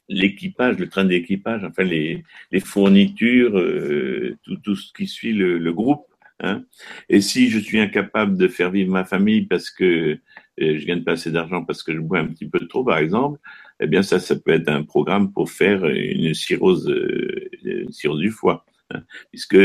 [0.08, 2.24] l'équipage, le, train d'équipage, enfin les,
[2.60, 6.06] fournitures, euh, tout, ce qui suit le, groupe.
[6.40, 6.64] Hein.
[7.08, 10.18] Et si je suis incapable de faire vivre ma famille parce que
[10.60, 12.98] euh, je gagne pas assez d'argent parce que je bois un petit peu trop, par
[12.98, 13.38] exemple,
[13.80, 18.30] eh bien ça, ça peut être un programme pour faire une cirrhose, euh, une du
[18.30, 18.64] foie.
[18.90, 19.02] Hein.
[19.30, 19.56] puisque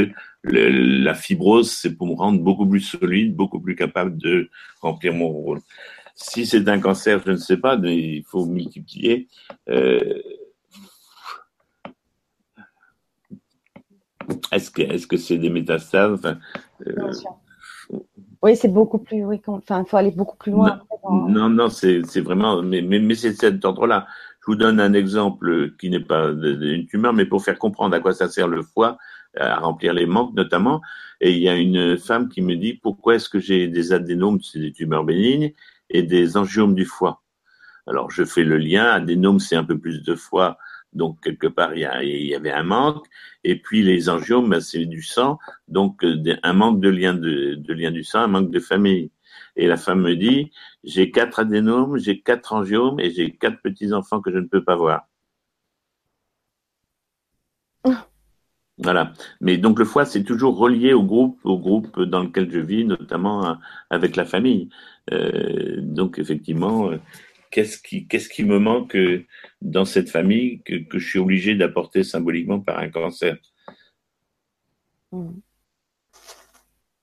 [0.45, 4.49] la fibrose, c'est pour me rendre beaucoup plus solide, beaucoup plus capable de
[4.81, 5.59] remplir mon rôle.
[6.21, 9.29] Si c'est un cancer, je ne sais pas, mais il faut multiplier.
[9.69, 10.21] Euh,
[14.51, 16.37] est-ce que est-ce que c'est des métastases
[16.85, 17.11] euh,
[18.41, 19.23] Oui, c'est beaucoup plus.
[19.23, 20.81] Oui, enfin, il faut aller beaucoup plus loin.
[21.09, 22.61] Non, non, c'est vraiment.
[22.61, 24.05] Mais, mais, mais c'est cet ordre-là.
[24.41, 28.01] Je vous donne un exemple qui n'est pas une tumeur, mais pour faire comprendre à
[28.01, 28.97] quoi ça sert le foie,
[29.37, 30.81] à remplir les manques notamment.
[31.21, 34.41] Et il y a une femme qui me dit pourquoi est-ce que j'ai des adénomes,
[34.41, 35.53] c'est des tumeurs bénignes,
[35.89, 37.21] et des angiomes du foie.
[37.87, 40.57] Alors je fais le lien, adénome c'est un peu plus de foie,
[40.93, 43.05] donc quelque part il y, avait un manque,
[43.43, 47.55] et puis les angiomes ben, c'est du sang, donc euh, un manque de lien de,
[47.55, 49.11] de lien du sang, un manque de famille.
[49.55, 50.51] Et la femme me dit,
[50.83, 54.63] j'ai quatre adénomes, j'ai quatre angiomes et j'ai quatre petits enfants que je ne peux
[54.63, 55.07] pas voir.
[58.79, 59.13] Voilà.
[59.41, 62.85] Mais donc le foie, c'est toujours relié au groupe, au groupe dans lequel je vis,
[62.85, 63.53] notamment euh,
[63.89, 64.69] avec la famille.
[65.11, 66.97] Euh, donc effectivement, euh,
[67.51, 68.97] qu'est-ce qui, qu'est-ce qui me manque
[69.61, 73.37] dans cette famille que, que je suis obligé d'apporter symboliquement par un cancer?
[75.11, 75.29] Mmh.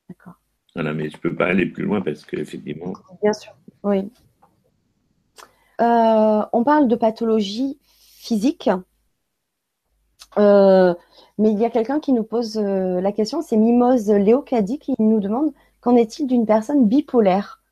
[0.09, 0.35] D'accord.
[0.74, 2.94] Voilà, mais je ne peux pas aller plus loin parce qu'effectivement.
[3.23, 4.11] Bien sûr, oui.
[5.81, 8.70] Euh, on parle de pathologie physique,
[10.38, 10.94] euh,
[11.38, 14.94] mais il y a quelqu'un qui nous pose euh, la question, c'est Mimose Léocadie qui
[14.98, 17.62] nous demande qu'en est-il d'une personne bipolaire?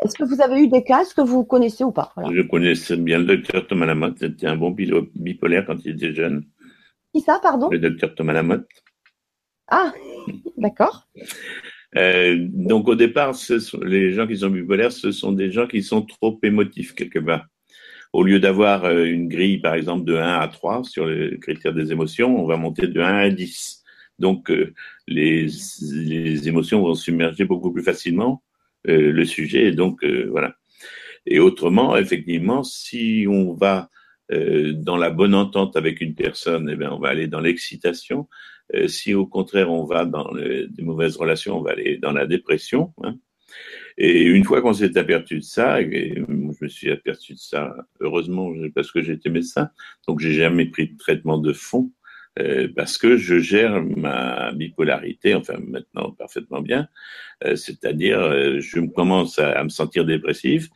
[0.00, 1.02] Est-ce que vous avez eu des cas?
[1.02, 2.12] Est-ce que vous connaissez ou pas?
[2.16, 4.18] Je connaissais bien le docteur Thomas Lamotte.
[4.18, 6.46] C'était un bon bipolaire quand il était jeune.
[7.14, 7.68] Qui ça, pardon?
[7.70, 8.66] Le docteur Thomas Lamotte.
[9.68, 9.92] Ah,
[10.56, 11.06] d'accord.
[11.96, 13.34] Euh, donc au départ,
[13.82, 17.46] les gens qui sont bipolaires, ce sont des gens qui sont trop émotifs quelque part.
[18.14, 21.74] Au lieu d'avoir euh, une grille, par exemple, de 1 à 3 sur les critères
[21.74, 23.82] des émotions, on va monter de 1 à 10.
[24.18, 24.72] Donc euh,
[25.06, 28.42] les, émotions vont submerger beaucoup plus facilement
[28.86, 29.68] le sujet.
[29.68, 30.56] Et donc voilà.
[31.24, 33.88] Et autrement, effectivement, si on va
[34.30, 38.28] dans la bonne entente avec une personne, eh bien, on va aller dans l'excitation.
[38.72, 42.26] Euh, si au contraire on va dans des mauvaises relations, on va aller dans la
[42.26, 42.92] dépression.
[43.02, 43.16] Hein.
[43.96, 47.76] Et une fois qu'on s'est aperçu de ça, et je me suis aperçu de ça,
[48.00, 49.70] heureusement, parce que j'étais médecin,
[50.08, 51.92] donc j'ai jamais pris de traitement de fond,
[52.40, 56.88] euh, parce que je gère ma bipolarité, enfin maintenant parfaitement bien,
[57.44, 60.68] euh, c'est-à-dire euh, je commence à, à, me sentir dépressif.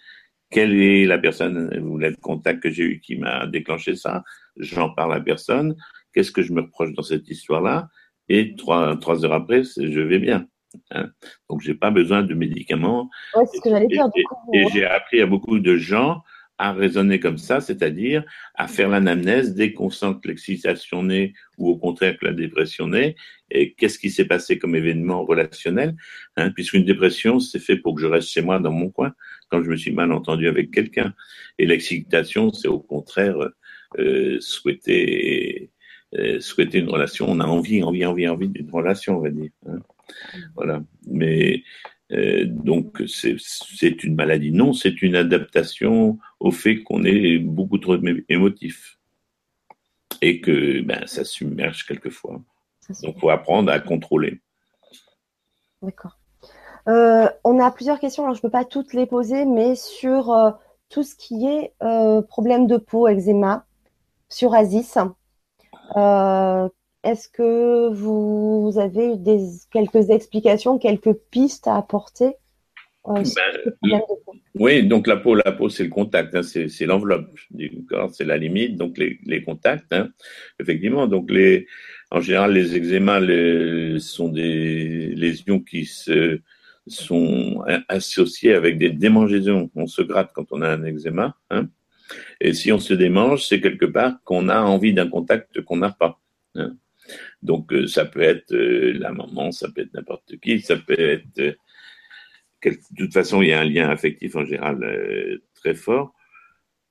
[0.51, 4.23] Quelle est la personne ou le contact que j'ai eu qui m'a déclenché ça?
[4.57, 5.75] J'en parle à personne
[6.13, 7.89] qu'est-ce que je me reproche dans cette histoire-là?
[8.29, 10.49] Et trois, trois heures après, je vais bien.
[10.91, 11.11] Hein.
[11.49, 13.11] Donc, j'ai pas besoin de médicaments.
[13.35, 14.07] Ouais, c'est ce que j'allais dire.
[14.53, 16.23] Et, j'ai appris à beaucoup de gens
[16.61, 18.25] à raisonner comme ça, c'est-à-dire
[18.57, 22.89] à faire l'anamnèse dès qu'on sent que l'excitation naît ou au contraire que la dépression
[22.89, 23.15] naît,
[23.51, 25.95] et qu'est-ce qui s'est passé comme événement relationnel,
[26.37, 29.13] hein, puisqu'une dépression, c'est fait pour que je reste chez moi dans mon coin
[29.51, 31.15] quand je me suis mal entendu avec quelqu'un.
[31.59, 33.37] Et l'excitation, c'est au contraire
[33.99, 35.71] euh, souhaiter
[36.15, 39.51] euh, souhaiter une relation, on a envie, envie, envie, envie d'une relation, on va dire.
[39.69, 39.79] Hein.
[40.55, 40.82] Voilà.
[41.06, 41.62] Mais
[42.12, 44.52] euh, donc c'est une maladie.
[44.52, 47.97] Non, c'est une adaptation au fait qu'on est beaucoup trop
[48.28, 48.98] émotif
[50.20, 52.40] et que ben, ça submerge quelquefois.
[53.02, 54.40] Donc il faut apprendre à contrôler.
[55.82, 56.18] D'accord.
[56.89, 60.35] Euh, on a plusieurs questions, alors je ne peux pas toutes les poser, mais sur
[60.89, 61.74] tout ce qui est
[62.28, 63.66] problème de peau, eczéma,
[64.28, 64.97] sur Asis.
[65.97, 66.68] Euh,
[67.05, 69.39] est-ce que vous avez des,
[69.73, 72.35] quelques explications, quelques pistes à apporter
[73.07, 73.23] euh,
[73.83, 74.01] ben,
[74.57, 78.25] Oui, donc la peau, la peau, c'est le contact, hein, c'est l'enveloppe du corps, c'est
[78.25, 80.11] la limite, donc les, les contacts, hein,
[80.61, 81.07] effectivement.
[81.07, 81.66] Donc les,
[82.11, 86.41] en général, les eczémas les, sont des lésions qui se
[86.87, 89.70] sont associées avec des démangeaisons.
[89.75, 91.37] On se gratte quand on a un eczéma.
[91.51, 91.69] Hein.
[92.41, 95.91] Et si on se démange, c'est quelque part qu'on a envie d'un contact qu'on n'a
[95.91, 96.19] pas.
[97.43, 100.98] Donc euh, ça peut être euh, la maman, ça peut être n'importe qui, ça peut
[100.98, 101.39] être...
[101.39, 101.55] Euh,
[102.64, 106.12] de toute façon, il y a un lien affectif en général très fort.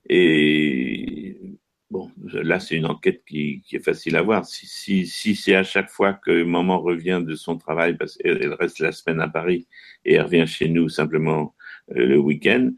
[0.08, 1.58] Et
[1.92, 4.46] bon, là, c'est une enquête qui, qui, est facile à voir.
[4.46, 8.54] Si, si, si c'est à chaque fois que maman revient de son travail, parce qu'elle
[8.54, 9.68] reste la semaine à Paris
[10.06, 11.54] et elle revient chez nous simplement
[11.90, 12.72] le week-end,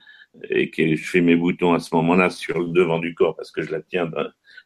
[0.49, 3.51] et que je fais mes boutons à ce moment-là sur le devant du corps parce
[3.51, 4.09] que je la tiens,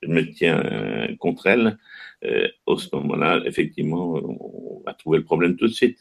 [0.01, 1.77] je me tiens euh, contre elle,
[2.25, 2.47] euh,
[2.77, 5.99] ce moment-là, effectivement, on va trouver le problème tout de suite.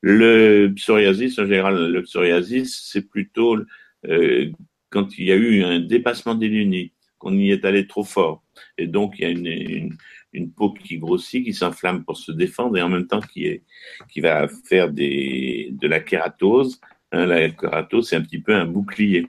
[0.00, 3.58] Le psoriasis, en général, le psoriasis, c'est plutôt
[4.06, 4.50] euh,
[4.90, 8.42] quand il y a eu un dépassement des lunites, qu'on y est allé trop fort,
[8.78, 9.96] et donc il y a une, une,
[10.32, 13.62] une peau qui grossit, qui s'inflamme pour se défendre, et en même temps qui est
[14.08, 16.80] qui va faire des de la kératose
[17.12, 19.26] Hein, la Karato, c'est un petit peu un bouclier.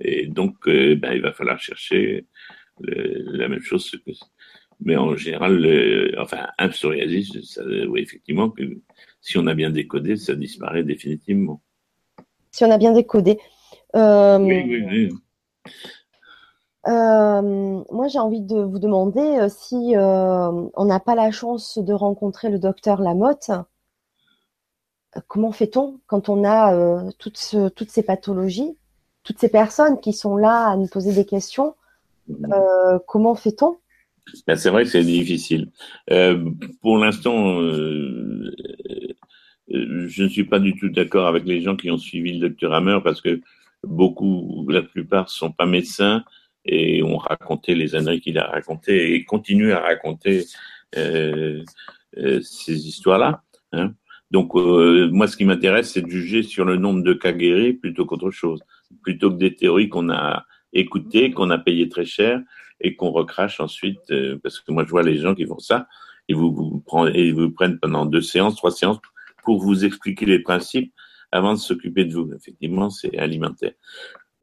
[0.00, 2.26] Et donc, euh, ben, il va falloir chercher
[2.86, 3.90] la même chose.
[3.90, 4.10] Que,
[4.80, 8.62] mais en général, le, enfin, un psoriasis, ça, oui, effectivement, que
[9.20, 11.62] si on a bien décodé, ça disparaît définitivement.
[12.50, 13.38] Si on a bien décodé.
[13.94, 15.10] Euh, oui, oui, oui.
[16.88, 22.50] Euh, moi, j'ai envie de vous demander si on n'a pas la chance de rencontrer
[22.50, 23.52] le docteur Lamotte,
[25.28, 28.78] comment fait-on quand on a euh, toutes, ces pathologies,
[29.22, 31.74] toutes ces personnes qui sont là à nous poser des questions
[32.30, 33.78] euh, Comment fait-on?
[34.46, 35.70] Ben, C'est vrai que c'est difficile.
[36.10, 36.50] Euh,
[36.80, 37.60] pour l'instant,
[39.68, 42.72] je ne suis pas du tout d'accord avec les gens qui ont suivi le docteur
[42.74, 43.40] Hammer parce que
[43.84, 46.24] beaucoup, la plupart, sont pas médecins
[46.64, 50.44] et ont raconté les années qu'il a racontées et continuent à raconter
[50.94, 53.42] ces histoires-là.
[53.72, 53.94] Hein.
[54.32, 57.74] Donc, euh, moi, ce qui m'intéresse, c'est de juger sur le nombre de cas guéris
[57.74, 58.62] plutôt qu'autre chose,
[59.02, 62.40] plutôt que des théories qu'on a écoutées, qu'on a payées très cher
[62.80, 65.86] et qu'on recrache ensuite, euh, parce que moi, je vois les gens qui font ça
[66.28, 68.98] ils vous, vous, prennent, ils vous prennent pendant deux séances, trois séances
[69.44, 70.92] pour vous expliquer les principes
[71.30, 72.32] avant de s'occuper de vous.
[72.34, 73.72] Effectivement, c'est alimentaire.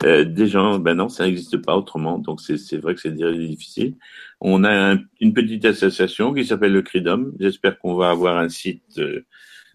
[0.06, 2.20] Euh, des gens, ben non, ça n'existe pas autrement.
[2.20, 3.96] Donc c'est vrai que c'est difficile.
[4.40, 7.32] On a une petite association qui s'appelle le Cridom.
[7.40, 9.26] J'espère qu'on va avoir un site euh,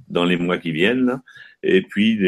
[0.08, 1.20] dans les mois qui viennent.
[1.62, 2.18] Et puis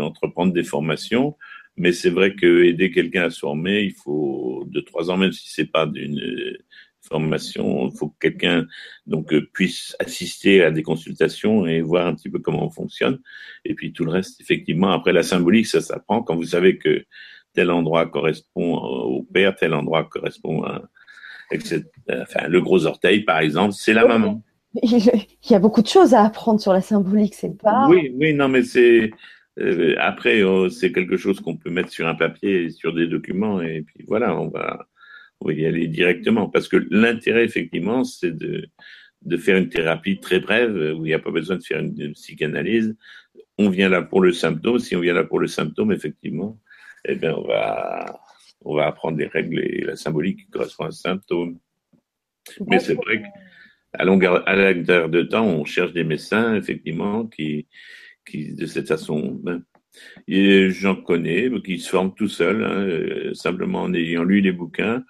[0.00, 1.36] entreprendre des formations.
[1.76, 5.32] Mais c'est vrai que aider quelqu'un à se former, il faut deux trois ans, même
[5.32, 6.20] si c'est pas d'une
[7.02, 7.88] formation.
[7.88, 8.66] Il faut que quelqu'un
[9.06, 13.20] donc euh, puisse assister à des consultations et voir un petit peu comment on fonctionne.
[13.64, 16.22] Et puis tout le reste, effectivement, après la symbolique, ça s'apprend.
[16.22, 17.04] Quand vous savez que
[17.52, 20.82] tel endroit correspond au père, tel endroit correspond à
[21.52, 24.42] enfin, le gros orteil, par exemple, c'est la maman.
[24.82, 27.86] Il y a beaucoup de choses à apprendre sur la symbolique, c'est pas.
[27.88, 29.12] Oui, oui, non, mais c'est
[29.60, 33.60] euh, après, oh, c'est quelque chose qu'on peut mettre sur un papier, sur des documents,
[33.62, 34.88] et puis voilà, on va
[35.40, 36.48] on va y aller directement.
[36.48, 38.68] Parce que l'intérêt, effectivement, c'est de,
[39.22, 42.12] de faire une thérapie très brève, où il n'y a pas besoin de faire une,
[42.12, 42.96] psychanalyse.
[43.58, 44.78] On vient là pour le symptôme.
[44.78, 46.58] Si on vient là pour le symptôme, effectivement,
[47.04, 48.20] eh bien, on va,
[48.62, 51.58] on va apprendre les règles et la symbolique qui correspond à un symptôme.
[52.66, 57.66] Mais c'est vrai qu'à longueur, à longueur de temps, on cherche des médecins, effectivement, qui,
[58.26, 59.62] qui de cette façon, ben,
[60.26, 65.04] j'en connais, qui se forment tout seuls, hein, euh, simplement en ayant lu les bouquins,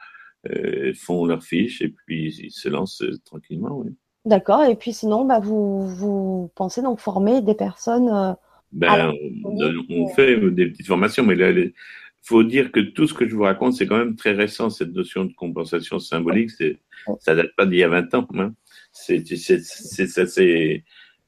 [0.50, 3.78] euh, font leurs fiches et puis ils se lancent euh, tranquillement.
[3.78, 3.90] Oui.
[4.26, 4.64] D'accord.
[4.64, 8.32] Et puis sinon, bah, vous, vous pensez donc former des personnes euh,
[8.72, 9.12] ben,
[9.44, 11.72] on, fait des petites formations, mais il
[12.22, 14.92] faut dire que tout ce que je vous raconte, c'est quand même très récent, cette
[14.92, 16.50] notion de compensation symbolique.
[17.20, 18.26] Ça date pas d'il y a 20 ans.
[18.34, 18.52] Hein.
[18.92, 19.22] C'est,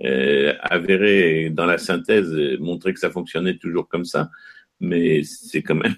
[0.00, 4.30] avéré dans la synthèse, montrer que ça fonctionnait toujours comme ça,
[4.80, 5.94] mais c'est quand même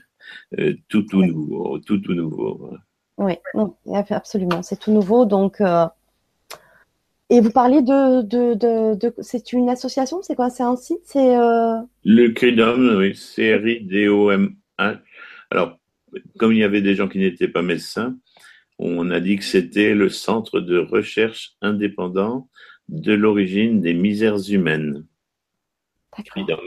[0.89, 2.79] tout, tout nouveau, tout, tout nouveau.
[3.19, 3.35] Oui,
[4.11, 4.63] absolument.
[4.63, 5.25] C'est tout nouveau.
[5.25, 5.87] Donc, euh,
[7.31, 8.23] Et vous parliez de.
[8.23, 13.17] de, de, c'est une association C'est quoi C'est un site C'est euh, Le CRIDOM, oui.
[13.17, 14.99] C-R-I-D-O-M-H.
[15.51, 15.79] Alors,
[16.39, 18.17] comme il y avait des gens qui n'étaient pas médecins,
[18.79, 22.49] on a dit que c'était le centre de recherche indépendant
[22.89, 25.07] de l'origine des misères humaines.
[26.17, 26.63] D'accord.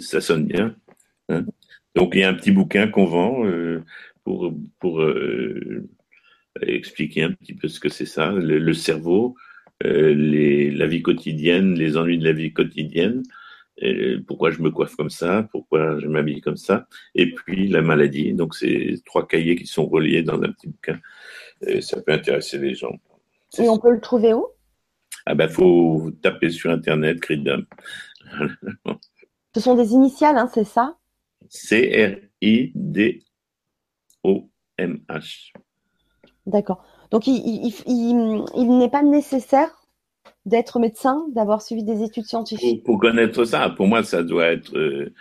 [0.00, 0.76] Ça sonne bien.
[1.28, 1.44] Hein.
[1.94, 3.46] Donc, il y a un petit bouquin qu'on vend.
[3.46, 3.82] Euh,
[4.24, 5.86] pour, pour euh,
[6.62, 9.36] expliquer un petit peu ce que c'est ça, le, cerveau,
[9.84, 13.22] euh, les, la vie quotidienne, les ennuis de la vie quotidienne,
[14.26, 18.32] pourquoi je me coiffe comme ça, pourquoi je m'habille comme ça, et puis la maladie.
[18.32, 20.98] Donc, c'est trois cahiers qui sont reliés dans un petit bouquin.
[21.80, 22.96] Ça peut intéresser les gens.
[23.58, 24.46] Et on peut le trouver où?
[25.26, 27.64] Ah ben, faut taper sur Internet, Cridum.
[29.54, 30.96] Ce sont des initiales, hein, c'est ça?
[31.48, 33.22] C-R-I-D
[34.22, 35.52] O-M-H.
[36.46, 36.84] D'accord.
[37.10, 39.70] Donc, il, n'est pas nécessaire
[40.46, 42.82] d'être médecin, d'avoir suivi des études scientifiques?
[42.84, 44.76] Pour, connaître ça, pour moi, ça doit être.
[44.76, 45.14] Euh,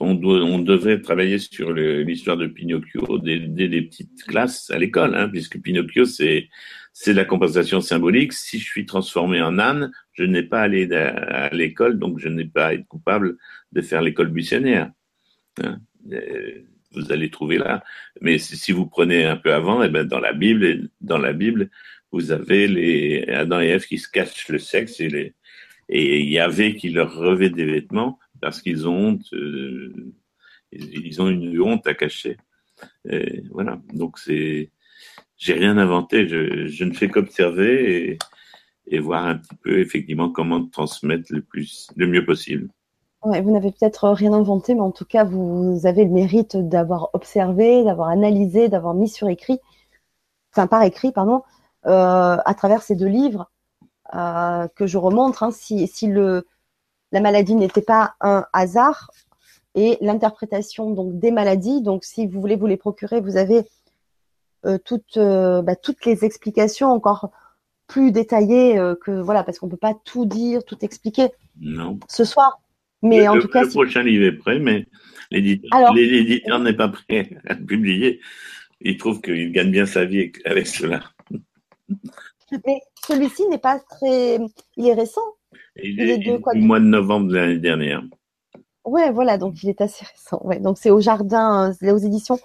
[0.00, 5.14] on, doit, on devrait travailler sur l'histoire de Pinocchio dès, les petites classes à l'école,
[5.14, 6.48] hein, puisque Pinocchio, c'est
[6.92, 8.32] c'est la compensation symbolique.
[8.32, 12.44] Si je suis transformé en âne, je n'ai pas allé à, l'école, donc je n'ai
[12.44, 13.38] pas à être coupable
[13.72, 14.90] de faire l'école buissonnière.
[15.62, 15.78] Hein.
[16.12, 16.62] Euh,
[16.94, 17.82] vous allez trouver là.
[18.20, 21.32] Mais si, vous prenez un peu avant, et eh ben dans la Bible, dans la
[21.32, 21.70] Bible,
[22.10, 25.34] vous avez les Adam et Ève qui se cachent le sexe et les
[25.88, 30.12] Yahvé qui leur revêt des vêtements parce qu'ils ont honte, euh,
[30.72, 32.36] ils ont une honte à cacher.
[33.08, 33.80] Et voilà.
[33.94, 34.70] Donc c'est,
[35.42, 36.28] j'ai rien inventé.
[36.28, 38.18] Je, ne fais qu'observer
[38.86, 42.68] et, voir un petit peu effectivement comment transmettre le plus, le mieux possible
[43.24, 47.84] vous n'avez peut-être rien inventé, mais en tout cas, vous avez le mérite d'avoir observé,
[47.84, 49.60] d'avoir analysé, d'avoir mis sur écrit,
[50.52, 51.42] enfin par écrit, pardon,
[51.86, 53.48] euh, à travers ces deux livres
[54.16, 55.44] euh, que je remontre.
[55.44, 56.48] Hein, si, si le,
[57.12, 59.12] la maladie n'était pas un hasard
[59.76, 63.64] et l'interprétation donc des maladies, donc si vous voulez vous les procurer, vous avez
[64.84, 67.30] toutes, bah, toutes les explications encore
[67.88, 71.28] plus détaillées que voilà, parce qu'on peut pas tout dire, tout expliquer.
[71.60, 71.98] Non.
[72.08, 72.62] Ce soir,
[73.02, 74.86] mais en le, tout cas, le prochain livre est prêt, mais
[75.30, 78.20] l'éditeur n'est pas prêt à le publier.
[78.80, 81.02] Il trouve qu'il gagne bien sa vie avec cela.
[82.66, 84.38] Mais celui-ci n'est pas très.
[84.76, 85.20] Il est récent.
[85.82, 88.02] Il, est, du mois de novembre de l'année dernière.
[88.84, 90.40] Ouais, voilà, donc il est assez récent.
[90.44, 92.38] Ouais, donc c'est au jardin, aux éditions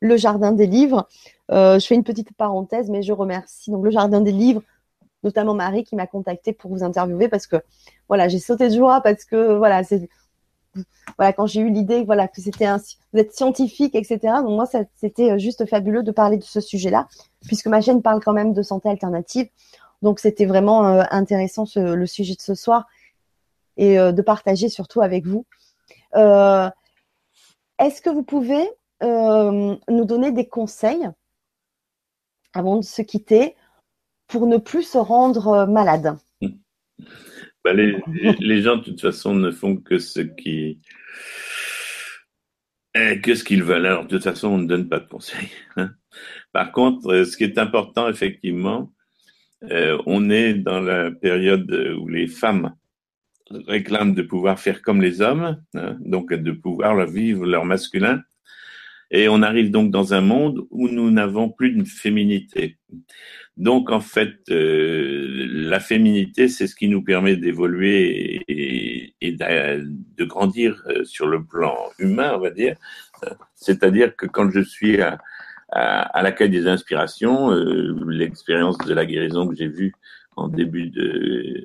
[0.00, 1.08] Le Jardin des Livres.
[1.50, 4.62] Euh, je fais une petite parenthèse, mais je remercie donc Le Jardin des Livres,
[5.22, 7.56] notamment Marie qui m'a contacté pour vous interviewer parce que
[8.08, 10.08] voilà, j'ai sauté de joie parce que voilà, c'est
[11.18, 12.76] voilà quand j'ai eu l'idée voilà que c'était un
[13.12, 14.18] vous êtes scientifique etc.
[14.42, 17.08] Donc moi c'était juste fabuleux de parler de ce sujet-là
[17.44, 19.48] puisque ma chaîne parle quand même de santé alternative.
[20.02, 22.86] Donc c'était vraiment intéressant le sujet de ce soir
[23.76, 25.44] et de partager surtout avec vous.
[26.14, 28.70] Est-ce que vous pouvez
[29.02, 31.08] nous donner des conseils
[32.52, 33.54] avant de se quitter
[34.26, 36.16] pour ne plus se rendre malade
[37.64, 40.80] bah, les, gens, de toute façon, ne font que ce qui
[43.22, 43.86] que ce qu'ils veulent.
[43.86, 45.48] Alors, de toute façon, on ne donne pas de conseils.
[45.76, 45.90] Hein.
[46.52, 48.92] Par contre, euh, ce qui est important, effectivement,
[49.70, 52.74] euh, on est dans la période où les femmes
[53.50, 58.22] réclament de pouvoir faire comme les hommes, hein, donc de pouvoir vivre leur masculin.
[59.10, 62.78] Et on arrive donc dans un monde où nous n'avons plus de féminité.
[63.56, 70.82] Donc en fait, euh, la féminité, c'est ce qui nous permet d'évoluer et, de, grandir
[70.86, 72.76] euh, sur le plan humain, on va dire.
[73.54, 75.18] C'est-à-dire que quand je suis à,
[75.72, 79.92] à, l'accueil des inspirations, euh, l'expérience de la guérison que j'ai vue
[80.36, 81.64] en début de...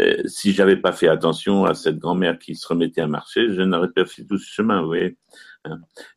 [0.00, 3.60] Euh, si j'avais pas fait attention à cette grand-mère qui se remettait à marcher, je
[3.62, 5.16] n'aurais pas fait tout ce chemin, vous voyez.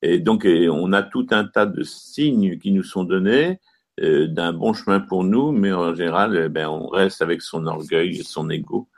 [0.02, 3.60] Et donc, on a tout un tas de signes qui nous sont donnés
[4.02, 7.66] euh, d'un bon chemin pour nous, mais en général, eh ben, on reste avec son
[7.68, 8.90] orgueil, son ego.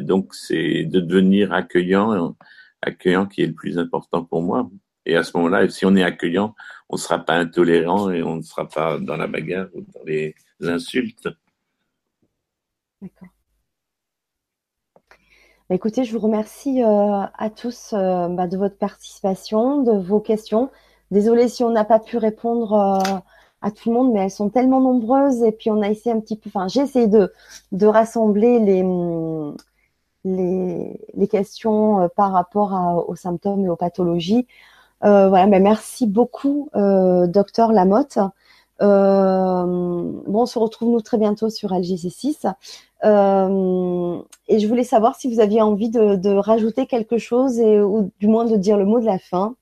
[0.00, 2.36] Donc, c'est de devenir accueillant,
[2.80, 4.70] accueillant qui est le plus important pour moi.
[5.04, 6.54] Et à ce moment-là, si on est accueillant,
[6.88, 10.04] on ne sera pas intolérant et on ne sera pas dans la bagarre ou dans
[10.04, 11.28] les insultes.
[13.00, 13.28] D'accord.
[15.68, 20.70] Bah, écoutez, je vous remercie euh, à tous bah, de votre participation, de vos questions.
[21.10, 22.74] Désolée si on n'a pas pu répondre
[23.62, 25.42] à tout le monde, mais elles sont tellement nombreuses.
[25.42, 27.32] Et puis on a essayé un petit peu, enfin j'ai essayé de,
[27.72, 28.82] de rassembler les,
[30.24, 34.46] les, les questions euh, par rapport aux symptômes et aux pathologies.
[35.04, 38.18] Euh, voilà, merci beaucoup, euh, docteur Lamotte.
[38.80, 42.52] Euh, bon, on se retrouve nous très bientôt sur LGC6.
[43.04, 48.12] Euh, et je voulais savoir si vous aviez envie de, rajouter quelque chose et ou
[48.18, 49.56] du moins de dire le mot de la fin.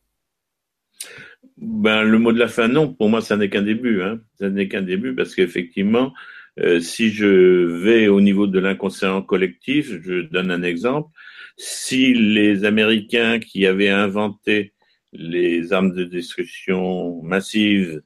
[1.58, 2.92] Ben, le mot de la fin, non.
[2.92, 4.02] Pour moi, ça n'est qu'un début.
[4.02, 4.20] Hein.
[4.38, 6.12] Ça n'est qu'un début parce qu'effectivement,
[6.58, 11.10] euh, si je vais au niveau de l'inconscient collectif, je donne un exemple.
[11.56, 14.74] Si les Américains qui avaient inventé
[15.12, 18.02] les armes de destruction massive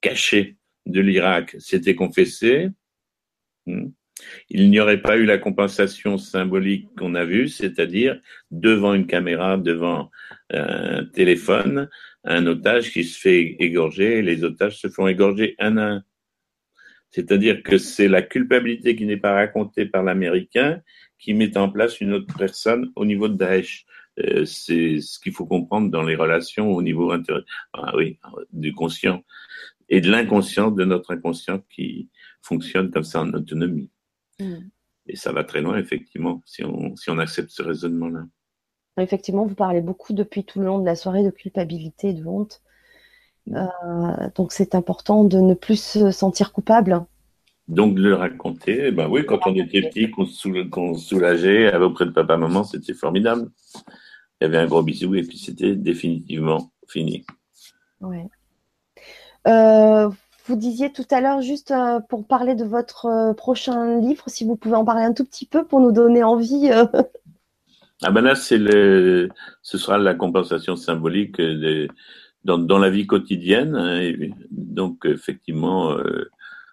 [0.00, 0.56] cachées
[0.86, 2.68] de l'Irak s'étaient confessés,
[3.66, 3.88] hmm,
[4.50, 8.20] il n'y aurait pas eu la compensation symbolique qu'on a vue, c'est-à-dire
[8.50, 10.10] devant une caméra, devant
[10.50, 11.88] un téléphone,
[12.24, 16.02] un otage qui se fait égorger les otages se font égorger un à un.
[17.10, 20.80] C'est-à-dire que c'est la culpabilité qui n'est pas racontée par l'Américain
[21.18, 23.84] qui met en place une autre personne au niveau de Daesh.
[24.18, 27.12] Euh, c'est ce qu'il faut comprendre dans les relations au niveau
[27.72, 27.92] ah
[28.52, 29.24] du conscient
[29.88, 32.08] et de l'inconscient de notre inconscient qui
[32.42, 33.90] fonctionne comme ça en autonomie.
[34.40, 34.68] Mm.
[35.06, 38.24] Et ça va très loin, effectivement, si on, si on accepte ce raisonnement-là.
[38.98, 42.24] Effectivement, vous parlez beaucoup depuis tout le long de la soirée de culpabilité et de
[42.24, 42.62] honte.
[43.50, 43.66] Euh,
[44.36, 47.04] donc c'est important de ne plus se sentir coupable.
[47.68, 52.10] Donc de le raconter, ben oui, quand on était petit, qu'on se soulageait auprès de
[52.10, 53.50] papa, maman, c'était formidable.
[54.40, 57.24] Il y avait un gros bisou et puis c'était définitivement fini.
[58.00, 58.28] Ouais.
[59.46, 60.10] Euh,
[60.46, 64.56] vous disiez tout à l'heure, juste euh, pour parler de votre prochain livre, si vous
[64.56, 66.70] pouvez en parler un tout petit peu pour nous donner envie.
[68.04, 69.28] Ah ben là, c'est le,
[69.62, 71.40] ce sera la compensation symbolique
[72.44, 73.76] dans, dans, la vie quotidienne.
[73.76, 74.12] Hein,
[74.50, 76.28] donc effectivement, euh,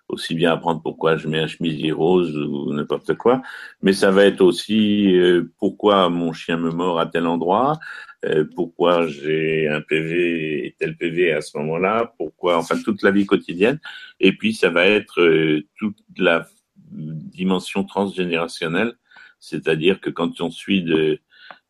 [0.10, 3.42] aussi bien apprendre pourquoi je mets un chemisier rose ou n'importe quoi,
[3.82, 7.80] mais ça va être aussi euh, pourquoi mon chien me mord à tel endroit,
[8.26, 13.12] euh, pourquoi j'ai un PV et tel PV à ce moment-là, pourquoi, enfin toute la
[13.12, 13.80] vie quotidienne.
[14.20, 16.48] Et puis ça va être toute la
[16.92, 18.96] dimension transgénérationnelle
[19.40, 21.20] c'est-à-dire que quand on suit de,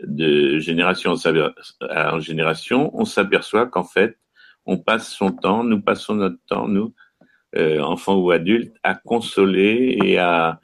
[0.04, 1.14] de génération
[1.82, 4.18] en génération, on s'aperçoit qu'en fait,
[4.66, 6.94] on passe son temps, nous passons notre temps, nous,
[7.56, 10.60] euh, enfants ou adultes, à consoler et à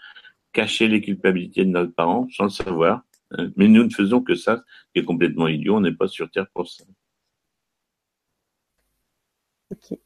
[0.53, 3.03] cacher les culpabilités de nos parents sans le savoir.
[3.31, 3.51] Hein.
[3.55, 4.63] Mais nous ne faisons que ça,
[4.93, 6.83] qui est complètement idiot, on n'est pas sur Terre pour ça.
[9.71, 9.97] Ok.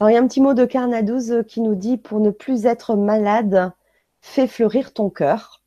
[0.00, 2.66] Alors, il y a un petit mot de Carnadouze qui nous dit pour ne plus
[2.66, 3.72] être malade,
[4.20, 5.62] fais fleurir ton cœur.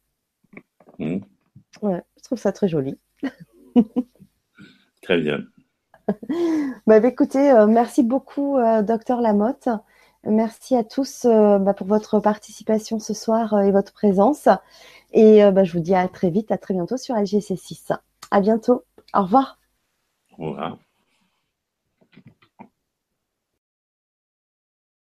[1.00, 1.20] Hmm.
[1.82, 2.98] Ouais, je trouve ça très joli.
[5.02, 5.44] très bien.
[6.88, 9.70] bah, bah écoutez, euh, merci beaucoup, euh, docteur Lamotte.
[10.24, 14.48] Merci à tous euh, bah, pour votre participation ce soir et votre présence.
[15.14, 17.98] Et bah, je vous dis à très vite, à très bientôt sur LGC6.
[18.32, 18.84] À bientôt.
[19.14, 19.60] Au revoir.
[20.38, 20.78] Au revoir.